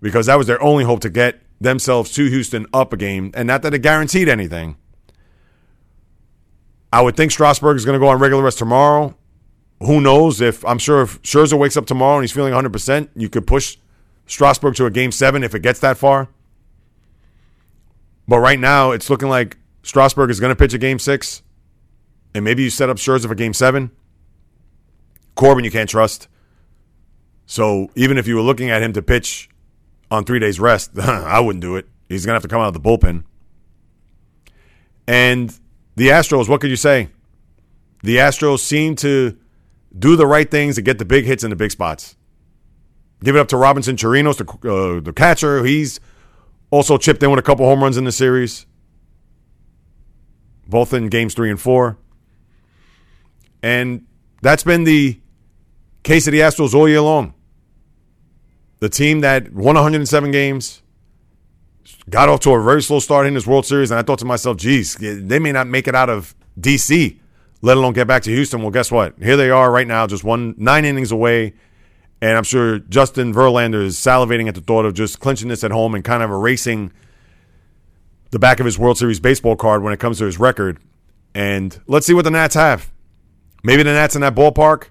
Because 0.00 0.26
that 0.26 0.38
was 0.38 0.46
their 0.46 0.62
only 0.62 0.84
hope 0.84 1.00
to 1.00 1.10
get 1.10 1.40
themselves 1.60 2.12
to 2.12 2.26
Houston 2.26 2.66
up 2.72 2.92
a 2.92 2.96
game, 2.96 3.32
and 3.34 3.48
not 3.48 3.62
that 3.62 3.74
it 3.74 3.80
guaranteed 3.80 4.28
anything. 4.28 4.76
I 6.92 7.02
would 7.02 7.16
think 7.16 7.30
Strasburg 7.30 7.76
is 7.76 7.84
going 7.84 7.98
to 7.98 8.04
go 8.04 8.08
on 8.08 8.18
regular 8.18 8.42
rest 8.42 8.58
tomorrow. 8.58 9.16
Who 9.80 10.00
knows 10.00 10.40
if 10.40 10.64
I'm 10.64 10.78
sure 10.78 11.02
if 11.02 11.22
Scherzer 11.22 11.58
wakes 11.58 11.76
up 11.76 11.86
tomorrow 11.86 12.16
and 12.16 12.24
he's 12.24 12.32
feeling 12.32 12.52
100%, 12.52 13.08
you 13.14 13.28
could 13.28 13.46
push 13.46 13.78
Strasburg 14.26 14.74
to 14.76 14.86
a 14.86 14.90
game 14.90 15.12
seven 15.12 15.42
if 15.42 15.54
it 15.54 15.60
gets 15.60 15.80
that 15.80 15.96
far. 15.96 16.28
But 18.28 18.40
right 18.40 18.58
now, 18.58 18.90
it's 18.90 19.08
looking 19.08 19.28
like 19.28 19.56
Strasburg 19.82 20.30
is 20.30 20.38
going 20.38 20.50
to 20.50 20.56
pitch 20.56 20.74
a 20.74 20.78
game 20.78 20.98
six 20.98 21.42
and 22.34 22.44
maybe 22.44 22.62
you 22.62 22.70
set 22.70 22.88
up 22.90 22.96
Scherzer 22.96 23.26
for 23.26 23.34
game 23.34 23.54
seven. 23.54 23.90
Corbin, 25.34 25.64
you 25.64 25.70
can't 25.70 25.88
trust. 25.88 26.28
So 27.46 27.90
even 27.94 28.18
if 28.18 28.28
you 28.28 28.36
were 28.36 28.42
looking 28.42 28.70
at 28.70 28.82
him 28.82 28.92
to 28.92 29.02
pitch 29.02 29.48
on 30.10 30.24
three 30.24 30.38
days 30.38 30.60
rest, 30.60 30.98
I 30.98 31.40
wouldn't 31.40 31.62
do 31.62 31.76
it. 31.76 31.88
He's 32.08 32.26
going 32.26 32.32
to 32.32 32.36
have 32.36 32.42
to 32.42 32.48
come 32.48 32.60
out 32.60 32.68
of 32.68 32.74
the 32.74 32.80
bullpen. 32.80 33.24
And 35.06 35.58
the 36.00 36.08
Astros, 36.08 36.48
what 36.48 36.62
could 36.62 36.70
you 36.70 36.76
say? 36.76 37.10
The 38.02 38.16
Astros 38.16 38.60
seem 38.60 38.96
to 38.96 39.36
do 39.98 40.16
the 40.16 40.26
right 40.26 40.50
things 40.50 40.76
to 40.76 40.82
get 40.82 40.98
the 40.98 41.04
big 41.04 41.26
hits 41.26 41.44
in 41.44 41.50
the 41.50 41.56
big 41.56 41.70
spots. 41.70 42.16
Give 43.22 43.36
it 43.36 43.38
up 43.38 43.48
to 43.48 43.58
Robinson 43.58 43.96
Chirinos, 43.96 44.38
the, 44.38 44.46
uh, 44.66 45.00
the 45.00 45.12
catcher. 45.12 45.62
He's 45.62 46.00
also 46.70 46.96
chipped 46.96 47.22
in 47.22 47.28
with 47.28 47.38
a 47.38 47.42
couple 47.42 47.66
home 47.66 47.82
runs 47.82 47.98
in 47.98 48.04
the 48.04 48.12
series, 48.12 48.64
both 50.66 50.94
in 50.94 51.08
games 51.08 51.34
three 51.34 51.50
and 51.50 51.60
four. 51.60 51.98
And 53.62 54.06
that's 54.40 54.64
been 54.64 54.84
the 54.84 55.20
case 56.02 56.26
of 56.26 56.32
the 56.32 56.40
Astros 56.40 56.72
all 56.72 56.88
year 56.88 57.02
long. 57.02 57.34
The 58.78 58.88
team 58.88 59.20
that 59.20 59.52
won 59.52 59.74
107 59.74 60.30
games, 60.30 60.80
got 62.08 62.28
off 62.28 62.40
to 62.40 62.52
a 62.52 62.62
very 62.62 62.82
slow 62.82 62.98
start 62.98 63.26
in 63.26 63.34
this 63.34 63.46
World 63.46 63.66
Series, 63.66 63.90
and 63.90 63.98
I 63.98 64.02
thought 64.02 64.18
to 64.20 64.24
myself, 64.24 64.56
geez, 64.56 64.96
they 64.96 65.38
may 65.38 65.52
not 65.52 65.66
make 65.66 65.86
it 65.86 65.94
out 65.94 66.08
of 66.08 66.34
DC, 66.58 67.18
let 67.62 67.76
alone 67.76 67.92
get 67.92 68.06
back 68.06 68.22
to 68.22 68.30
Houston. 68.30 68.62
Well, 68.62 68.70
guess 68.70 68.90
what? 68.90 69.14
Here 69.18 69.36
they 69.36 69.50
are 69.50 69.70
right 69.70 69.86
now, 69.86 70.06
just 70.06 70.24
one 70.24 70.54
nine 70.56 70.84
innings 70.84 71.12
away. 71.12 71.54
And 72.22 72.36
I'm 72.36 72.44
sure 72.44 72.78
Justin 72.78 73.32
Verlander 73.32 73.82
is 73.82 73.96
salivating 73.96 74.46
at 74.46 74.54
the 74.54 74.60
thought 74.60 74.84
of 74.84 74.92
just 74.92 75.20
clinching 75.20 75.48
this 75.48 75.64
at 75.64 75.70
home 75.70 75.94
and 75.94 76.04
kind 76.04 76.22
of 76.22 76.30
erasing 76.30 76.92
the 78.30 78.38
back 78.38 78.60
of 78.60 78.66
his 78.66 78.78
World 78.78 78.98
Series 78.98 79.20
baseball 79.20 79.56
card 79.56 79.82
when 79.82 79.92
it 79.92 80.00
comes 80.00 80.18
to 80.18 80.26
his 80.26 80.38
record. 80.38 80.78
And 81.34 81.80
let's 81.86 82.06
see 82.06 82.12
what 82.12 82.24
the 82.24 82.30
Nats 82.30 82.54
have. 82.54 82.92
Maybe 83.62 83.82
the 83.82 83.92
Nats 83.92 84.14
in 84.14 84.20
that 84.20 84.34
ballpark, 84.34 84.88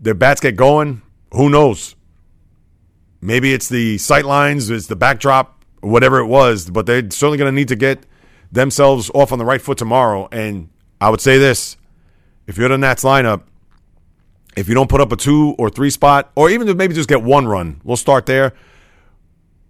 their 0.00 0.14
bats 0.14 0.40
get 0.40 0.56
going. 0.56 1.02
Who 1.32 1.48
knows? 1.48 1.96
Maybe 3.20 3.54
it's 3.54 3.68
the 3.68 3.98
sight 3.98 4.24
lines, 4.24 4.68
it's 4.68 4.88
the 4.88 4.96
backdrop, 4.96 5.61
whatever 5.82 6.18
it 6.18 6.26
was, 6.26 6.70
but 6.70 6.86
they're 6.86 7.10
certainly 7.10 7.36
going 7.36 7.52
to 7.52 7.54
need 7.54 7.68
to 7.68 7.76
get 7.76 8.06
themselves 8.50 9.10
off 9.14 9.32
on 9.32 9.38
the 9.38 9.44
right 9.44 9.60
foot 9.60 9.76
tomorrow. 9.76 10.28
And 10.32 10.70
I 11.00 11.10
would 11.10 11.20
say 11.20 11.38
this 11.38 11.76
if 12.46 12.56
you're 12.56 12.68
the 12.68 12.78
Nats 12.78 13.04
lineup, 13.04 13.42
If 14.56 14.68
you 14.68 14.74
don't 14.74 14.88
put 14.88 15.00
up 15.00 15.12
a 15.12 15.16
two 15.16 15.54
or 15.58 15.70
three 15.70 15.90
spot, 15.90 16.30
or 16.34 16.50
even 16.50 16.74
maybe 16.76 16.94
just 16.94 17.08
get 17.08 17.22
one 17.22 17.46
run, 17.46 17.80
we'll 17.84 17.96
start 17.96 18.26
there. 18.26 18.52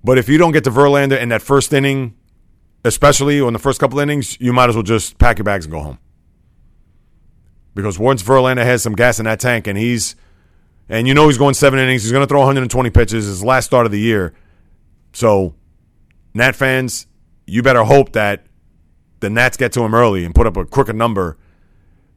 But 0.05 0.19
if 0.19 0.29
you 0.29 0.39
don't 0.39 0.53
get 0.53 0.65
to 0.65 0.71
Verlander 0.71 1.21
in 1.21 1.29
that 1.29 1.43
first 1.43 1.73
inning, 1.73 2.15
especially 2.85 3.41
on 3.41 3.53
the 3.53 3.59
first 3.61 3.79
couple 3.79 4.01
innings, 4.01 4.41
you 4.41 4.53
might 4.53 4.69
as 4.69 4.75
well 4.75 4.83
just 4.83 5.19
pack 5.19 5.39
your 5.39 5.45
bags 5.45 5.65
and 5.67 5.73
go 5.73 5.81
home. 5.81 5.99
Because 7.75 7.99
once 7.99 8.23
Verlander 8.23 8.65
has 8.65 8.83
some 8.83 8.95
gas 8.95 9.19
in 9.19 9.25
that 9.25 9.41
tank 9.41 9.67
and 9.67 9.79
he's, 9.79 10.17
and 10.89 11.07
you 11.07 11.15
know 11.15 11.29
he's 11.29 11.39
going 11.39 11.55
seven 11.55 11.79
innings, 11.79 12.03
he's 12.03 12.13
going 12.13 12.23
to 12.23 12.27
throw 12.27 12.41
120 12.41 12.91
pitches, 12.91 13.27
his 13.27 13.45
last 13.45 13.67
start 13.67 13.87
of 13.87 13.93
the 13.93 14.01
year. 14.01 14.35
So, 15.13 15.55
Nat 16.35 16.57
fans, 16.57 17.07
you 17.47 17.63
better 17.63 17.85
hope 17.85 18.13
that 18.13 18.47
the 19.21 19.31
Nats 19.31 19.57
get 19.57 19.73
to 19.73 19.83
him 19.83 19.95
early 19.95 20.25
and 20.25 20.35
put 20.35 20.47
up 20.47 20.57
a 20.57 20.65
crooked 20.65 20.97
number 20.97 21.37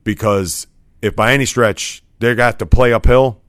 because 0.03 0.67
if 1.01 1.15
by 1.15 1.33
any 1.33 1.45
stretch 1.45 2.03
they 2.19 2.33
got 2.33 2.59
to 2.59 2.65
play 2.65 2.93
uphill, 2.93 3.41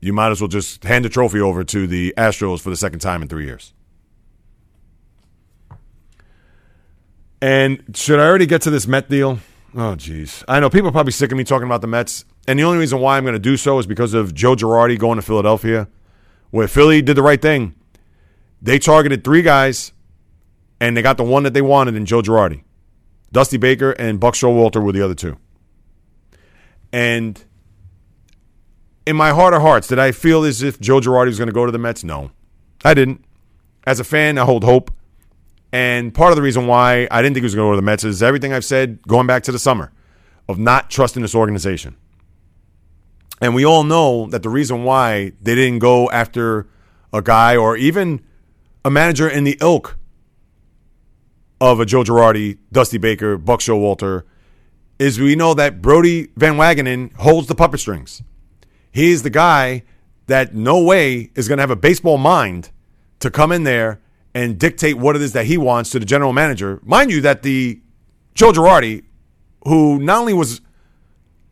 you 0.00 0.12
might 0.12 0.30
as 0.30 0.40
well 0.40 0.48
just 0.48 0.82
hand 0.84 1.04
the 1.04 1.08
trophy 1.08 1.40
over 1.40 1.64
to 1.64 1.86
the 1.86 2.14
Astros 2.16 2.60
for 2.60 2.70
the 2.70 2.76
second 2.76 3.00
time 3.00 3.22
in 3.22 3.28
three 3.28 3.44
years. 3.44 3.72
And 7.40 7.82
should 7.94 8.20
I 8.20 8.26
already 8.26 8.46
get 8.46 8.62
to 8.62 8.70
this 8.70 8.86
Met 8.86 9.08
deal? 9.08 9.40
Oh, 9.74 9.96
jeez. 9.96 10.44
I 10.46 10.60
know 10.60 10.70
people 10.70 10.88
are 10.88 10.92
probably 10.92 11.12
sick 11.12 11.32
of 11.32 11.38
me 11.38 11.44
talking 11.44 11.66
about 11.66 11.80
the 11.80 11.86
Mets. 11.86 12.24
And 12.46 12.58
the 12.58 12.64
only 12.64 12.78
reason 12.78 13.00
why 13.00 13.16
I'm 13.16 13.24
going 13.24 13.34
to 13.34 13.38
do 13.38 13.56
so 13.56 13.78
is 13.78 13.86
because 13.86 14.14
of 14.14 14.34
Joe 14.34 14.54
Girardi 14.54 14.98
going 14.98 15.16
to 15.16 15.22
Philadelphia, 15.22 15.88
where 16.50 16.68
Philly 16.68 17.02
did 17.02 17.16
the 17.16 17.22
right 17.22 17.40
thing. 17.40 17.74
They 18.62 18.78
targeted 18.78 19.24
three 19.24 19.42
guys, 19.42 19.92
and 20.80 20.96
they 20.96 21.02
got 21.02 21.16
the 21.16 21.24
one 21.24 21.42
that 21.42 21.52
they 21.52 21.62
wanted 21.62 21.96
in 21.96 22.06
Joe 22.06 22.22
Girardi. 22.22 22.62
Dusty 23.32 23.56
Baker 23.56 23.90
and 23.92 24.20
Buck 24.20 24.34
Showalter 24.34 24.82
were 24.82 24.92
the 24.92 25.02
other 25.02 25.14
two. 25.14 25.36
And 26.92 27.42
in 29.04 29.16
my 29.16 29.30
heart 29.30 29.52
of 29.54 29.62
hearts, 29.62 29.88
did 29.88 29.98
I 29.98 30.12
feel 30.12 30.44
as 30.44 30.62
if 30.62 30.78
Joe 30.78 31.00
Girardi 31.00 31.26
was 31.26 31.38
going 31.38 31.48
to 31.48 31.52
go 31.52 31.66
to 31.66 31.72
the 31.72 31.78
Mets? 31.78 32.04
No, 32.04 32.30
I 32.84 32.94
didn't. 32.94 33.24
As 33.84 33.98
a 33.98 34.04
fan, 34.04 34.38
I 34.38 34.44
hold 34.44 34.62
hope. 34.62 34.92
And 35.72 36.14
part 36.14 36.30
of 36.30 36.36
the 36.36 36.42
reason 36.42 36.66
why 36.66 37.08
I 37.10 37.22
didn't 37.22 37.34
think 37.34 37.42
he 37.42 37.46
was 37.46 37.54
going 37.54 37.66
to 37.66 37.70
go 37.70 37.72
to 37.72 37.76
the 37.76 37.82
Mets 37.82 38.04
is 38.04 38.22
everything 38.22 38.52
I've 38.52 38.64
said 38.64 39.02
going 39.08 39.26
back 39.26 39.42
to 39.44 39.52
the 39.52 39.58
summer 39.58 39.90
of 40.48 40.58
not 40.58 40.90
trusting 40.90 41.22
this 41.22 41.34
organization. 41.34 41.96
And 43.40 43.54
we 43.54 43.64
all 43.64 43.82
know 43.82 44.26
that 44.26 44.42
the 44.42 44.50
reason 44.50 44.84
why 44.84 45.32
they 45.40 45.54
didn't 45.54 45.80
go 45.80 46.08
after 46.10 46.68
a 47.12 47.22
guy 47.22 47.56
or 47.56 47.76
even 47.76 48.22
a 48.84 48.90
manager 48.90 49.28
in 49.28 49.44
the 49.44 49.56
ilk 49.60 49.96
of 51.60 51.78
a 51.78 51.86
Joe 51.86 52.02
Girardi, 52.02 52.58
Dusty 52.72 52.98
Baker, 52.98 53.38
Buck 53.38 53.60
Showalter, 53.60 54.24
is 54.98 55.20
we 55.20 55.36
know 55.36 55.54
that 55.54 55.80
Brodie 55.80 56.28
Van 56.36 56.54
Wagenen 56.54 57.14
holds 57.16 57.46
the 57.46 57.54
puppet 57.54 57.80
strings. 57.80 58.22
He's 58.90 59.22
the 59.22 59.30
guy 59.30 59.84
that 60.26 60.54
no 60.54 60.82
way 60.82 61.30
is 61.34 61.48
going 61.48 61.58
to 61.58 61.62
have 61.62 61.70
a 61.70 61.76
baseball 61.76 62.18
mind 62.18 62.70
to 63.20 63.30
come 63.30 63.52
in 63.52 63.64
there 63.64 64.00
and 64.34 64.58
dictate 64.58 64.96
what 64.96 65.14
it 65.14 65.22
is 65.22 65.32
that 65.32 65.46
he 65.46 65.56
wants 65.56 65.90
to 65.90 65.98
the 65.98 66.04
general 66.04 66.32
manager. 66.32 66.80
Mind 66.82 67.10
you, 67.10 67.20
that 67.20 67.42
the 67.42 67.80
Joe 68.34 68.52
Girardi, 68.52 69.04
who 69.66 69.98
not 69.98 70.20
only 70.20 70.32
was 70.32 70.60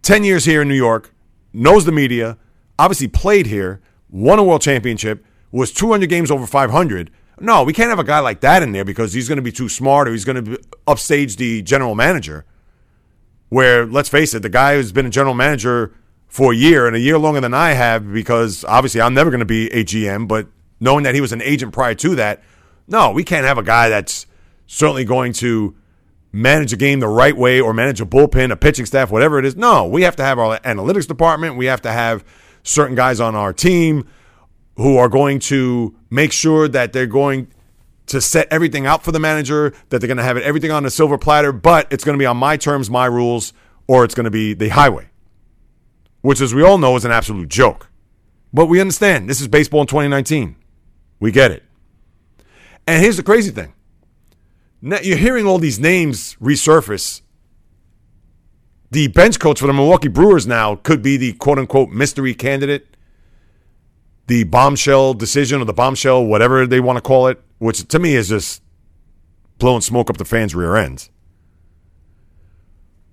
10 0.02 0.24
years 0.24 0.44
here 0.44 0.62
in 0.62 0.68
New 0.68 0.74
York, 0.74 1.14
knows 1.52 1.84
the 1.84 1.92
media, 1.92 2.38
obviously 2.78 3.08
played 3.08 3.46
here, 3.46 3.80
won 4.08 4.38
a 4.38 4.42
world 4.42 4.62
championship, 4.62 5.24
was 5.52 5.72
200 5.72 6.08
games 6.08 6.30
over 6.30 6.46
500. 6.46 7.10
No, 7.40 7.62
we 7.64 7.72
can't 7.72 7.90
have 7.90 7.98
a 7.98 8.04
guy 8.04 8.20
like 8.20 8.40
that 8.40 8.62
in 8.62 8.72
there 8.72 8.84
because 8.84 9.12
he's 9.12 9.28
going 9.28 9.36
to 9.36 9.42
be 9.42 9.52
too 9.52 9.68
smart 9.68 10.08
or 10.08 10.12
he's 10.12 10.24
going 10.24 10.44
to 10.44 10.60
upstage 10.86 11.36
the 11.36 11.62
general 11.62 11.94
manager. 11.94 12.44
Where, 13.48 13.86
let's 13.86 14.08
face 14.08 14.34
it, 14.34 14.40
the 14.40 14.48
guy 14.48 14.76
who's 14.76 14.92
been 14.92 15.06
a 15.06 15.10
general 15.10 15.34
manager 15.34 15.92
for 16.28 16.52
a 16.52 16.56
year 16.56 16.86
and 16.86 16.94
a 16.94 17.00
year 17.00 17.18
longer 17.18 17.40
than 17.40 17.54
I 17.54 17.72
have 17.72 18.12
because 18.12 18.64
obviously 18.64 19.00
I'm 19.00 19.14
never 19.14 19.30
going 19.30 19.40
to 19.40 19.46
be 19.46 19.68
a 19.72 19.84
GM, 19.84 20.28
but 20.28 20.46
knowing 20.78 21.02
that 21.04 21.14
he 21.14 21.20
was 21.20 21.32
an 21.32 21.42
agent 21.42 21.72
prior 21.72 21.94
to 21.96 22.14
that, 22.16 22.42
no, 22.86 23.10
we 23.10 23.24
can't 23.24 23.46
have 23.46 23.58
a 23.58 23.62
guy 23.62 23.88
that's 23.88 24.26
certainly 24.66 25.04
going 25.04 25.32
to 25.34 25.74
manage 26.32 26.72
a 26.72 26.76
game 26.76 27.00
the 27.00 27.08
right 27.08 27.36
way 27.36 27.60
or 27.60 27.72
manage 27.74 28.00
a 28.00 28.06
bullpen, 28.06 28.52
a 28.52 28.56
pitching 28.56 28.86
staff, 28.86 29.10
whatever 29.10 29.38
it 29.38 29.44
is. 29.44 29.56
No, 29.56 29.86
we 29.86 30.02
have 30.02 30.14
to 30.16 30.22
have 30.22 30.38
our 30.38 30.58
analytics 30.60 31.08
department. 31.08 31.56
We 31.56 31.66
have 31.66 31.82
to 31.82 31.90
have 31.90 32.24
certain 32.62 32.94
guys 32.94 33.18
on 33.18 33.34
our 33.34 33.52
team 33.52 34.06
who 34.80 34.96
are 34.96 35.08
going 35.08 35.38
to 35.38 35.94
make 36.10 36.32
sure 36.32 36.68
that 36.68 36.92
they're 36.92 37.06
going 37.06 37.48
to 38.06 38.20
set 38.20 38.48
everything 38.50 38.86
out 38.86 39.04
for 39.04 39.12
the 39.12 39.20
manager, 39.20 39.72
that 39.88 40.00
they're 40.00 40.08
going 40.08 40.16
to 40.16 40.22
have 40.22 40.36
everything 40.38 40.70
on 40.70 40.84
a 40.84 40.90
silver 40.90 41.16
platter, 41.16 41.52
but 41.52 41.86
it's 41.92 42.04
going 42.04 42.16
to 42.16 42.18
be 42.18 42.26
on 42.26 42.36
my 42.36 42.56
terms, 42.56 42.90
my 42.90 43.06
rules, 43.06 43.52
or 43.86 44.04
it's 44.04 44.14
going 44.14 44.24
to 44.24 44.30
be 44.30 44.54
the 44.54 44.68
highway 44.70 45.10
which, 46.22 46.40
as 46.40 46.54
we 46.54 46.62
all 46.62 46.78
know, 46.78 46.96
is 46.96 47.04
an 47.04 47.12
absolute 47.12 47.48
joke. 47.48 47.88
But 48.52 48.66
we 48.66 48.80
understand 48.80 49.28
this 49.28 49.40
is 49.40 49.48
baseball 49.48 49.82
in 49.82 49.86
2019. 49.86 50.56
We 51.18 51.32
get 51.32 51.50
it. 51.50 51.62
And 52.86 53.02
here's 53.02 53.16
the 53.16 53.22
crazy 53.22 53.50
thing 53.50 53.74
now, 54.82 54.98
you're 55.02 55.18
hearing 55.18 55.46
all 55.46 55.58
these 55.58 55.78
names 55.78 56.36
resurface. 56.36 57.20
The 58.90 59.06
bench 59.08 59.38
coach 59.38 59.60
for 59.60 59.68
the 59.68 59.72
Milwaukee 59.72 60.08
Brewers 60.08 60.46
now 60.46 60.74
could 60.74 61.00
be 61.00 61.16
the 61.16 61.34
quote 61.34 61.58
unquote 61.58 61.90
mystery 61.90 62.34
candidate, 62.34 62.96
the 64.30 64.44
bombshell 64.44 65.12
decision 65.12 65.60
or 65.60 65.64
the 65.64 65.72
bombshell, 65.72 66.24
whatever 66.24 66.64
they 66.64 66.78
want 66.78 66.96
to 66.96 67.00
call 67.00 67.26
it, 67.26 67.42
which 67.58 67.82
to 67.88 67.98
me 67.98 68.14
is 68.14 68.28
just 68.28 68.62
blowing 69.58 69.80
smoke 69.80 70.08
up 70.08 70.18
the 70.18 70.24
fans' 70.24 70.54
rear 70.54 70.76
ends. 70.76 71.10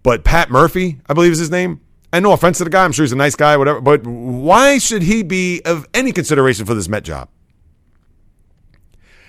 But 0.04 0.24
Pat 0.24 0.52
Murphy, 0.52 1.00
I 1.10 1.16
believe 1.16 1.32
is 1.32 1.40
his 1.40 1.50
name, 1.50 1.82
and 2.14 2.22
no 2.22 2.34
offense 2.34 2.60
to 2.60 2.66
the 2.66 2.70
guy, 2.70 2.86
I'm 2.86 2.92
sure 2.92 3.04
he's 3.04 3.14
a 3.14 3.16
nice 3.16 3.36
guy, 3.36 3.58
whatever. 3.58 3.82
But 3.82 4.06
why 4.06 4.78
should 4.78 5.02
he 5.02 5.24
be 5.24 5.60
of 5.66 5.88
any 5.92 6.12
consideration 6.12 6.68
for 6.68 6.76
this 6.76 6.88
Met 6.88 7.04
job? 7.04 7.30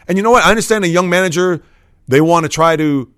And 0.07 0.18
you 0.18 0.22
know 0.22 0.31
what? 0.31 0.44
I 0.44 0.51
understand 0.51 0.85
a 0.85 0.88
young 0.88 1.09
manager, 1.09 1.62
they 2.07 2.20
want 2.20 2.44
to 2.44 2.51
try 2.51 2.77
to, 2.77 3.11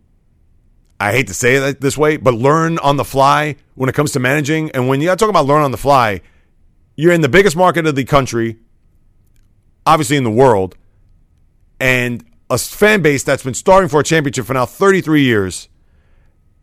I 1.00 1.10
hate 1.10 1.26
to 1.26 1.34
say 1.34 1.56
it 1.56 1.80
this 1.80 1.98
way, 1.98 2.18
but 2.18 2.34
learn 2.34 2.78
on 2.78 2.98
the 2.98 3.04
fly 3.04 3.56
when 3.74 3.88
it 3.88 3.96
comes 3.96 4.12
to 4.12 4.20
managing. 4.20 4.70
And 4.70 4.86
when 4.86 5.00
you 5.00 5.08
talk 5.16 5.28
about 5.28 5.46
learn 5.46 5.62
on 5.62 5.72
the 5.72 5.76
fly, 5.76 6.20
you're 6.96 7.12
in 7.12 7.20
the 7.20 7.28
biggest 7.28 7.56
market 7.56 7.86
of 7.86 7.94
the 7.94 8.04
country, 8.04 8.58
obviously 9.86 10.16
in 10.16 10.24
the 10.24 10.30
world, 10.30 10.76
and 11.78 12.24
a 12.48 12.58
fan 12.58 13.02
base 13.02 13.22
that's 13.22 13.42
been 13.42 13.54
starving 13.54 13.88
for 13.88 14.00
a 14.00 14.04
championship 14.04 14.46
for 14.46 14.54
now 14.54 14.66
33 14.66 15.22
years 15.22 15.68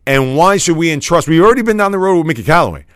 and 0.08 0.38
why 0.38 0.56
should 0.56 0.78
we 0.78 0.90
entrust? 0.90 1.28
We've 1.28 1.42
already 1.42 1.60
been 1.60 1.76
down 1.76 1.92
the 1.92 1.98
road 1.98 2.16
with 2.16 2.26
Mickey 2.26 2.42
Callaway. 2.42 2.86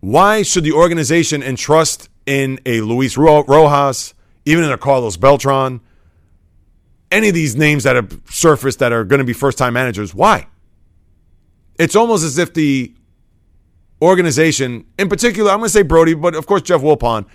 Why 0.00 0.42
should 0.42 0.64
the 0.64 0.72
organization 0.72 1.40
entrust 1.40 2.08
in 2.26 2.58
a 2.66 2.80
Luis 2.80 3.16
Rojas, 3.16 4.12
even 4.44 4.64
in 4.64 4.72
a 4.72 4.76
Carlos 4.76 5.16
Beltran, 5.16 5.80
any 7.12 7.28
of 7.28 7.34
these 7.34 7.54
names 7.54 7.84
that 7.84 7.94
have 7.94 8.20
surfaced 8.28 8.80
that 8.80 8.92
are 8.92 9.04
going 9.04 9.20
to 9.20 9.24
be 9.24 9.32
first 9.32 9.56
time 9.56 9.72
managers? 9.74 10.12
Why? 10.12 10.48
It's 11.78 11.94
almost 11.94 12.24
as 12.24 12.38
if 12.38 12.54
the 12.54 12.92
organization, 14.00 14.86
in 14.98 15.08
particular, 15.08 15.50
I'm 15.50 15.58
going 15.58 15.66
to 15.68 15.72
say 15.72 15.82
Brodie, 15.82 16.14
but 16.14 16.34
of 16.34 16.46
course 16.46 16.62
Jeff 16.62 16.80
Wilpon, 16.80 17.26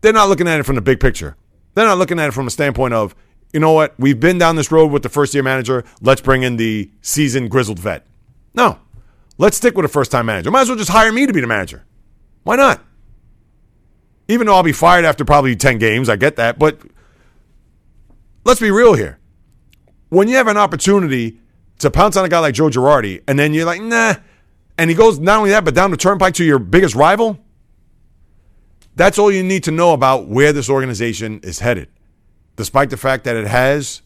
they're 0.00 0.12
not 0.12 0.28
looking 0.28 0.48
at 0.48 0.60
it 0.60 0.64
from 0.64 0.76
the 0.76 0.82
big 0.82 1.00
picture. 1.00 1.36
They're 1.74 1.86
not 1.86 1.98
looking 1.98 2.18
at 2.18 2.28
it 2.28 2.32
from 2.32 2.46
a 2.46 2.50
standpoint 2.50 2.94
of, 2.94 3.14
you 3.52 3.60
know 3.60 3.72
what, 3.72 3.94
we've 3.98 4.18
been 4.18 4.38
down 4.38 4.56
this 4.56 4.72
road 4.72 4.90
with 4.90 5.02
the 5.02 5.08
first 5.08 5.34
year 5.34 5.42
manager. 5.42 5.84
Let's 6.00 6.20
bring 6.20 6.42
in 6.42 6.56
the 6.56 6.90
seasoned 7.00 7.50
grizzled 7.50 7.78
vet. 7.78 8.06
No. 8.54 8.78
Let's 9.38 9.56
stick 9.56 9.76
with 9.76 9.84
a 9.84 9.88
first 9.88 10.10
time 10.10 10.26
manager. 10.26 10.50
Might 10.50 10.62
as 10.62 10.68
well 10.68 10.78
just 10.78 10.90
hire 10.90 11.12
me 11.12 11.26
to 11.26 11.32
be 11.32 11.40
the 11.40 11.46
manager. 11.46 11.84
Why 12.42 12.56
not? 12.56 12.82
Even 14.28 14.46
though 14.46 14.54
I'll 14.54 14.62
be 14.62 14.72
fired 14.72 15.04
after 15.04 15.24
probably 15.24 15.54
10 15.54 15.78
games, 15.78 16.08
I 16.08 16.16
get 16.16 16.36
that. 16.36 16.58
But 16.58 16.80
let's 18.44 18.60
be 18.60 18.70
real 18.70 18.94
here. 18.94 19.18
When 20.08 20.28
you 20.28 20.36
have 20.36 20.48
an 20.48 20.56
opportunity 20.56 21.38
to 21.78 21.90
pounce 21.90 22.16
on 22.16 22.24
a 22.24 22.28
guy 22.28 22.38
like 22.38 22.54
Joe 22.54 22.68
Girardi, 22.68 23.22
and 23.28 23.38
then 23.38 23.52
you're 23.52 23.66
like, 23.66 23.82
nah, 23.82 24.14
and 24.78 24.90
he 24.90 24.96
goes 24.96 25.18
not 25.18 25.38
only 25.38 25.50
that, 25.50 25.64
but 25.64 25.74
down 25.74 25.90
the 25.90 25.96
turnpike 25.96 26.34
to 26.34 26.44
your 26.44 26.58
biggest 26.58 26.94
rival, 26.94 27.38
that's 28.94 29.18
all 29.18 29.30
you 29.30 29.42
need 29.42 29.64
to 29.64 29.70
know 29.70 29.92
about 29.92 30.26
where 30.26 30.52
this 30.52 30.70
organization 30.70 31.40
is 31.42 31.58
headed. 31.58 31.88
Despite 32.56 32.90
the 32.90 32.96
fact 32.96 33.24
that 33.24 33.36
it 33.36 33.46
has 33.46 34.02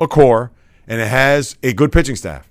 a 0.00 0.06
core 0.06 0.52
and 0.86 1.00
it 1.00 1.08
has 1.08 1.56
a 1.62 1.72
good 1.72 1.92
pitching 1.92 2.16
staff. 2.16 2.48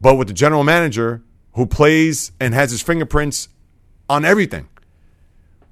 But 0.00 0.16
with 0.16 0.28
the 0.28 0.34
general 0.34 0.64
manager 0.64 1.22
who 1.52 1.66
plays 1.66 2.32
and 2.40 2.54
has 2.54 2.70
his 2.70 2.82
fingerprints 2.82 3.48
on 4.08 4.24
everything, 4.24 4.68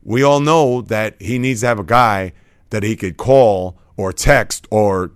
we 0.02 0.22
all 0.22 0.40
know 0.40 0.82
that 0.82 1.20
he 1.20 1.38
needs 1.38 1.60
to 1.60 1.66
have 1.66 1.78
a 1.78 1.84
guy 1.84 2.32
that 2.70 2.82
he 2.82 2.96
could 2.96 3.16
call 3.16 3.78
or 3.96 4.12
text 4.12 4.66
or 4.70 5.12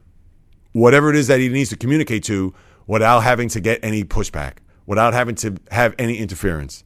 whatever 0.72 1.10
it 1.10 1.16
is 1.16 1.28
that 1.28 1.40
he 1.40 1.48
needs 1.48 1.70
to 1.70 1.76
communicate 1.76 2.24
to 2.24 2.52
without 2.86 3.20
having 3.20 3.48
to 3.48 3.60
get 3.60 3.80
any 3.82 4.04
pushback, 4.04 4.54
without 4.86 5.14
having 5.14 5.34
to 5.36 5.56
have 5.70 5.94
any 5.98 6.18
interference. 6.18 6.84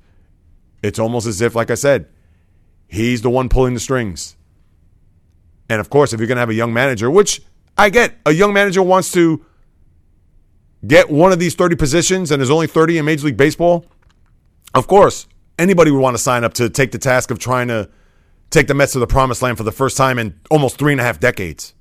It's 0.83 0.99
almost 0.99 1.27
as 1.27 1.41
if, 1.41 1.55
like 1.55 1.71
I 1.71 1.75
said, 1.75 2.09
he's 2.87 3.23
the 3.23 3.31
one 3.31 3.49
pulling 3.49 3.75
the 3.75 3.81
strings. 3.81 4.37
And 5.69 5.81
of 5.81 5.91
course, 5.91 6.13
if 6.13 6.21
you're 6.21 6.27
going 6.27 6.37
to 6.37 6.41
have 6.41 6.51
a 6.51 6.55
young 6.55 6.73
manager, 6.73 7.11
which 7.11 7.43
I 7.77 7.91
get, 7.91 8.15
a 8.25 8.33
young 8.33 8.53
manager 8.53 8.83
wants 8.83 9.13
to 9.13 9.45
get 10.87 11.11
one 11.11 11.33
of 11.33 11.39
these 11.39 11.55
30 11.55 11.77
positions 11.77 12.31
and 12.31 12.41
there's 12.41 12.51
only 12.51 12.67
30 12.67 12.99
in 12.99 13.05
Major 13.05 13.27
League 13.27 13.37
Baseball, 13.37 13.85
of 14.75 14.87
course, 14.87 15.27
anybody 15.59 15.91
would 15.91 16.01
want 16.01 16.17
to 16.17 16.23
sign 16.23 16.45
up 16.45 16.55
to 16.55 16.71
take 16.71 16.93
the 16.93 16.99
task 16.99 17.31
of 17.31 17.39
trying 17.39 17.69
to 17.69 17.91
take 18.51 18.67
the 18.67 18.75
Mets 18.75 18.93
to 18.93 18.99
the 18.99 19.07
promised 19.07 19.43
land 19.43 19.59
for 19.59 19.65
the 19.65 19.73
first 19.73 19.97
time 19.97 20.19
in 20.19 20.39
almost 20.51 20.79
three 20.79 20.93
and 20.93 21.01
a 21.01 21.05
half 21.05 21.21
decades. 21.21 21.75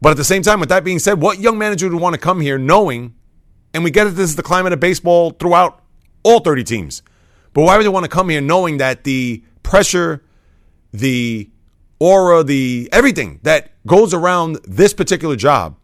But 0.00 0.10
at 0.10 0.16
the 0.16 0.24
same 0.24 0.42
time, 0.42 0.60
with 0.60 0.68
that 0.68 0.84
being 0.84 0.98
said, 0.98 1.20
what 1.20 1.38
young 1.38 1.58
manager 1.58 1.88
would 1.88 2.00
want 2.00 2.14
to 2.14 2.20
come 2.20 2.40
here 2.40 2.58
knowing, 2.58 3.14
and 3.74 3.82
we 3.82 3.90
get 3.90 4.04
that 4.04 4.12
this 4.12 4.30
is 4.30 4.36
the 4.36 4.42
climate 4.42 4.72
of 4.72 4.80
baseball 4.80 5.32
throughout 5.32 5.82
all 6.22 6.40
30 6.40 6.64
teams, 6.64 7.02
but 7.52 7.62
why 7.62 7.76
would 7.76 7.84
they 7.84 7.90
want 7.90 8.04
to 8.04 8.08
come 8.10 8.30
here 8.30 8.40
knowing 8.40 8.78
that 8.78 9.04
the 9.04 9.42
pressure, 9.62 10.22
the 10.92 11.50
aura, 11.98 12.42
the 12.44 12.88
everything 12.92 13.40
that 13.42 13.72
goes 13.86 14.14
around 14.14 14.58
this 14.64 14.94
particular 14.94 15.36
job? 15.36 15.76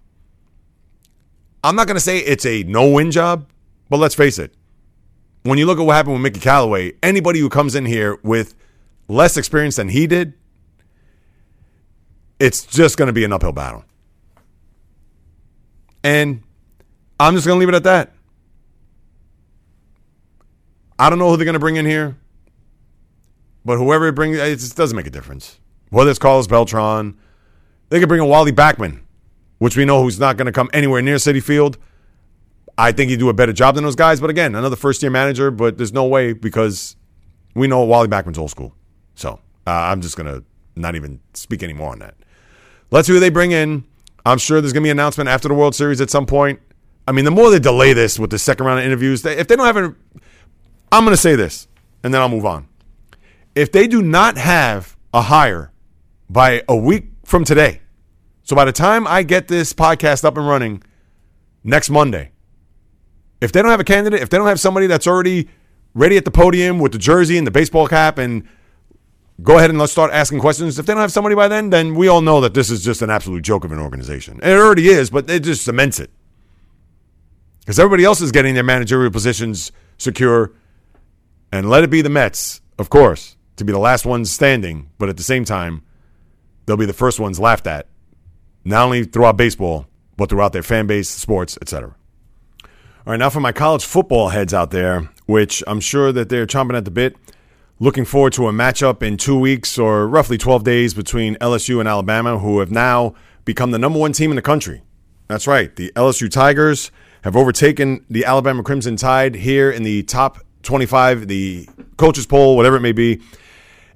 I'm 1.62 1.76
not 1.76 1.86
going 1.86 1.96
to 1.96 2.00
say 2.00 2.18
it's 2.18 2.46
a 2.46 2.62
no 2.62 2.88
win 2.88 3.10
job, 3.10 3.50
but 3.90 3.98
let's 3.98 4.14
face 4.14 4.38
it. 4.38 4.54
When 5.42 5.58
you 5.58 5.66
look 5.66 5.78
at 5.78 5.84
what 5.84 5.96
happened 5.96 6.14
with 6.14 6.22
Mickey 6.22 6.40
Callaway, 6.40 6.92
anybody 7.02 7.40
who 7.40 7.48
comes 7.48 7.74
in 7.74 7.84
here 7.86 8.18
with 8.22 8.54
less 9.08 9.36
experience 9.36 9.76
than 9.76 9.88
he 9.88 10.06
did, 10.06 10.34
it's 12.38 12.64
just 12.64 12.96
going 12.96 13.08
to 13.08 13.12
be 13.12 13.24
an 13.24 13.32
uphill 13.32 13.52
battle. 13.52 13.84
And 16.02 16.42
I'm 17.20 17.34
just 17.34 17.46
going 17.46 17.56
to 17.56 17.60
leave 17.60 17.68
it 17.68 17.76
at 17.76 17.84
that. 17.84 18.14
I 20.98 21.10
don't 21.10 21.18
know 21.18 21.28
who 21.28 21.36
they're 21.36 21.44
going 21.44 21.52
to 21.52 21.60
bring 21.60 21.76
in 21.76 21.84
here, 21.84 22.16
but 23.62 23.76
whoever 23.76 24.08
it 24.08 24.14
brings, 24.14 24.38
it 24.38 24.58
just 24.58 24.74
doesn't 24.74 24.96
make 24.96 25.06
a 25.06 25.10
difference. 25.10 25.60
Whether 25.90 26.08
it's 26.08 26.18
Carlos 26.18 26.46
Beltran, 26.46 27.18
they 27.90 28.00
could 28.00 28.08
bring 28.08 28.22
in 28.22 28.28
Wally 28.28 28.52
Backman, 28.52 29.02
which 29.58 29.76
we 29.76 29.84
know 29.84 30.02
who's 30.02 30.18
not 30.18 30.38
going 30.38 30.46
to 30.46 30.52
come 30.52 30.70
anywhere 30.72 31.02
near 31.02 31.16
Citi 31.16 31.42
Field. 31.42 31.76
I 32.78 32.90
think 32.92 33.10
he'd 33.10 33.18
do 33.18 33.28
a 33.28 33.34
better 33.34 33.52
job 33.52 33.74
than 33.74 33.84
those 33.84 33.96
guys. 33.96 34.18
But 34.18 34.30
again, 34.30 34.54
another 34.54 34.76
first 34.76 35.02
year 35.02 35.10
manager, 35.10 35.50
but 35.50 35.76
there's 35.76 35.92
no 35.92 36.06
way 36.06 36.32
because 36.32 36.96
we 37.54 37.66
know 37.68 37.84
Wally 37.84 38.08
Backman's 38.08 38.38
old 38.38 38.50
school. 38.50 38.74
So 39.14 39.40
uh, 39.66 39.70
I'm 39.70 40.00
just 40.00 40.16
going 40.16 40.26
to 40.26 40.42
not 40.74 40.94
even 40.94 41.20
speak 41.34 41.62
anymore 41.62 41.92
on 41.92 41.98
that. 41.98 42.14
Let's 42.90 43.06
see 43.08 43.12
who 43.12 43.20
they 43.20 43.28
bring 43.28 43.52
in. 43.52 43.84
I'm 44.24 44.38
sure 44.38 44.62
there's 44.62 44.72
going 44.72 44.84
to 44.84 44.86
be 44.86 44.90
an 44.90 44.98
announcement 44.98 45.28
after 45.28 45.48
the 45.48 45.54
World 45.54 45.74
Series 45.74 46.00
at 46.00 46.08
some 46.08 46.24
point. 46.24 46.60
I 47.10 47.12
mean, 47.12 47.24
the 47.24 47.32
more 47.32 47.50
they 47.50 47.58
delay 47.58 47.92
this 47.92 48.20
with 48.20 48.30
the 48.30 48.38
second 48.38 48.66
round 48.66 48.78
of 48.78 48.86
interviews, 48.86 49.22
they, 49.22 49.36
if 49.36 49.48
they 49.48 49.56
don't 49.56 49.66
have 49.66 49.76
it, 49.76 49.92
I'm 50.92 51.04
going 51.04 51.12
to 51.12 51.20
say 51.20 51.34
this, 51.34 51.66
and 52.04 52.14
then 52.14 52.20
I'll 52.20 52.28
move 52.28 52.46
on. 52.46 52.68
If 53.56 53.72
they 53.72 53.88
do 53.88 54.00
not 54.00 54.38
have 54.38 54.96
a 55.12 55.22
hire 55.22 55.72
by 56.28 56.62
a 56.68 56.76
week 56.76 57.06
from 57.24 57.44
today, 57.44 57.80
so 58.44 58.54
by 58.54 58.64
the 58.64 58.70
time 58.70 59.08
I 59.08 59.24
get 59.24 59.48
this 59.48 59.72
podcast 59.72 60.22
up 60.22 60.36
and 60.36 60.46
running 60.46 60.84
next 61.64 61.90
Monday, 61.90 62.30
if 63.40 63.50
they 63.50 63.60
don't 63.60 63.72
have 63.72 63.80
a 63.80 63.84
candidate, 63.84 64.22
if 64.22 64.30
they 64.30 64.38
don't 64.38 64.46
have 64.46 64.60
somebody 64.60 64.86
that's 64.86 65.08
already 65.08 65.48
ready 65.94 66.16
at 66.16 66.24
the 66.24 66.30
podium 66.30 66.78
with 66.78 66.92
the 66.92 66.98
jersey 66.98 67.38
and 67.38 67.44
the 67.44 67.50
baseball 67.50 67.88
cap 67.88 68.18
and 68.18 68.46
go 69.42 69.58
ahead 69.58 69.70
and 69.70 69.80
let's 69.80 69.90
start 69.90 70.12
asking 70.12 70.38
questions. 70.38 70.78
If 70.78 70.86
they 70.86 70.92
don't 70.92 71.02
have 71.02 71.10
somebody 71.10 71.34
by 71.34 71.48
then, 71.48 71.70
then 71.70 71.96
we 71.96 72.06
all 72.06 72.20
know 72.20 72.40
that 72.40 72.54
this 72.54 72.70
is 72.70 72.84
just 72.84 73.02
an 73.02 73.10
absolute 73.10 73.42
joke 73.42 73.64
of 73.64 73.72
an 73.72 73.80
organization. 73.80 74.38
It 74.44 74.52
already 74.52 74.86
is, 74.86 75.10
but 75.10 75.28
it 75.28 75.40
just 75.40 75.64
cements 75.64 75.98
it. 75.98 76.12
Because 77.70 77.78
everybody 77.78 78.04
else 78.04 78.20
is 78.20 78.32
getting 78.32 78.54
their 78.54 78.64
managerial 78.64 79.12
positions 79.12 79.70
secure. 79.96 80.50
And 81.52 81.70
let 81.70 81.84
it 81.84 81.90
be 81.90 82.02
the 82.02 82.08
Mets, 82.10 82.60
of 82.80 82.90
course, 82.90 83.36
to 83.54 83.64
be 83.64 83.72
the 83.72 83.78
last 83.78 84.04
ones 84.04 84.28
standing, 84.28 84.90
but 84.98 85.08
at 85.08 85.16
the 85.16 85.22
same 85.22 85.44
time, 85.44 85.84
they'll 86.66 86.76
be 86.76 86.84
the 86.84 86.92
first 86.92 87.20
ones 87.20 87.38
laughed 87.38 87.68
at, 87.68 87.86
not 88.64 88.86
only 88.86 89.04
throughout 89.04 89.36
baseball, 89.36 89.86
but 90.16 90.28
throughout 90.28 90.52
their 90.52 90.64
fan 90.64 90.88
base, 90.88 91.08
sports, 91.08 91.56
etc. 91.62 91.94
All 92.60 92.66
right, 93.12 93.18
now 93.18 93.30
for 93.30 93.38
my 93.38 93.52
college 93.52 93.84
football 93.84 94.30
heads 94.30 94.52
out 94.52 94.72
there, 94.72 95.08
which 95.26 95.62
I'm 95.68 95.78
sure 95.78 96.10
that 96.10 96.28
they're 96.28 96.48
chomping 96.48 96.76
at 96.76 96.84
the 96.84 96.90
bit. 96.90 97.14
Looking 97.78 98.04
forward 98.04 98.32
to 98.32 98.48
a 98.48 98.52
matchup 98.52 99.00
in 99.00 99.16
two 99.16 99.38
weeks 99.38 99.78
or 99.78 100.08
roughly 100.08 100.38
12 100.38 100.64
days 100.64 100.92
between 100.92 101.36
LSU 101.36 101.78
and 101.78 101.88
Alabama, 101.88 102.40
who 102.40 102.58
have 102.58 102.72
now 102.72 103.14
become 103.44 103.70
the 103.70 103.78
number 103.78 104.00
one 104.00 104.12
team 104.12 104.32
in 104.32 104.34
the 104.34 104.42
country. 104.42 104.82
That's 105.28 105.46
right. 105.46 105.76
The 105.76 105.92
LSU 105.94 106.28
Tigers 106.28 106.90
have 107.22 107.36
overtaken 107.36 108.04
the 108.08 108.24
Alabama 108.24 108.62
Crimson 108.62 108.96
Tide 108.96 109.34
here 109.34 109.70
in 109.70 109.82
the 109.82 110.02
top 110.04 110.38
25, 110.62 111.28
the 111.28 111.68
coaches 111.96 112.26
poll, 112.26 112.56
whatever 112.56 112.76
it 112.76 112.80
may 112.80 112.92
be. 112.92 113.20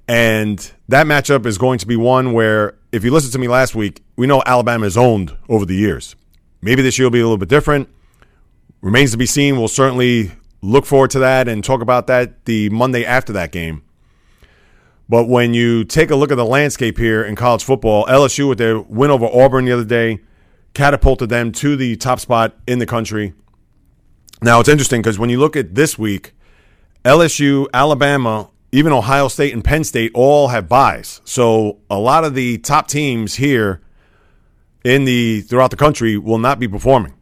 And 0.07 0.71
that 0.89 1.07
matchup 1.07 1.45
is 1.45 1.57
going 1.57 1.79
to 1.79 1.87
be 1.87 1.95
one 1.95 2.33
where, 2.33 2.75
if 2.91 3.03
you 3.03 3.11
listened 3.11 3.33
to 3.33 3.39
me 3.39 3.47
last 3.47 3.73
week, 3.73 4.03
we 4.15 4.27
know 4.27 4.43
Alabama 4.45 4.85
is 4.85 4.97
owned 4.97 5.35
over 5.49 5.65
the 5.65 5.75
years. 5.75 6.15
Maybe 6.61 6.81
this 6.81 6.99
year 6.99 7.07
will 7.07 7.11
be 7.11 7.19
a 7.19 7.23
little 7.23 7.37
bit 7.37 7.49
different. 7.49 7.89
Remains 8.81 9.11
to 9.11 9.17
be 9.17 9.25
seen. 9.25 9.57
We'll 9.57 9.67
certainly 9.67 10.31
look 10.61 10.85
forward 10.85 11.09
to 11.11 11.19
that 11.19 11.47
and 11.47 11.63
talk 11.63 11.81
about 11.81 12.07
that 12.07 12.45
the 12.45 12.69
Monday 12.69 13.03
after 13.03 13.33
that 13.33 13.51
game. 13.51 13.83
But 15.09 15.27
when 15.27 15.53
you 15.53 15.83
take 15.83 16.09
a 16.09 16.15
look 16.15 16.31
at 16.31 16.35
the 16.35 16.45
landscape 16.45 16.97
here 16.97 17.23
in 17.23 17.35
college 17.35 17.63
football, 17.63 18.05
LSU 18.05 18.49
with 18.49 18.57
their 18.57 18.79
win 18.79 19.11
over 19.11 19.25
Auburn 19.25 19.65
the 19.65 19.71
other 19.71 19.85
day 19.85 20.19
catapulted 20.75 21.29
them 21.29 21.51
to 21.53 21.75
the 21.75 21.95
top 21.95 22.19
spot 22.19 22.55
in 22.67 22.77
the 22.79 22.85
country. 22.85 23.33
Now 24.41 24.59
it's 24.59 24.69
interesting 24.69 25.01
because 25.01 25.17
when 25.17 25.29
you 25.29 25.39
look 25.39 25.55
at 25.55 25.73
this 25.73 25.97
week, 25.97 26.33
LSU, 27.03 27.67
Alabama, 27.73 28.49
even 28.71 28.91
Ohio 28.91 29.27
State 29.27 29.53
and 29.53 29.63
Penn 29.63 29.83
State 29.83 30.11
all 30.13 30.49
have 30.49 30.67
byes. 30.67 31.21
So 31.23 31.79
a 31.89 31.97
lot 31.97 32.25
of 32.25 32.35
the 32.35 32.57
top 32.59 32.87
teams 32.87 33.35
here 33.35 33.81
in 34.83 35.05
the 35.05 35.41
throughout 35.41 35.71
the 35.71 35.77
country 35.77 36.17
will 36.17 36.37
not 36.37 36.59
be 36.59 36.67
performing. 36.67 37.13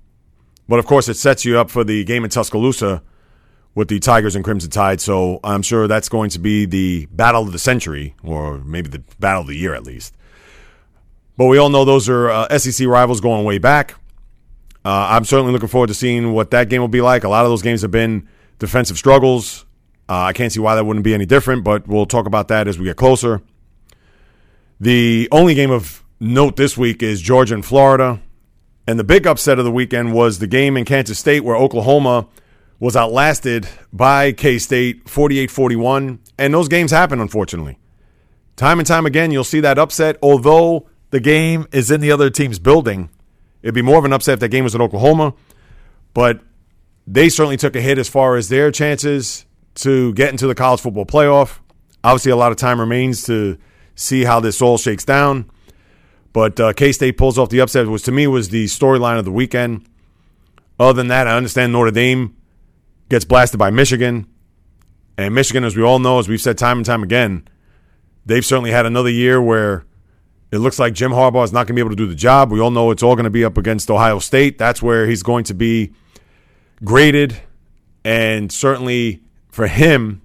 But 0.68 0.80
of 0.80 0.86
course, 0.86 1.08
it 1.08 1.16
sets 1.16 1.46
you 1.46 1.60
up 1.60 1.70
for 1.70 1.84
the 1.84 2.04
game 2.04 2.24
in 2.24 2.30
Tuscaloosa 2.30 3.04
with 3.76 3.88
the 3.88 4.00
Tigers 4.00 4.36
and 4.36 4.44
Crimson 4.44 4.70
Tide. 4.70 5.02
So 5.02 5.40
I'm 5.44 5.62
sure 5.62 5.88
that's 5.88 6.10
going 6.10 6.30
to 6.32 6.40
be 6.40 6.66
the 6.66 7.08
battle 7.12 7.44
of 7.44 7.52
the 7.52 7.60
century, 7.60 8.16
or 8.24 8.60
maybe 8.60 8.90
the 8.90 9.04
battle 9.20 9.42
of 9.42 9.48
the 9.48 9.56
year 9.56 9.74
at 9.76 9.84
least. 9.84 10.16
But 11.38 11.46
we 11.46 11.58
all 11.58 11.70
know 11.70 11.86
those 11.86 12.10
are 12.10 12.30
uh, 12.30 12.58
SEC 12.58 12.88
rivals 12.88 13.22
going 13.22 13.44
way 13.44 13.58
back. 13.58 13.96
Uh, 14.86 15.08
I'm 15.12 15.26
certainly 15.26 15.52
looking 15.54 15.70
forward 15.70 15.88
to 15.88 15.94
seeing 15.94 16.34
what 16.34 16.52
that 16.52 16.70
game 16.70 16.82
will 16.82 16.88
be 16.88 17.02
like. 17.02 17.24
A 17.24 17.30
lot 17.30 17.46
of 17.46 17.52
those 17.52 17.62
games 17.62 17.82
have 17.82 17.92
been 17.92 18.28
defensive 18.60 18.98
struggles. 18.98 19.66
Uh, 20.10 20.24
I 20.24 20.34
can't 20.34 20.52
see 20.52 20.60
why 20.60 20.76
that 20.76 20.86
wouldn't 20.86 21.06
be 21.06 21.14
any 21.14 21.26
different, 21.26 21.64
but 21.64 21.88
we'll 21.88 22.06
talk 22.06 22.28
about 22.28 22.50
that 22.50 22.68
as 22.68 22.78
we 22.78 22.86
get 22.86 22.98
closer. 22.98 23.42
The 24.80 25.30
only 25.32 25.56
game 25.56 25.72
of 25.72 26.04
note 26.20 26.58
this 26.58 26.78
week 26.78 27.02
is 27.02 27.22
Georgia 27.22 27.54
and 27.54 27.66
Florida. 27.66 28.22
And 28.86 29.00
the 29.00 29.04
big 29.06 29.26
upset 29.26 29.60
of 29.60 29.66
the 29.66 29.72
weekend 29.72 30.14
was 30.14 30.40
the 30.40 30.48
game 30.48 30.76
in 30.76 30.84
Kansas 30.84 31.18
State 31.18 31.44
where 31.46 31.56
Oklahoma 31.56 32.28
was 32.80 32.98
outlasted 32.98 33.66
by 33.94 34.34
K 34.34 34.60
State 34.60 35.08
48 35.08 35.50
41. 35.50 36.20
And 36.38 36.54
those 36.54 36.68
games 36.68 36.92
happen, 36.92 37.22
unfortunately. 37.22 37.80
Time 38.58 38.80
and 38.80 38.88
time 38.88 39.06
again, 39.06 39.32
you'll 39.32 39.46
see 39.46 39.62
that 39.62 39.80
upset. 39.80 40.18
Although 40.22 40.90
the 41.14 41.20
game 41.20 41.68
is 41.72 41.92
in 41.92 42.02
the 42.02 42.12
other 42.12 42.32
team's 42.32 42.58
building, 42.58 43.08
it'd 43.62 43.76
be 43.76 43.84
more 43.84 44.00
of 44.00 44.04
an 44.04 44.12
upset 44.12 44.34
if 44.34 44.40
that 44.40 44.50
game 44.50 44.64
was 44.64 44.74
in 44.74 44.82
Oklahoma. 44.82 45.36
But 46.16 46.42
they 47.06 47.30
certainly 47.30 47.56
took 47.56 47.76
a 47.76 47.82
hit 47.82 48.00
as 48.00 48.10
far 48.10 48.36
as 48.36 48.50
their 48.50 48.72
chances 48.72 49.46
to 49.76 50.12
get 50.16 50.32
into 50.32 50.48
the 50.48 50.56
college 50.56 50.82
football 50.82 51.06
playoff. 51.06 51.60
Obviously, 52.04 52.32
a 52.32 52.36
lot 52.36 52.52
of 52.52 52.58
time 52.58 52.80
remains 52.80 53.22
to 53.26 53.60
see 53.94 54.24
how 54.24 54.40
this 54.40 54.60
all 54.60 54.80
shakes 54.80 55.06
down. 55.06 55.52
But 56.34 56.60
uh, 56.60 56.74
K 56.74 56.92
State 56.92 57.16
pulls 57.16 57.38
off 57.38 57.50
the 57.50 57.62
upset, 57.62 57.88
which 57.88 58.02
to 58.06 58.12
me 58.12 58.26
was 58.26 58.50
the 58.50 58.66
storyline 58.66 59.20
of 59.20 59.26
the 59.26 59.32
weekend. 59.32 59.88
Other 60.80 60.94
than 60.94 61.10
that, 61.10 61.28
I 61.28 61.38
understand 61.38 61.74
Notre 61.74 61.92
Dame 61.92 62.36
gets 63.10 63.24
blasted 63.24 63.60
by 63.60 63.70
Michigan. 63.70 64.26
And 65.16 65.36
Michigan, 65.36 65.64
as 65.64 65.76
we 65.76 65.84
all 65.84 66.00
know, 66.00 66.18
as 66.18 66.28
we've 66.28 66.42
said 66.42 66.58
time 66.58 66.78
and 66.78 66.86
time 66.88 67.04
again, 67.04 67.48
they've 68.26 68.44
certainly 68.44 68.72
had 68.72 68.88
another 68.88 69.12
year 69.12 69.40
where 69.40 69.86
it 70.54 70.60
looks 70.60 70.78
like 70.78 70.94
Jim 70.94 71.12
Harbaugh 71.12 71.44
is 71.44 71.52
not 71.52 71.66
going 71.66 71.70
to 71.70 71.74
be 71.74 71.80
able 71.82 71.90
to 71.90 71.96
do 71.96 72.06
the 72.06 72.14
job. 72.14 72.52
We 72.52 72.60
all 72.60 72.70
know 72.70 72.92
it's 72.92 73.02
all 73.02 73.16
going 73.16 73.24
to 73.24 73.32
be 73.32 73.44
up 73.44 73.58
against 73.58 73.90
Ohio 73.90 74.20
State. 74.20 74.60
That's 74.60 74.84
where 74.84 75.08
he's 75.08 75.24
going 75.24 75.46
to 75.46 75.56
be 75.56 75.94
graded. 76.84 77.42
And 78.06 78.52
certainly 78.52 79.24
for 79.50 79.66
him, 79.66 80.22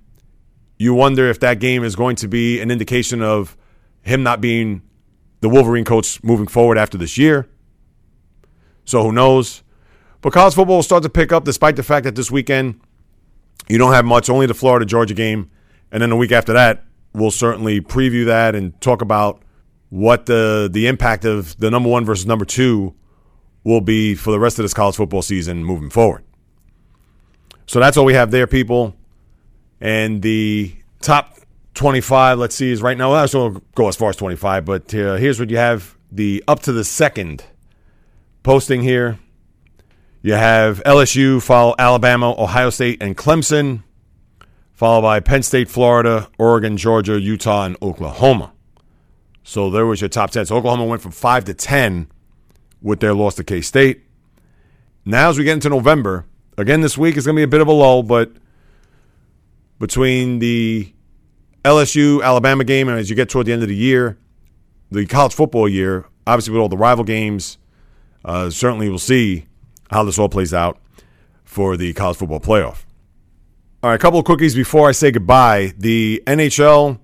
you 0.77 0.93
wonder 0.93 1.31
if 1.31 1.41
that 1.41 1.61
game 1.61 1.83
is 1.83 1.97
going 1.97 2.17
to 2.17 2.29
be 2.29 2.61
an 2.61 2.71
indication 2.71 3.23
of 3.23 3.57
him 4.03 4.23
not 4.23 4.43
being 4.43 4.83
the 5.41 5.49
Wolverine 5.49 5.87
coach 5.87 6.23
moving 6.23 6.47
forward 6.47 6.77
after 6.77 6.99
this 6.99 7.17
year. 7.17 7.49
So 8.85 9.03
who 9.05 9.13
knows? 9.13 9.63
But 10.21 10.35
college 10.35 10.53
football 10.53 10.77
will 10.77 10.83
start 10.83 11.05
to 11.05 11.09
pick 11.09 11.33
up 11.33 11.45
despite 11.45 11.77
the 11.77 11.83
fact 11.83 12.05
that 12.05 12.17
this 12.17 12.31
weekend 12.31 12.83
you 13.67 13.79
don't 13.79 13.95
have 13.95 14.05
much, 14.05 14.29
only 14.29 14.45
the 14.45 14.53
Florida 14.53 14.85
Georgia 14.85 15.15
game. 15.15 15.51
And 15.91 16.03
then 16.03 16.11
the 16.11 16.17
week 16.17 16.33
after 16.33 16.53
that, 16.53 16.85
we'll 17.15 17.31
certainly 17.31 17.81
preview 17.81 18.27
that 18.27 18.55
and 18.55 18.79
talk 18.83 19.01
about 19.01 19.43
what 19.91 20.27
the 20.27 20.69
the 20.71 20.87
impact 20.87 21.25
of 21.25 21.57
the 21.59 21.71
number 21.71 21.89
one 21.89 22.05
versus 22.05 22.27
number 22.27 22.45
two 22.45 22.95
will 23.65 23.81
be 23.81 24.15
for 24.15 24.31
the 24.31 24.39
rest 24.39 24.59
of 24.59 24.63
this 24.65 24.75
college 24.75 24.97
football 24.97 25.23
season 25.23 25.65
moving 25.65 25.91
forward. 25.91 26.25
So 27.67 27.81
that's 27.81 27.97
all 27.97 28.05
we 28.05 28.15
have 28.15 28.31
there, 28.31 28.47
people. 28.47 28.95
And 29.81 30.23
the 30.23 30.75
top 31.01 31.39
25, 31.75 32.39
let's 32.39 32.55
see, 32.55 32.73
is 32.73 32.83
right 32.83 32.97
now. 32.97 33.13
I 33.13 33.27
will 33.33 33.63
go 33.75 33.89
as 33.89 33.97
far 33.97 34.09
as 34.11 34.17
25, 34.17 34.65
but 34.65 34.95
uh, 34.95 35.17
here's 35.17 35.39
what 35.39 35.51
you 35.51 35.59
have 35.59 35.97
the 36.11 36.43
up 36.49 36.61
to 36.61 36.73
the 36.73 36.85
second 36.85 37.45
posting 38.43 38.83
here. 38.83 39.19
You 40.23 40.33
have 40.35 40.83
LSU 40.85 41.41
follow 41.43 41.75
Alabama, 41.79 42.35
Ohio 42.37 42.71
State, 42.71 43.03
and 43.03 43.17
Clemson. 43.17 43.83
followed 44.73 45.03
by 45.03 45.21
Penn 45.21 45.43
State, 45.43 45.69
Florida, 45.69 46.29
Oregon, 46.39 46.77
Georgia, 46.77 47.21
Utah, 47.21 47.67
and 47.67 47.77
Oklahoma. 47.83 48.53
So 49.49 49.71
there 49.71 49.87
was 49.87 50.03
your 50.03 50.09
top 50.09 50.31
10. 50.31 50.45
So 50.45 50.57
Oklahoma 50.57 50.85
went 50.85 51.01
from 51.01 51.13
5 51.13 51.47
to 51.47 51.55
10 51.55 52.09
with 52.83 53.01
their 53.01 53.15
loss 53.15 53.37
to 53.37 53.45
K 53.45 53.63
State. 53.63 54.03
Now, 55.07 55.31
as 55.31 55.39
we 55.39 55.45
get 55.45 55.55
into 55.55 55.71
November, 55.71 56.27
again, 56.59 56.83
this 56.83 56.99
week 56.99 57.17
is 57.17 57.25
going 57.25 57.35
to 57.35 57.41
be 57.41 57.45
a 57.45 57.49
bit 57.49 57.63
of 57.63 57.67
a 57.67 57.73
lull, 57.73 58.03
but 58.03 58.31
between 59.79 60.39
the 60.39 60.93
LSU 61.65 62.23
Alabama 62.23 62.63
game 62.63 62.91
and 62.91 62.99
as 62.99 63.09
you 63.09 63.17
get 63.17 63.31
toward 63.31 63.47
the 63.47 63.55
end 63.55 63.63
of 63.63 63.69
the 63.69 63.75
year, 63.75 64.19
the 64.91 65.07
college 65.07 65.33
football 65.33 65.67
year, 65.67 66.05
obviously 66.27 66.53
with 66.53 66.61
all 66.61 66.69
the 66.69 66.77
rival 66.77 67.05
games, 67.05 67.57
uh, 68.27 68.51
certainly 68.51 68.91
we'll 68.91 68.99
see 68.99 69.47
how 69.91 70.05
this 70.05 70.19
all 70.19 70.29
plays 70.29 70.53
out 70.53 70.79
for 71.45 71.79
the 71.79 71.95
college 71.95 72.19
football 72.19 72.39
playoff. 72.39 72.85
All 73.83 73.89
right, 73.89 73.95
a 73.95 73.99
couple 73.99 74.21
of 74.21 74.27
quickies 74.27 74.55
before 74.55 74.91
I 74.91 74.93
say 74.93 75.11
goodbye. 75.11 75.73
The 75.79 76.23
NHL, 76.27 76.99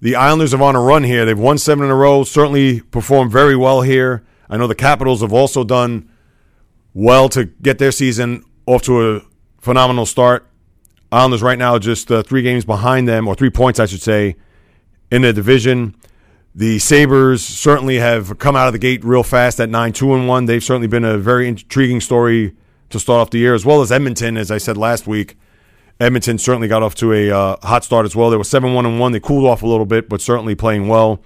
the 0.00 0.16
Islanders 0.16 0.52
have 0.52 0.62
on 0.62 0.76
a 0.76 0.80
run 0.80 1.04
here. 1.04 1.24
They've 1.24 1.38
won 1.38 1.58
seven 1.58 1.84
in 1.84 1.90
a 1.90 1.94
row, 1.94 2.24
certainly 2.24 2.80
performed 2.80 3.32
very 3.32 3.56
well 3.56 3.82
here. 3.82 4.24
I 4.48 4.56
know 4.56 4.66
the 4.66 4.74
Capitals 4.74 5.20
have 5.22 5.32
also 5.32 5.64
done 5.64 6.10
well 6.94 7.28
to 7.30 7.44
get 7.44 7.78
their 7.78 7.92
season 7.92 8.44
off 8.66 8.82
to 8.82 9.16
a 9.16 9.22
phenomenal 9.58 10.06
start. 10.06 10.48
Islanders 11.10 11.42
right 11.42 11.58
now 11.58 11.78
just 11.78 12.10
uh, 12.10 12.22
three 12.22 12.42
games 12.42 12.64
behind 12.64 13.08
them, 13.08 13.26
or 13.26 13.34
three 13.34 13.50
points, 13.50 13.80
I 13.80 13.86
should 13.86 14.02
say, 14.02 14.36
in 15.10 15.22
the 15.22 15.32
division. 15.32 15.94
The 16.54 16.78
Sabres 16.78 17.44
certainly 17.44 17.96
have 17.96 18.38
come 18.38 18.56
out 18.56 18.66
of 18.66 18.72
the 18.72 18.78
gate 18.78 19.04
real 19.04 19.22
fast 19.22 19.60
at 19.60 19.68
9 19.68 19.92
2 19.92 20.14
and 20.14 20.28
1. 20.28 20.46
They've 20.46 20.62
certainly 20.62 20.88
been 20.88 21.04
a 21.04 21.18
very 21.18 21.48
intriguing 21.48 22.00
story 22.00 22.56
to 22.90 22.98
start 22.98 23.20
off 23.20 23.30
the 23.30 23.38
year, 23.38 23.54
as 23.54 23.64
well 23.64 23.80
as 23.80 23.92
Edmonton, 23.92 24.36
as 24.36 24.50
I 24.50 24.58
said 24.58 24.76
last 24.76 25.06
week. 25.06 25.36
Edmonton 26.00 26.38
certainly 26.38 26.68
got 26.68 26.82
off 26.82 26.94
to 26.96 27.12
a 27.12 27.30
uh, 27.30 27.56
hot 27.62 27.84
start 27.84 28.06
as 28.06 28.14
well. 28.14 28.30
They 28.30 28.36
were 28.36 28.44
7 28.44 28.72
1 28.72 28.86
and 28.86 29.00
1. 29.00 29.12
They 29.12 29.20
cooled 29.20 29.46
off 29.46 29.62
a 29.62 29.66
little 29.66 29.86
bit, 29.86 30.08
but 30.08 30.20
certainly 30.20 30.54
playing 30.54 30.88
well 30.88 31.22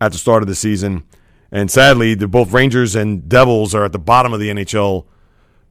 at 0.00 0.12
the 0.12 0.18
start 0.18 0.42
of 0.42 0.48
the 0.48 0.54
season. 0.54 1.04
And 1.52 1.70
sadly, 1.70 2.14
the, 2.14 2.26
both 2.26 2.52
Rangers 2.52 2.96
and 2.96 3.28
Devils 3.28 3.74
are 3.74 3.84
at 3.84 3.92
the 3.92 3.98
bottom 3.98 4.32
of 4.32 4.40
the 4.40 4.48
NHL 4.48 5.06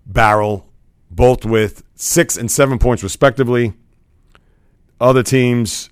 barrel, 0.06 0.70
both 1.10 1.45
with 1.45 1.84
six 1.95 2.38
and 2.38 2.49
seven 2.49 2.80
points 2.80 3.04
respectively. 3.04 3.74
Other 5.01 5.24
teams, 5.24 5.89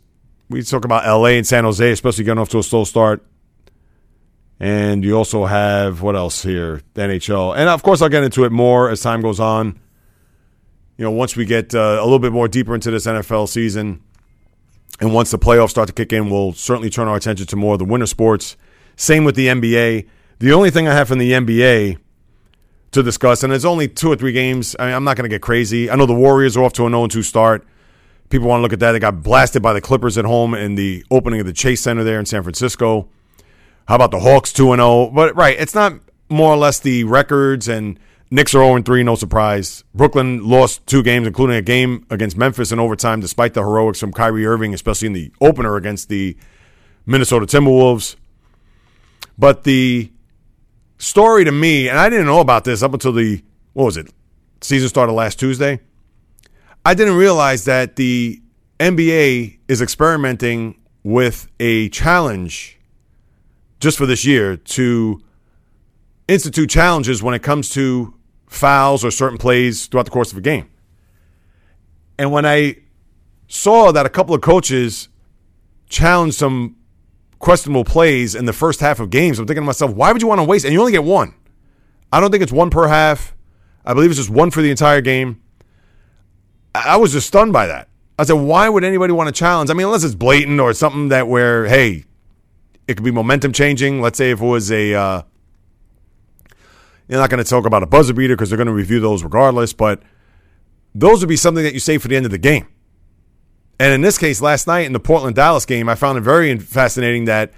we 0.50 0.62
talk 0.62 0.86
about 0.86 1.06
LA 1.06 1.30
and 1.30 1.48
San 1.48 1.64
Jose, 1.64 1.92
especially 1.92 2.24
getting 2.24 2.40
off 2.40 2.50
to 2.50 2.60
a 2.60 2.64
slow 2.64 2.84
start. 2.84 3.26
And 4.60 5.04
you 5.04 5.18
also 5.18 5.46
have 5.46 6.04
what 6.04 6.16
else 6.16 6.44
here? 6.44 6.84
The 6.94 7.02
NHL. 7.02 7.58
And 7.58 7.68
of 7.68 7.82
course, 7.82 8.02
I'll 8.02 8.10
get 8.10 8.24
into 8.24 8.46
it 8.46 8.52
more 8.52 8.90
as 8.92 9.02
time 9.02 9.22
goes 9.22 9.40
on. 9.40 9.80
You 11.02 11.08
know, 11.08 11.12
once 11.14 11.36
we 11.36 11.46
get 11.46 11.74
uh, 11.74 11.98
a 12.00 12.04
little 12.04 12.20
bit 12.20 12.32
more 12.32 12.48
deeper 12.48 12.76
into 12.76 12.92
this 12.92 13.08
NFL 13.08 13.50
season, 13.50 14.04
and 15.00 15.12
once 15.12 15.32
the 15.32 15.40
playoffs 15.40 15.72
start 15.72 15.88
to 15.88 15.94
kick 15.94 16.14
in, 16.14 16.30
we'll 16.30 16.54
certainly 16.54 16.92
turn 16.92 17.08
our 17.08 17.16
attention 17.16 17.48
to 17.48 17.56
more 17.56 17.74
of 17.74 17.80
the 17.80 17.86
winter 17.86 18.06
sports. 18.06 18.56
Same 18.98 19.24
with 19.24 19.34
the 19.34 19.48
NBA. 19.48 20.08
The 20.38 20.54
only 20.54 20.70
thing 20.70 20.88
I 20.88 20.94
have 20.94 21.08
from 21.08 21.18
the 21.18 21.32
NBA 21.32 21.98
to 22.92 23.02
discuss, 23.02 23.42
and 23.42 23.52
there's 23.52 23.66
only 23.66 23.88
two 23.88 24.12
or 24.12 24.16
three 24.16 24.32
games. 24.32 24.76
I 24.78 24.92
I'm 24.92 25.04
not 25.04 25.18
going 25.18 25.28
to 25.28 25.34
get 25.34 25.42
crazy. 25.42 25.90
I 25.90 25.96
know 25.96 26.06
the 26.06 26.14
Warriors 26.14 26.56
are 26.56 26.64
off 26.64 26.74
to 26.74 26.86
a 26.86 26.90
0 26.92 27.08
2 27.08 27.24
start. 27.24 27.66
People 28.30 28.50
want 28.50 28.60
to 28.60 28.62
look 28.62 28.74
at 28.74 28.80
that. 28.82 28.92
They 28.92 29.00
got 29.00 29.24
blasted 29.24 29.64
by 29.64 29.74
the 29.74 29.82
Clippers 29.82 30.20
at 30.20 30.26
home 30.26 30.54
in 30.54 30.76
the 30.76 31.04
opening 31.10 31.40
of 31.40 31.48
the 31.48 31.54
Chase 31.54 31.82
Center 31.82 32.04
there 32.04 32.20
in 32.20 32.28
San 32.28 32.44
Francisco. 32.44 33.10
How 33.88 33.96
about 33.96 34.12
the 34.12 34.20
Hawks 34.20 34.54
2 34.54 34.76
0? 34.76 35.10
But, 35.16 35.36
right, 35.36 35.60
it's 35.60 35.74
not 35.74 35.94
more 36.30 36.54
or 36.54 36.58
less 36.58 36.80
the 36.80 37.06
records, 37.06 37.68
and 37.68 38.00
Knicks 38.34 38.56
are 38.56 38.64
0 38.64 38.82
3, 38.82 39.04
no 39.04 39.16
surprise. 39.16 39.84
Brooklyn 39.94 40.48
lost 40.48 40.88
two 40.88 41.04
games, 41.04 41.28
including 41.28 41.58
a 41.58 41.62
game 41.62 42.06
against 42.10 42.38
Memphis 42.38 42.72
in 42.72 42.80
overtime, 42.80 43.20
despite 43.20 43.54
the 43.54 43.62
heroics 43.62 44.00
from 44.00 44.14
Kyrie 44.14 44.46
Irving, 44.46 44.74
especially 44.74 45.08
in 45.08 45.14
the 45.14 45.34
opener 45.42 45.76
against 45.76 46.08
the 46.08 46.38
Minnesota 47.06 47.46
Timberwolves. 47.46 48.16
But 49.38 49.66
the 49.66 50.14
story 50.98 51.44
to 51.44 51.52
me, 51.52 51.90
and 51.90 52.00
I 52.00 52.10
didn't 52.10 52.26
know 52.26 52.40
about 52.40 52.64
this 52.64 52.82
up 52.82 52.94
until 52.94 53.12
the, 53.12 53.44
what 53.74 53.84
was 53.84 53.98
it, 53.98 54.14
season 54.62 54.88
started 54.88 55.12
last 55.12 55.38
Tuesday. 55.38 55.82
I 56.86 56.94
didn't 56.94 57.18
realize 57.18 57.66
that 57.66 57.98
the 57.98 58.42
NBA 58.80 59.60
is 59.68 59.82
experimenting 59.82 60.80
with 61.04 61.50
a 61.60 61.90
challenge 61.90 62.80
just 63.82 63.98
for 63.98 64.06
this 64.06 64.24
year 64.24 64.56
to 64.56 65.22
institute 66.30 66.70
challenges 66.70 67.22
when 67.22 67.34
it 67.34 67.44
comes 67.44 67.70
to 67.72 68.14
fouls 68.52 69.06
or 69.06 69.12
certain 69.12 69.38
plays 69.38 69.88
throughout 69.88 70.04
the 70.04 70.12
course 70.12 70.32
of 70.32 70.38
a 70.38 70.42
game. 70.42 70.70
And 72.20 72.32
when 72.32 72.46
I 72.46 72.76
saw 73.48 73.92
that 73.92 74.06
a 74.06 74.10
couple 74.10 74.36
of 74.36 74.42
coaches 74.42 75.08
challenged 75.90 76.36
some 76.36 76.76
questionable 77.40 77.86
plays 77.86 78.36
in 78.36 78.46
the 78.46 78.54
first 78.54 78.82
half 78.82 79.00
of 79.00 79.10
games, 79.10 79.40
I'm 79.40 79.48
thinking 79.48 79.64
to 79.64 79.66
myself, 79.66 79.92
why 79.94 80.12
would 80.12 80.22
you 80.22 80.28
want 80.28 80.40
to 80.40 80.44
waste? 80.44 80.66
And 80.66 80.74
you 80.74 80.80
only 80.80 80.92
get 80.92 81.04
one. 81.04 81.34
I 82.12 82.20
don't 82.20 82.30
think 82.30 82.44
it's 82.44 82.52
one 82.52 82.70
per 82.70 82.88
half. 82.90 83.34
I 83.86 83.94
believe 83.94 84.12
it's 84.12 84.20
just 84.20 84.30
one 84.30 84.52
for 84.52 84.62
the 84.62 84.70
entire 84.70 85.02
game. 85.02 85.42
I 86.76 86.98
was 86.98 87.14
just 87.14 87.28
stunned 87.28 87.54
by 87.54 87.68
that. 87.68 87.88
I 88.20 88.26
said, 88.26 88.34
why 88.34 88.68
would 88.68 88.84
anybody 88.84 89.14
want 89.14 89.28
to 89.28 89.34
challenge? 89.34 89.70
I 89.70 89.74
mean, 89.74 89.86
unless 89.86 90.04
it's 90.04 90.14
blatant 90.14 90.60
or 90.60 90.74
something 90.74 91.08
that 91.08 91.28
where, 91.28 91.66
hey, 91.68 92.04
it 92.88 92.96
could 92.96 93.06
be 93.06 93.12
momentum 93.12 93.54
changing. 93.54 94.02
Let's 94.02 94.18
say 94.18 94.32
if 94.32 94.42
it 94.42 94.46
was 94.46 94.72
a, 94.72 94.94
uh, 94.94 95.22
you're 97.12 97.20
not 97.20 97.30
going 97.30 97.44
to 97.44 97.50
talk 97.50 97.66
about 97.66 97.84
a 97.84 97.86
buzzer 97.86 98.14
beater 98.14 98.38
because 98.38 98.50
they're 98.50 98.58
going 98.58 98.68
to 98.68 98.74
review 98.74 99.02
those 99.02 99.22
regardless, 99.22 99.74
but 99.74 100.02
those 100.96 101.20
would 101.20 101.28
be 101.28 101.36
something 101.36 101.62
that 101.62 101.74
you 101.74 101.80
save 101.82 102.02
for 102.02 102.08
the 102.08 102.16
end 102.16 102.26
of 102.26 102.32
the 102.32 102.38
game. 102.38 102.66
And 103.80 103.94
in 103.94 104.00
this 104.00 104.18
case, 104.18 104.42
last 104.42 104.66
night 104.66 104.86
in 104.86 104.94
the 104.94 105.00
Portland 105.00 105.36
Dallas 105.36 105.66
game, 105.66 105.90
I 105.90 105.96
found 105.96 106.18
it 106.18 106.22
very 106.22 106.58
fascinating 106.58 107.26
that 107.26 107.52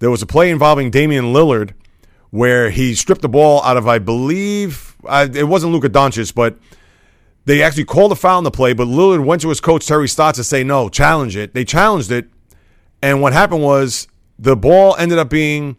there 0.00 0.10
was 0.10 0.20
a 0.20 0.26
play 0.26 0.50
involving 0.50 0.90
Damian 0.90 1.26
Lillard 1.26 1.74
where 2.30 2.70
he 2.70 2.96
stripped 2.96 3.22
the 3.22 3.28
ball 3.28 3.62
out 3.62 3.76
of, 3.76 3.86
I 3.86 4.00
believe, 4.00 4.96
it 5.08 5.46
wasn't 5.46 5.72
Luka 5.72 5.88
Doncic, 5.88 6.34
but 6.34 6.58
they 7.44 7.62
actually 7.62 7.84
called 7.84 8.10
a 8.10 8.16
foul 8.16 8.38
in 8.38 8.44
the 8.44 8.50
play. 8.50 8.72
But 8.72 8.88
Lillard 8.88 9.24
went 9.24 9.42
to 9.42 9.48
his 9.48 9.60
coach 9.60 9.86
Terry 9.86 10.08
Stotts 10.08 10.38
to 10.38 10.44
say, 10.44 10.64
"No, 10.64 10.88
challenge 10.88 11.36
it." 11.36 11.54
They 11.54 11.64
challenged 11.64 12.10
it, 12.10 12.28
and 13.00 13.22
what 13.22 13.32
happened 13.32 13.62
was 13.62 14.08
the 14.38 14.56
ball 14.56 14.96
ended 14.96 15.18
up 15.18 15.30
being 15.30 15.76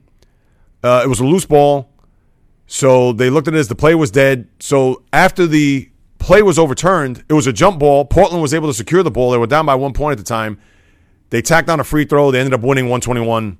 uh, 0.83 1.01
it 1.03 1.07
was 1.07 1.19
a 1.19 1.25
loose 1.25 1.45
ball. 1.45 1.89
So 2.71 3.13
they 3.13 3.29
looked 3.29 3.47
at 3.47 3.55
it 3.55 3.57
as 3.57 3.67
the 3.67 3.75
play 3.75 3.95
was 3.95 4.11
dead. 4.11 4.47
So 4.59 5.03
after 5.11 5.45
the 5.47 5.89
play 6.19 6.41
was 6.43 6.59
overturned. 6.59 7.23
It 7.27 7.33
was 7.33 7.47
a 7.47 7.53
jump 7.53 7.79
ball. 7.79 8.05
Portland 8.05 8.41
was 8.41 8.53
able 8.53 8.67
to 8.67 8.73
secure 8.73 9.01
the 9.01 9.09
ball. 9.09 9.31
They 9.31 9.37
were 9.37 9.47
down 9.47 9.65
by 9.65 9.75
one 9.75 9.93
point 9.93 10.19
at 10.19 10.23
the 10.23 10.27
time. 10.27 10.59
They 11.31 11.41
tacked 11.41 11.69
on 11.69 11.79
a 11.79 11.83
free 11.83 12.05
throw. 12.05 12.29
They 12.29 12.39
ended 12.39 12.53
up 12.53 12.61
winning 12.61 12.85
121 12.85 13.57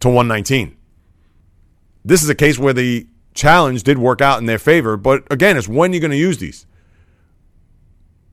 to 0.00 0.08
119. 0.08 0.76
This 2.04 2.22
is 2.22 2.28
a 2.28 2.34
case 2.34 2.58
where 2.58 2.74
the 2.74 3.06
challenge 3.32 3.84
did 3.84 3.96
work 3.96 4.20
out 4.20 4.40
in 4.40 4.46
their 4.46 4.58
favor, 4.58 4.96
but 4.96 5.24
again, 5.30 5.56
it's 5.56 5.68
when 5.68 5.92
you're 5.92 6.00
going 6.00 6.10
to 6.10 6.16
use 6.16 6.38
these. 6.38 6.66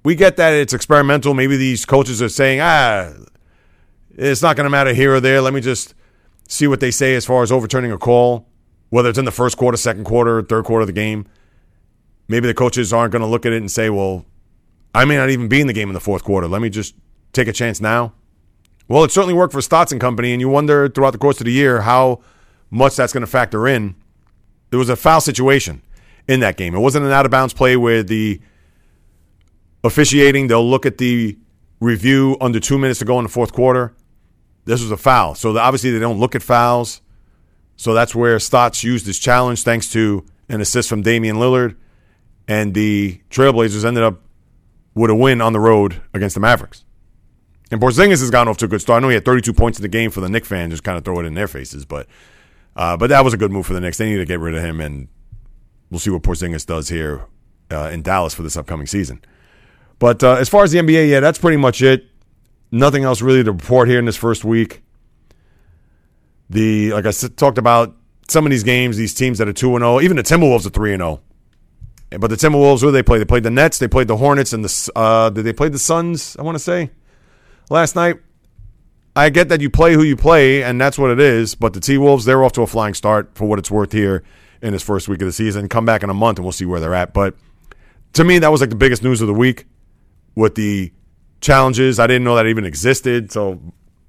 We 0.03 0.15
get 0.15 0.37
that 0.37 0.53
it's 0.53 0.73
experimental. 0.73 1.33
Maybe 1.33 1.55
these 1.55 1.85
coaches 1.85 2.21
are 2.21 2.29
saying, 2.29 2.59
ah, 2.61 3.11
it's 4.17 4.41
not 4.41 4.55
going 4.55 4.65
to 4.65 4.69
matter 4.69 4.93
here 4.93 5.13
or 5.13 5.19
there. 5.19 5.39
Let 5.39 5.53
me 5.53 5.61
just 5.61 5.93
see 6.47 6.67
what 6.67 6.79
they 6.79 6.89
say 6.89 7.15
as 7.15 7.25
far 7.25 7.43
as 7.43 7.51
overturning 7.51 7.91
a 7.91 7.97
call, 7.97 8.47
whether 8.89 9.09
it's 9.09 9.17
in 9.17 9.25
the 9.25 9.31
first 9.31 9.57
quarter, 9.57 9.77
second 9.77 10.03
quarter, 10.03 10.41
third 10.41 10.65
quarter 10.65 10.81
of 10.81 10.87
the 10.87 10.93
game 10.93 11.27
maybe 12.29 12.47
the 12.47 12.53
coaches 12.53 12.93
aren't 12.93 13.11
going 13.11 13.21
to 13.21 13.27
look 13.27 13.45
at 13.45 13.51
it 13.51 13.57
and 13.57 13.69
say, 13.69 13.89
well, 13.89 14.25
I 14.95 15.03
may 15.03 15.17
not 15.17 15.29
even 15.29 15.49
be 15.49 15.59
in 15.59 15.67
the 15.67 15.73
game 15.73 15.89
in 15.89 15.93
the 15.93 15.99
fourth 15.99 16.23
quarter. 16.23 16.47
Let 16.47 16.61
me 16.61 16.69
just 16.69 16.95
take 17.33 17.49
a 17.49 17.53
chance 17.53 17.81
now. 17.81 18.13
Well, 18.87 19.03
it 19.03 19.11
certainly 19.11 19.33
worked 19.33 19.51
for 19.51 19.61
Stotts 19.61 19.91
and 19.91 19.99
Company, 19.99 20.31
and 20.31 20.39
you 20.39 20.47
wonder 20.47 20.87
throughout 20.87 21.11
the 21.11 21.17
course 21.17 21.41
of 21.41 21.45
the 21.45 21.51
year 21.51 21.81
how 21.81 22.21
much 22.71 22.95
that's 22.95 23.11
going 23.11 23.21
to 23.21 23.27
factor 23.27 23.67
in. 23.67 23.95
There 24.69 24.79
was 24.79 24.89
a 24.89 24.95
foul 24.95 25.21
situation 25.21 25.81
in 26.27 26.39
that 26.39 26.57
game. 26.57 26.75
It 26.75 26.79
wasn't 26.79 27.05
an 27.05 27.11
out 27.11 27.25
of 27.25 27.31
bounds 27.31 27.53
play 27.53 27.75
where 27.75 28.03
the 28.03 28.39
officiating, 29.83 30.47
they'll 30.47 30.67
look 30.67 30.85
at 30.85 30.97
the 30.97 31.37
review 31.79 32.37
under 32.39 32.59
two 32.59 32.77
minutes 32.77 32.99
to 32.99 33.05
go 33.05 33.17
in 33.19 33.23
the 33.23 33.29
fourth 33.29 33.53
quarter. 33.53 33.93
This 34.65 34.81
was 34.81 34.91
a 34.91 34.97
foul. 34.97 35.33
So 35.33 35.57
obviously 35.57 35.91
they 35.91 35.99
don't 35.99 36.19
look 36.19 36.35
at 36.35 36.43
fouls. 36.43 37.01
So 37.79 37.93
that's 37.93 38.13
where 38.13 38.37
Stotts 38.39 38.83
used 38.83 39.05
his 39.05 39.17
challenge 39.17 39.63
thanks 39.63 39.89
to 39.93 40.25
an 40.49 40.59
assist 40.59 40.89
from 40.89 41.01
Damian 41.01 41.37
Lillard 41.37 41.77
and 42.45 42.73
the 42.73 43.21
Trailblazers 43.29 43.85
ended 43.85 44.03
up 44.03 44.19
with 44.95 45.09
a 45.09 45.15
win 45.15 45.39
on 45.39 45.53
the 45.53 45.61
road 45.61 46.01
against 46.13 46.33
the 46.33 46.41
Mavericks. 46.41 46.83
And 47.71 47.79
Porzingis 47.79 48.19
has 48.19 48.29
gotten 48.31 48.49
off 48.49 48.57
to 48.57 48.65
a 48.65 48.67
good 48.67 48.81
start. 48.81 48.97
I 48.97 49.01
know 49.01 49.07
he 49.07 49.13
had 49.13 49.23
32 49.23 49.53
points 49.53 49.79
in 49.79 49.83
the 49.83 49.87
game 49.87 50.11
for 50.11 50.19
the 50.19 50.27
Knicks 50.27 50.49
fans, 50.49 50.73
just 50.73 50.83
kind 50.83 50.97
of 50.97 51.05
throw 51.05 51.21
it 51.21 51.25
in 51.25 51.35
their 51.35 51.47
faces, 51.47 51.85
but 51.85 52.07
uh, 52.75 52.97
but 52.97 53.07
that 53.07 53.23
was 53.23 53.33
a 53.33 53.37
good 53.37 53.51
move 53.51 53.65
for 53.65 53.73
the 53.73 53.79
Knicks. 53.79 53.97
They 53.97 54.09
need 54.09 54.17
to 54.17 54.25
get 54.25 54.41
rid 54.41 54.55
of 54.55 54.61
him, 54.61 54.81
and 54.81 55.07
we'll 55.89 55.99
see 55.99 56.09
what 56.09 56.21
Porzingis 56.21 56.65
does 56.65 56.89
here 56.89 57.27
uh, 57.71 57.89
in 57.93 58.01
Dallas 58.01 58.33
for 58.33 58.43
this 58.43 58.57
upcoming 58.57 58.87
season. 58.87 59.21
But 59.99 60.21
uh, 60.21 60.33
as 60.33 60.49
far 60.49 60.65
as 60.65 60.71
the 60.73 60.79
NBA, 60.79 61.09
yeah, 61.09 61.21
that's 61.21 61.39
pretty 61.39 61.57
much 61.57 61.81
it. 61.81 62.07
Nothing 62.71 63.05
else 63.05 63.21
really 63.21 63.41
to 63.41 63.53
report 63.53 63.87
here 63.87 63.99
in 63.99 64.05
this 64.05 64.17
first 64.17 64.43
week. 64.43 64.81
The 66.49 66.93
like 66.93 67.05
I 67.05 67.11
talked 67.11 67.57
about 67.57 67.95
some 68.27 68.45
of 68.45 68.51
these 68.51 68.63
games, 68.63 68.97
these 68.97 69.13
teams 69.13 69.37
that 69.37 69.47
are 69.47 69.53
two 69.53 69.75
and 69.75 69.81
zero, 69.81 69.95
oh, 69.95 70.01
even 70.01 70.17
the 70.17 70.23
Timberwolves 70.23 70.65
are 70.65 70.71
three 70.71 70.93
and 70.93 71.01
zero. 71.01 71.21
Oh. 72.11 72.17
But 72.17 72.29
the 72.29 72.35
Timberwolves, 72.35 72.81
who 72.81 72.91
they 72.91 73.03
play? 73.03 73.19
They 73.19 73.25
played 73.25 73.43
the 73.43 73.51
Nets, 73.51 73.77
they 73.77 73.87
played 73.87 74.07
the 74.07 74.17
Hornets, 74.17 74.53
and 74.53 74.65
the 74.65 74.91
uh, 74.95 75.29
did 75.29 75.43
they 75.45 75.53
play 75.53 75.69
the 75.69 75.77
Suns? 75.77 76.35
I 76.37 76.41
want 76.41 76.55
to 76.55 76.63
say 76.63 76.89
last 77.69 77.95
night. 77.95 78.17
I 79.15 79.29
get 79.29 79.49
that 79.49 79.59
you 79.59 79.69
play 79.69 79.93
who 79.93 80.03
you 80.03 80.15
play, 80.15 80.63
and 80.63 80.79
that's 80.79 80.97
what 80.97 81.11
it 81.11 81.19
is. 81.19 81.53
But 81.55 81.73
the 81.73 81.79
T 81.79 81.97
Wolves, 81.97 82.25
they're 82.25 82.43
off 82.43 82.53
to 82.53 82.61
a 82.61 82.67
flying 82.67 82.93
start 82.93 83.31
for 83.35 83.45
what 83.45 83.59
it's 83.59 83.69
worth 83.69 83.91
here 83.91 84.23
in 84.61 84.71
this 84.71 84.83
first 84.83 85.07
week 85.07 85.21
of 85.21 85.27
the 85.27 85.31
season. 85.31 85.67
Come 85.67 85.85
back 85.85 86.03
in 86.03 86.09
a 86.09 86.13
month, 86.13 86.37
and 86.37 86.45
we'll 86.45 86.51
see 86.53 86.65
where 86.65 86.79
they're 86.79 86.95
at. 86.95 87.13
But 87.13 87.35
to 88.13 88.23
me, 88.23 88.39
that 88.39 88.49
was 88.49 88.61
like 88.61 88.69
the 88.69 88.75
biggest 88.75 89.03
news 89.03 89.21
of 89.21 89.27
the 89.27 89.33
week 89.33 89.65
with 90.35 90.55
the 90.55 90.91
challenges. 91.41 91.99
I 91.99 92.07
didn't 92.07 92.23
know 92.23 92.35
that 92.35 92.47
even 92.47 92.65
existed. 92.65 93.31
So 93.31 93.59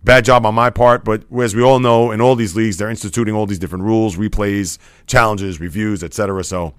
bad 0.04 0.24
job 0.24 0.46
on 0.46 0.54
my 0.54 0.70
part. 0.70 1.04
But 1.04 1.24
as 1.40 1.54
we 1.54 1.62
all 1.62 1.78
know, 1.78 2.10
in 2.10 2.20
all 2.20 2.34
these 2.34 2.56
leagues, 2.56 2.76
they're 2.76 2.90
instituting 2.90 3.34
all 3.34 3.46
these 3.46 3.58
different 3.58 3.84
rules, 3.84 4.16
replays, 4.16 4.78
challenges, 5.06 5.60
reviews, 5.60 6.02
etc. 6.02 6.44
So 6.44 6.74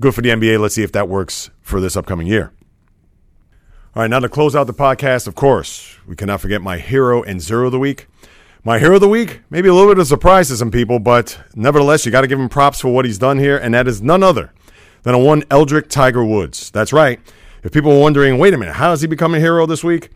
good 0.00 0.14
for 0.14 0.22
the 0.22 0.30
NBA. 0.30 0.58
Let's 0.58 0.74
see 0.74 0.82
if 0.82 0.92
that 0.92 1.08
works 1.08 1.50
for 1.60 1.80
this 1.80 1.96
upcoming 1.96 2.26
year. 2.26 2.52
All 3.94 4.02
right, 4.02 4.10
now 4.10 4.20
to 4.20 4.28
close 4.28 4.54
out 4.54 4.68
the 4.68 4.74
podcast, 4.74 5.26
of 5.26 5.34
course, 5.34 5.96
we 6.06 6.14
cannot 6.14 6.40
forget 6.40 6.62
my 6.62 6.78
hero 6.78 7.22
and 7.24 7.40
zero 7.40 7.66
of 7.66 7.72
the 7.72 7.78
week. 7.78 8.06
My 8.62 8.78
hero 8.78 8.94
of 8.94 9.00
the 9.00 9.08
week, 9.08 9.40
maybe 9.50 9.68
a 9.68 9.74
little 9.74 9.88
bit 9.88 9.98
of 9.98 10.02
a 10.02 10.06
surprise 10.06 10.48
to 10.48 10.56
some 10.56 10.70
people, 10.70 11.00
but 11.00 11.40
nevertheless, 11.56 12.06
you 12.06 12.12
got 12.12 12.20
to 12.20 12.26
give 12.28 12.38
him 12.38 12.48
props 12.48 12.80
for 12.80 12.88
what 12.88 13.04
he's 13.04 13.18
done 13.18 13.38
here, 13.38 13.56
and 13.56 13.74
that 13.74 13.88
is 13.88 14.00
none 14.00 14.22
other 14.22 14.52
than 15.02 15.14
a 15.14 15.18
one 15.18 15.42
Eldrick 15.50 15.88
Tiger 15.88 16.24
Woods. 16.24 16.70
That's 16.70 16.92
right. 16.92 17.18
If 17.64 17.72
people 17.72 17.92
were 17.92 18.00
wondering, 18.00 18.38
wait 18.38 18.54
a 18.54 18.58
minute, 18.58 18.74
how 18.74 18.94
he 18.94 19.06
become 19.06 19.34
a 19.34 19.40
hero 19.40 19.66
this 19.66 19.82
week? 19.82 20.10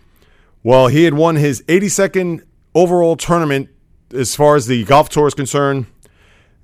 Well, 0.65 0.89
he 0.89 1.05
had 1.05 1.13
won 1.13 1.37
his 1.37 1.63
82nd 1.69 2.43
overall 2.75 3.17
tournament 3.17 3.69
as 4.15 4.35
far 4.35 4.57
as 4.57 4.67
the 4.67 4.83
golf 4.85 5.11
tour 5.11 5.27
is 5.27 5.35
concerned. 5.35 5.85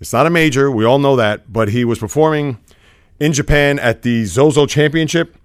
It's 0.00 0.14
not 0.14 0.26
a 0.26 0.30
major, 0.30 0.70
we 0.70 0.86
all 0.86 0.98
know 0.98 1.16
that, 1.16 1.52
but 1.52 1.68
he 1.68 1.84
was 1.84 1.98
performing 1.98 2.58
in 3.20 3.34
Japan 3.34 3.78
at 3.78 4.00
the 4.00 4.24
Zozo 4.24 4.64
Championship 4.64 5.36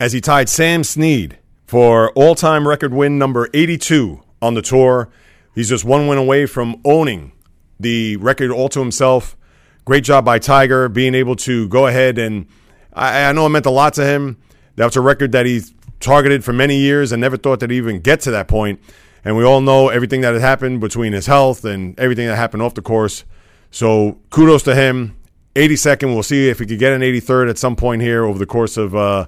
as 0.00 0.14
he 0.14 0.22
tied 0.22 0.48
Sam 0.48 0.82
Snead 0.82 1.38
for 1.66 2.10
all 2.12 2.34
time 2.34 2.66
record 2.66 2.94
win 2.94 3.18
number 3.18 3.50
82 3.52 4.22
on 4.40 4.54
the 4.54 4.62
tour. 4.62 5.10
He's 5.54 5.68
just 5.68 5.84
one 5.84 6.06
win 6.06 6.16
away 6.16 6.46
from 6.46 6.80
owning 6.86 7.32
the 7.78 8.16
record 8.16 8.50
all 8.50 8.70
to 8.70 8.80
himself. 8.80 9.36
Great 9.84 10.04
job 10.04 10.24
by 10.24 10.38
Tiger 10.38 10.88
being 10.88 11.14
able 11.14 11.36
to 11.36 11.68
go 11.68 11.86
ahead 11.86 12.16
and 12.16 12.46
I, 12.94 13.24
I 13.24 13.32
know 13.32 13.44
it 13.44 13.50
meant 13.50 13.66
a 13.66 13.70
lot 13.70 13.92
to 13.94 14.06
him. 14.06 14.38
That 14.76 14.86
was 14.86 14.96
a 14.96 15.02
record 15.02 15.32
that 15.32 15.44
he 15.44 15.60
targeted 16.02 16.44
for 16.44 16.52
many 16.52 16.76
years 16.76 17.12
and 17.12 17.20
never 17.20 17.36
thought 17.36 17.60
that 17.60 17.70
he'd 17.70 17.76
even 17.76 18.00
get 18.00 18.20
to 18.20 18.30
that 18.32 18.48
point. 18.48 18.80
And 19.24 19.36
we 19.36 19.44
all 19.44 19.60
know 19.60 19.88
everything 19.88 20.20
that 20.22 20.32
had 20.32 20.42
happened 20.42 20.80
between 20.80 21.12
his 21.12 21.26
health 21.26 21.64
and 21.64 21.98
everything 21.98 22.26
that 22.26 22.36
happened 22.36 22.62
off 22.62 22.74
the 22.74 22.82
course. 22.82 23.24
So 23.70 24.18
kudos 24.30 24.62
to 24.64 24.74
him. 24.74 25.16
82nd. 25.54 26.14
We'll 26.14 26.22
see 26.22 26.48
if 26.48 26.58
he 26.58 26.66
could 26.66 26.78
get 26.78 26.92
an 26.92 27.02
83rd 27.02 27.50
at 27.50 27.58
some 27.58 27.76
point 27.76 28.02
here 28.02 28.24
over 28.24 28.38
the 28.38 28.46
course 28.46 28.76
of 28.76 28.94
uh, 28.96 29.26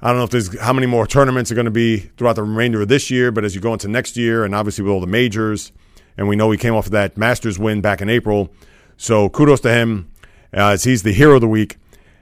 I 0.00 0.08
don't 0.08 0.18
know 0.18 0.24
if 0.24 0.30
there's 0.30 0.58
how 0.60 0.72
many 0.72 0.86
more 0.86 1.06
tournaments 1.06 1.50
are 1.50 1.54
going 1.54 1.66
to 1.66 1.70
be 1.70 1.98
throughout 1.98 2.34
the 2.36 2.42
remainder 2.42 2.82
of 2.82 2.88
this 2.88 3.10
year, 3.10 3.32
but 3.32 3.44
as 3.44 3.54
you 3.54 3.60
go 3.60 3.72
into 3.72 3.88
next 3.88 4.16
year, 4.16 4.44
and 4.44 4.54
obviously 4.54 4.84
with 4.84 4.92
all 4.92 5.00
the 5.00 5.06
majors, 5.06 5.72
and 6.18 6.28
we 6.28 6.36
know 6.36 6.50
he 6.50 6.58
came 6.58 6.74
off 6.74 6.86
of 6.86 6.92
that 6.92 7.16
Masters 7.16 7.58
win 7.58 7.80
back 7.80 8.02
in 8.02 8.08
April, 8.10 8.52
so 8.96 9.28
kudos 9.28 9.60
to 9.60 9.72
him 9.72 10.10
as 10.52 10.84
he's 10.84 11.02
the 11.02 11.12
hero 11.12 11.36
of 11.36 11.40
the 11.40 11.48
week. 11.48 11.78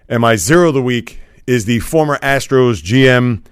And 0.09 0.21
my 0.21 0.37
zero 0.37 0.69
of 0.69 0.75
the 0.75 0.83
week 0.83 1.21
is 1.47 1.65
the 1.65 1.81
former 1.81 2.19
Astros 2.19 2.83
GM 2.83 3.43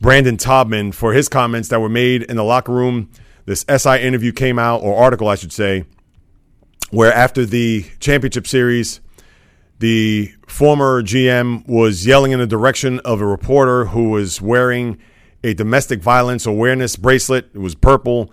Brandon 0.00 0.36
Taubman 0.36 0.92
for 0.92 1.12
his 1.12 1.28
comments 1.28 1.68
that 1.68 1.80
were 1.80 1.88
made 1.88 2.22
in 2.22 2.36
the 2.36 2.44
locker 2.44 2.72
room. 2.72 3.10
This 3.46 3.64
SI 3.68 4.00
interview 4.00 4.32
came 4.32 4.58
out, 4.58 4.82
or 4.82 4.96
article, 4.96 5.28
I 5.28 5.34
should 5.34 5.52
say, 5.52 5.84
where 6.90 7.12
after 7.12 7.44
the 7.44 7.84
championship 8.00 8.46
series, 8.46 9.00
the 9.78 10.32
former 10.46 11.02
GM 11.02 11.66
was 11.68 12.06
yelling 12.06 12.32
in 12.32 12.38
the 12.38 12.46
direction 12.46 13.00
of 13.00 13.20
a 13.20 13.26
reporter 13.26 13.86
who 13.86 14.10
was 14.10 14.40
wearing 14.40 14.98
a 15.42 15.52
domestic 15.52 16.00
violence 16.00 16.46
awareness 16.46 16.96
bracelet. 16.96 17.50
It 17.52 17.58
was 17.58 17.74
purple 17.74 18.32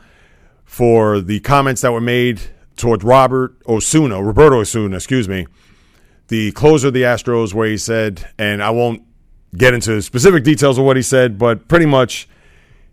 for 0.64 1.20
the 1.20 1.42
comments 1.42 1.82
that 1.82 1.92
were 1.92 2.00
made 2.00 2.42
towards 2.78 3.04
Robert 3.04 3.58
Osuna, 3.68 4.24
Roberto 4.24 4.62
Osuna, 4.62 4.96
excuse 4.96 5.28
me, 5.28 5.46
the 6.30 6.54
closer 6.54 6.88
of 6.88 6.94
the 6.94 7.04
Astros, 7.04 7.54
where 7.54 7.68
he 7.68 7.78
said, 7.78 8.30
and 8.38 8.64
I 8.64 8.70
won't 8.70 9.04
get 9.56 9.74
into 9.74 10.02
specific 10.02 10.44
details 10.44 10.78
of 10.78 10.86
what 10.86 10.96
he 10.96 11.04
said, 11.04 11.38
but 11.38 11.68
pretty 11.68 11.86
much 11.86 12.28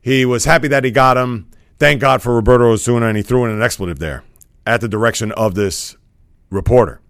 he 0.01 0.25
was 0.25 0.45
happy 0.45 0.69
that 0.69 0.85
he 0.85 0.91
got 0.91 1.17
him. 1.17 1.51
Thank 1.79 2.01
God 2.01 2.23
for 2.23 2.35
Roberto 2.35 2.73
Osuna, 2.73 3.07
and 3.07 3.17
he 3.17 3.23
threw 3.23 3.45
in 3.45 3.51
an 3.51 3.63
expletive 3.63 3.99
there 3.99 4.25
at 4.67 4.81
the 4.81 4.89
direction 4.89 5.33
of 5.33 5.55
this 5.55 5.97
reporter. 6.51 7.01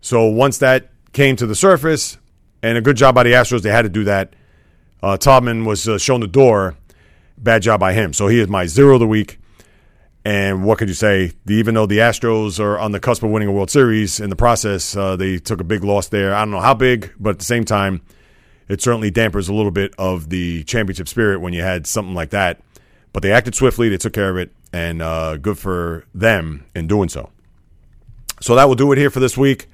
So 0.00 0.26
once 0.26 0.58
that 0.58 0.90
came 1.12 1.36
to 1.36 1.46
the 1.46 1.54
surface, 1.54 2.18
and 2.62 2.78
a 2.78 2.80
good 2.80 2.96
job 2.96 3.14
by 3.14 3.24
the 3.24 3.32
Astros, 3.32 3.62
they 3.62 3.70
had 3.70 3.82
to 3.82 3.88
do 3.88 4.04
that. 4.04 4.34
Uh, 5.02 5.18
was 5.64 5.88
uh, 5.88 5.98
shown 5.98 6.20
the 6.20 6.28
door. 6.28 6.76
Bad 7.36 7.62
job 7.62 7.80
by 7.80 7.92
him. 7.92 8.12
So 8.12 8.28
he 8.28 8.38
is 8.38 8.46
my 8.46 8.66
zero 8.66 8.94
of 8.94 9.00
the 9.00 9.06
week. 9.06 9.38
And 10.24 10.64
what 10.64 10.78
could 10.78 10.86
you 10.86 10.94
say? 10.94 11.32
The, 11.44 11.54
even 11.54 11.74
though 11.74 11.86
the 11.86 11.98
Astros 11.98 12.60
are 12.60 12.78
on 12.78 12.92
the 12.92 13.00
cusp 13.00 13.24
of 13.24 13.30
winning 13.30 13.48
a 13.48 13.52
World 13.52 13.70
Series, 13.70 14.20
in 14.20 14.30
the 14.30 14.36
process, 14.36 14.96
uh, 14.96 15.16
they 15.16 15.38
took 15.38 15.60
a 15.60 15.64
big 15.64 15.82
loss 15.82 16.08
there. 16.08 16.32
I 16.32 16.40
don't 16.40 16.52
know 16.52 16.60
how 16.60 16.74
big, 16.74 17.12
but 17.18 17.30
at 17.30 17.38
the 17.40 17.44
same 17.44 17.64
time, 17.64 18.02
it 18.72 18.80
certainly 18.80 19.10
dampers 19.10 19.48
a 19.48 19.54
little 19.54 19.70
bit 19.70 19.94
of 19.98 20.30
the 20.30 20.64
championship 20.64 21.06
spirit 21.06 21.40
when 21.40 21.52
you 21.52 21.60
had 21.60 21.86
something 21.86 22.14
like 22.14 22.30
that. 22.30 22.60
But 23.12 23.22
they 23.22 23.30
acted 23.30 23.54
swiftly, 23.54 23.90
they 23.90 23.98
took 23.98 24.14
care 24.14 24.30
of 24.30 24.38
it, 24.38 24.50
and 24.72 25.02
uh, 25.02 25.36
good 25.36 25.58
for 25.58 26.06
them 26.14 26.64
in 26.74 26.86
doing 26.86 27.10
so. 27.10 27.28
So 28.40 28.54
that 28.54 28.64
will 28.64 28.74
do 28.74 28.90
it 28.90 28.98
here 28.98 29.10
for 29.10 29.20
this 29.20 29.36
week. 29.36 29.66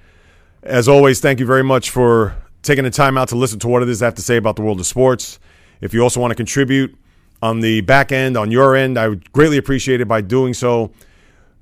As 0.65 0.89
always, 0.89 1.21
thank 1.21 1.39
you 1.39 1.47
very 1.47 1.63
much 1.63 1.91
for 1.91 2.35
taking 2.63 2.83
the 2.83 2.91
time 2.91 3.17
out 3.17 3.29
to 3.29 3.37
listen 3.37 3.61
to 3.61 3.69
what 3.69 3.85
it 3.85 3.89
is 3.89 4.03
I 4.03 4.07
have 4.07 4.17
to 4.17 4.23
say 4.23 4.37
about 4.37 4.57
the 4.57 4.63
world 4.63 4.81
of 4.81 4.87
sports. 4.87 5.39
If 5.81 5.95
you 5.95 6.03
also 6.03 6.19
want 6.19 6.33
to 6.33 6.35
contribute 6.35 6.99
on 7.41 7.61
the 7.61 7.83
back 7.83 8.11
end, 8.11 8.37
on 8.37 8.51
your 8.51 8.75
end, 8.75 8.99
I 8.99 9.07
would 9.07 9.33
greatly 9.33 9.59
appreciate 9.59 10.01
it 10.01 10.09
by 10.09 10.23
doing 10.23 10.55
so. 10.55 10.91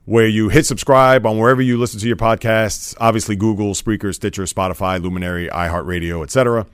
Where 0.07 0.27
you 0.27 0.49
hit 0.49 0.65
subscribe 0.65 1.27
on 1.27 1.37
wherever 1.37 1.61
you 1.61 1.77
listen 1.77 1.99
to 2.01 2.07
your 2.07 2.17
podcasts, 2.17 2.95
obviously 2.99 3.37
Google, 3.37 3.75
Spreaker, 3.75 4.15
Stitcher, 4.15 4.45
Spotify, 4.45 5.03
Luminary, 5.03 5.49
iHeartRadio, 5.49 6.23
etc. 6.23 6.65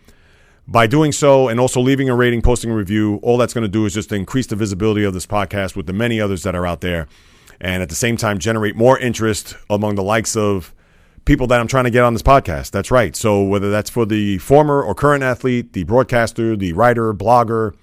By 0.67 0.87
doing 0.87 1.13
so 1.13 1.49
and 1.49 1.59
also 1.59 1.81
leaving 1.81 2.09
a 2.09 2.15
rating, 2.15 2.41
posting 2.41 2.71
a 2.71 2.75
review, 2.75 3.17
all 3.23 3.37
that's 3.37 3.53
going 3.53 3.63
to 3.63 3.69
do 3.69 3.85
is 3.85 3.95
just 3.95 4.13
increase 4.13 4.47
the 4.47 4.57
visibility 4.57 5.05
of 5.05 5.13
this 5.13 5.27
podcast 5.27 5.75
with 5.77 5.87
the 5.87 5.93
many 5.93 6.21
others 6.21 6.45
that 6.45 6.55
are 6.55 6.67
out 6.67 6.81
there. 6.81 7.09
And 7.61 7.83
at 7.83 7.89
the 7.89 7.95
same 7.95 8.17
time, 8.17 8.39
generate 8.39 8.77
more 8.77 8.99
interest 8.99 9.57
among 9.69 9.97
the 9.97 10.03
likes 10.03 10.37
of 10.37 10.73
people 11.25 11.47
that 11.49 11.61
I'm 11.61 11.69
trying 11.69 11.85
to 11.85 11.91
get 11.91 12.05
on 12.05 12.13
this 12.13 12.23
podcast. 12.23 12.71
That's 12.71 12.91
right. 12.91 13.15
So 13.15 13.43
whether 13.43 13.71
that's 13.71 13.91
for 13.91 14.07
the 14.07 14.39
former 14.39 14.83
or 14.83 14.95
current 14.95 15.23
athlete, 15.23 15.73
the 15.73 15.85
broadcaster, 15.85 16.57
the 16.57 16.73
writer, 16.73 17.13
blogger, 17.13 17.75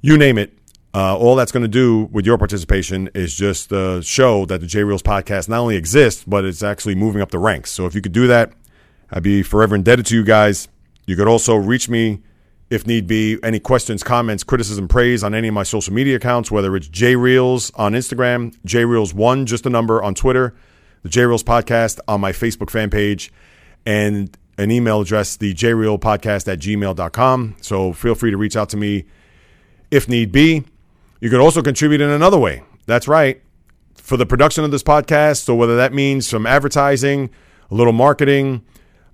you 0.00 0.18
name 0.18 0.38
it, 0.38 0.56
uh, 0.94 1.16
all 1.16 1.34
that's 1.34 1.50
going 1.50 1.62
to 1.62 1.68
do 1.68 2.08
with 2.12 2.24
your 2.24 2.38
participation 2.38 3.10
is 3.14 3.34
just 3.34 3.72
uh, 3.72 4.00
show 4.00 4.46
that 4.46 4.60
the 4.60 4.66
J 4.66 4.84
Reels 4.84 5.02
podcast 5.02 5.48
not 5.48 5.58
only 5.58 5.76
exists, 5.76 6.24
but 6.24 6.44
it's 6.44 6.62
actually 6.62 6.94
moving 6.94 7.20
up 7.20 7.30
the 7.30 7.38
ranks. 7.38 7.72
So 7.72 7.86
if 7.86 7.94
you 7.94 8.00
could 8.00 8.12
do 8.12 8.28
that, 8.28 8.52
I'd 9.10 9.22
be 9.22 9.42
forever 9.42 9.74
indebted 9.74 10.06
to 10.06 10.14
you 10.14 10.22
guys. 10.22 10.68
You 11.06 11.16
could 11.16 11.28
also 11.28 11.54
reach 11.56 11.88
me 11.88 12.22
if 12.70 12.86
need 12.86 13.06
be. 13.06 13.38
Any 13.42 13.60
questions, 13.60 14.02
comments, 14.02 14.42
criticism, 14.42 14.88
praise 14.88 15.22
on 15.22 15.34
any 15.34 15.48
of 15.48 15.54
my 15.54 15.62
social 15.62 15.92
media 15.92 16.16
accounts, 16.16 16.50
whether 16.50 16.74
it's 16.76 16.88
J 16.88 17.16
Reels 17.16 17.70
on 17.74 17.92
Instagram, 17.92 18.56
J 18.64 18.82
Reels1, 18.84 19.44
just 19.46 19.66
a 19.66 19.70
number 19.70 20.02
on 20.02 20.14
Twitter 20.14 20.54
the 21.04 21.10
J 21.10 21.26
Reels 21.26 21.44
podcast 21.44 22.00
on 22.08 22.20
my 22.20 22.32
Facebook 22.32 22.70
fan 22.70 22.90
page 22.90 23.32
and 23.86 24.36
an 24.58 24.70
email 24.70 25.02
address, 25.02 25.36
the 25.36 25.54
JReal 25.54 26.00
podcast 26.00 26.50
at 26.50 26.58
gmail.com. 26.58 27.56
So 27.60 27.92
feel 27.92 28.14
free 28.14 28.30
to 28.30 28.36
reach 28.36 28.56
out 28.56 28.70
to 28.70 28.76
me 28.76 29.04
if 29.90 30.08
need 30.08 30.32
be. 30.32 30.64
You 31.20 31.30
could 31.30 31.40
also 31.40 31.62
contribute 31.62 32.00
in 32.00 32.10
another 32.10 32.38
way. 32.38 32.62
That's 32.86 33.06
right. 33.06 33.40
For 33.94 34.16
the 34.16 34.26
production 34.26 34.64
of 34.64 34.70
this 34.70 34.82
podcast, 34.82 35.44
so 35.44 35.54
whether 35.54 35.76
that 35.76 35.92
means 35.92 36.26
some 36.26 36.46
advertising, 36.46 37.30
a 37.70 37.74
little 37.74 37.92
marketing, 37.92 38.64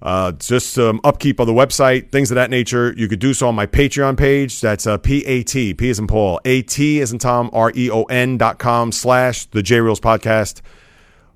uh, 0.02 0.32
just 0.32 0.72
some 0.72 1.00
upkeep 1.04 1.40
of 1.40 1.46
the 1.46 1.52
website, 1.52 2.10
things 2.10 2.30
of 2.30 2.36
that 2.36 2.48
nature, 2.48 2.94
you 2.96 3.06
could 3.06 3.18
do 3.18 3.34
so 3.34 3.48
on 3.48 3.54
my 3.54 3.66
Patreon 3.66 4.16
page. 4.16 4.60
That's 4.60 4.86
uh, 4.86 4.96
P-A-T, 4.96 5.74
P 5.74 5.90
in 5.90 6.06
Paul, 6.06 6.40
A-T 6.44 7.00
as 7.00 7.12
in 7.12 7.18
Tom, 7.18 7.50
R-E-O-N 7.52 8.38
dot 8.38 8.58
com 8.58 8.92
slash 8.92 9.44
the 9.46 9.62
J 9.62 9.80
Reels 9.80 10.00
podcast. 10.00 10.62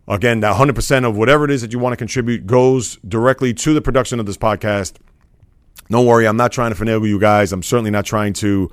Again, 0.09 0.41
that 0.41 0.57
100% 0.57 1.09
of 1.09 1.17
whatever 1.17 1.45
it 1.45 1.51
is 1.51 1.63
that 1.63 1.73
you 1.73 1.79
want 1.79 1.93
to 1.93 1.97
contribute 1.97 2.47
goes 2.47 2.97
directly 3.09 3.55
to 3.55 3.75
the 3.75 3.81
production 3.83 4.21
of 4.21 4.27
this 4.27 4.37
podcast. 4.37 4.95
Don't 5.91 6.07
worry, 6.07 6.27
I'm 6.27 6.37
not 6.37 6.53
trying 6.53 6.75
to 6.75 6.83
finagle 6.83 7.07
you 7.07 7.21
guys. 7.21 7.53
I'm 7.53 7.63
certainly 7.63 7.91
not 7.91 8.07
trying 8.07 8.33
to 8.35 8.71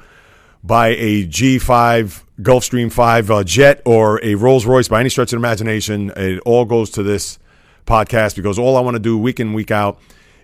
buy 0.64 0.89
a 0.89 1.26
G5 1.26 2.24
Gulfstream 2.42 2.92
5 2.92 3.32
uh, 3.32 3.44
jet 3.44 3.82
or 3.86 4.24
a 4.24 4.36
Rolls 4.36 4.66
Royce 4.66 4.88
by 4.88 5.00
any 5.00 5.10
stretch 5.10 5.34
of 5.34 5.38
imagination. 5.38 6.12
It 6.16 6.39
all 6.46 6.66
goes 6.66 6.89
to 6.92 7.04
this 7.04 7.39
podcast 7.86 8.36
because 8.36 8.58
all 8.60 8.78
I 8.78 8.82
want 8.82 8.96
to 8.96 9.00
do 9.00 9.18
week 9.18 9.40
in, 9.40 9.54
week 9.54 9.72
out 9.72 10.00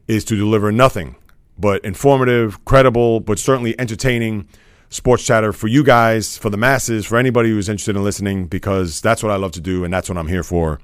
is 0.08 0.24
to 0.26 0.36
deliver 0.36 0.72
nothing 0.72 1.16
but 1.58 1.84
informative, 1.84 2.64
credible, 2.66 3.20
but 3.20 3.40
certainly 3.40 3.80
entertaining 3.80 4.48
sports 4.90 5.26
chatter 5.26 5.52
for 5.52 5.68
you 5.68 5.84
guys, 5.84 6.38
for 6.38 6.50
the 6.50 6.58
masses, 6.58 7.06
for 7.06 7.18
anybody 7.18 7.50
who's 7.50 7.68
interested 7.68 7.96
in 7.96 8.04
listening, 8.04 8.48
because 8.48 9.02
that's 9.02 9.24
what 9.24 9.32
I 9.32 9.36
love 9.36 9.52
to 9.54 9.62
do 9.62 9.84
and 9.84 9.94
that's 9.94 10.10
what 10.10 10.18
I'm 10.18 10.28
here 10.28 10.44
for. 10.44 10.80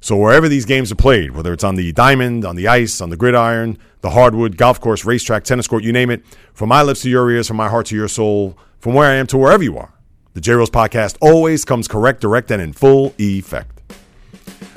So 0.00 0.16
wherever 0.16 0.48
these 0.48 0.64
games 0.64 0.92
are 0.92 0.96
played, 0.96 1.32
whether 1.32 1.52
it's 1.52 1.64
on 1.64 1.74
the 1.74 1.92
diamond, 1.92 2.44
on 2.44 2.56
the 2.56 2.68
ice, 2.68 3.00
on 3.00 3.10
the 3.10 3.16
gridiron, 3.16 3.78
the 4.00 4.10
hardwood, 4.10 4.56
golf 4.56 4.80
course, 4.80 5.04
racetrack, 5.04 5.44
tennis 5.44 5.66
court, 5.66 5.82
you 5.82 5.92
name 5.92 6.10
it, 6.10 6.24
from 6.52 6.68
my 6.68 6.82
lips 6.82 7.02
to 7.02 7.10
your 7.10 7.28
ears, 7.30 7.48
from 7.48 7.56
my 7.56 7.68
heart 7.68 7.86
to 7.86 7.96
your 7.96 8.06
soul, 8.06 8.56
from 8.78 8.94
where 8.94 9.10
I 9.10 9.14
am 9.14 9.26
to 9.28 9.38
wherever 9.38 9.62
you 9.62 9.76
are, 9.76 9.92
the 10.34 10.40
J 10.40 10.52
Reels 10.52 10.70
podcast 10.70 11.16
always 11.20 11.64
comes 11.64 11.88
correct, 11.88 12.20
direct, 12.20 12.50
and 12.52 12.62
in 12.62 12.72
full 12.72 13.12
effect. 13.18 13.77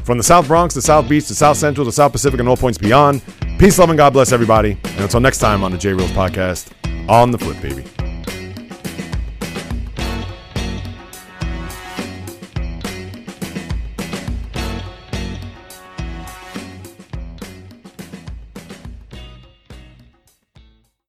From 0.03 0.17
the 0.17 0.23
South 0.23 0.47
Bronx, 0.47 0.73
to 0.73 0.81
South 0.81 1.07
Beach, 1.07 1.27
to 1.27 1.35
South 1.35 1.57
Central, 1.57 1.85
to 1.85 1.91
South 1.91 2.11
Pacific, 2.11 2.39
and 2.39 2.49
all 2.49 2.57
points 2.57 2.77
beyond, 2.77 3.21
peace, 3.59 3.77
love, 3.77 3.89
and 3.89 3.97
God 3.97 4.13
bless 4.13 4.31
everybody. 4.31 4.77
And 4.83 5.01
until 5.01 5.19
next 5.19 5.37
time 5.37 5.63
on 5.63 5.71
the 5.71 5.77
J 5.77 5.93
Reels 5.93 6.11
podcast, 6.11 6.71
on 7.09 7.31
the 7.31 7.37
flip, 7.37 7.61
baby. 7.61 8.00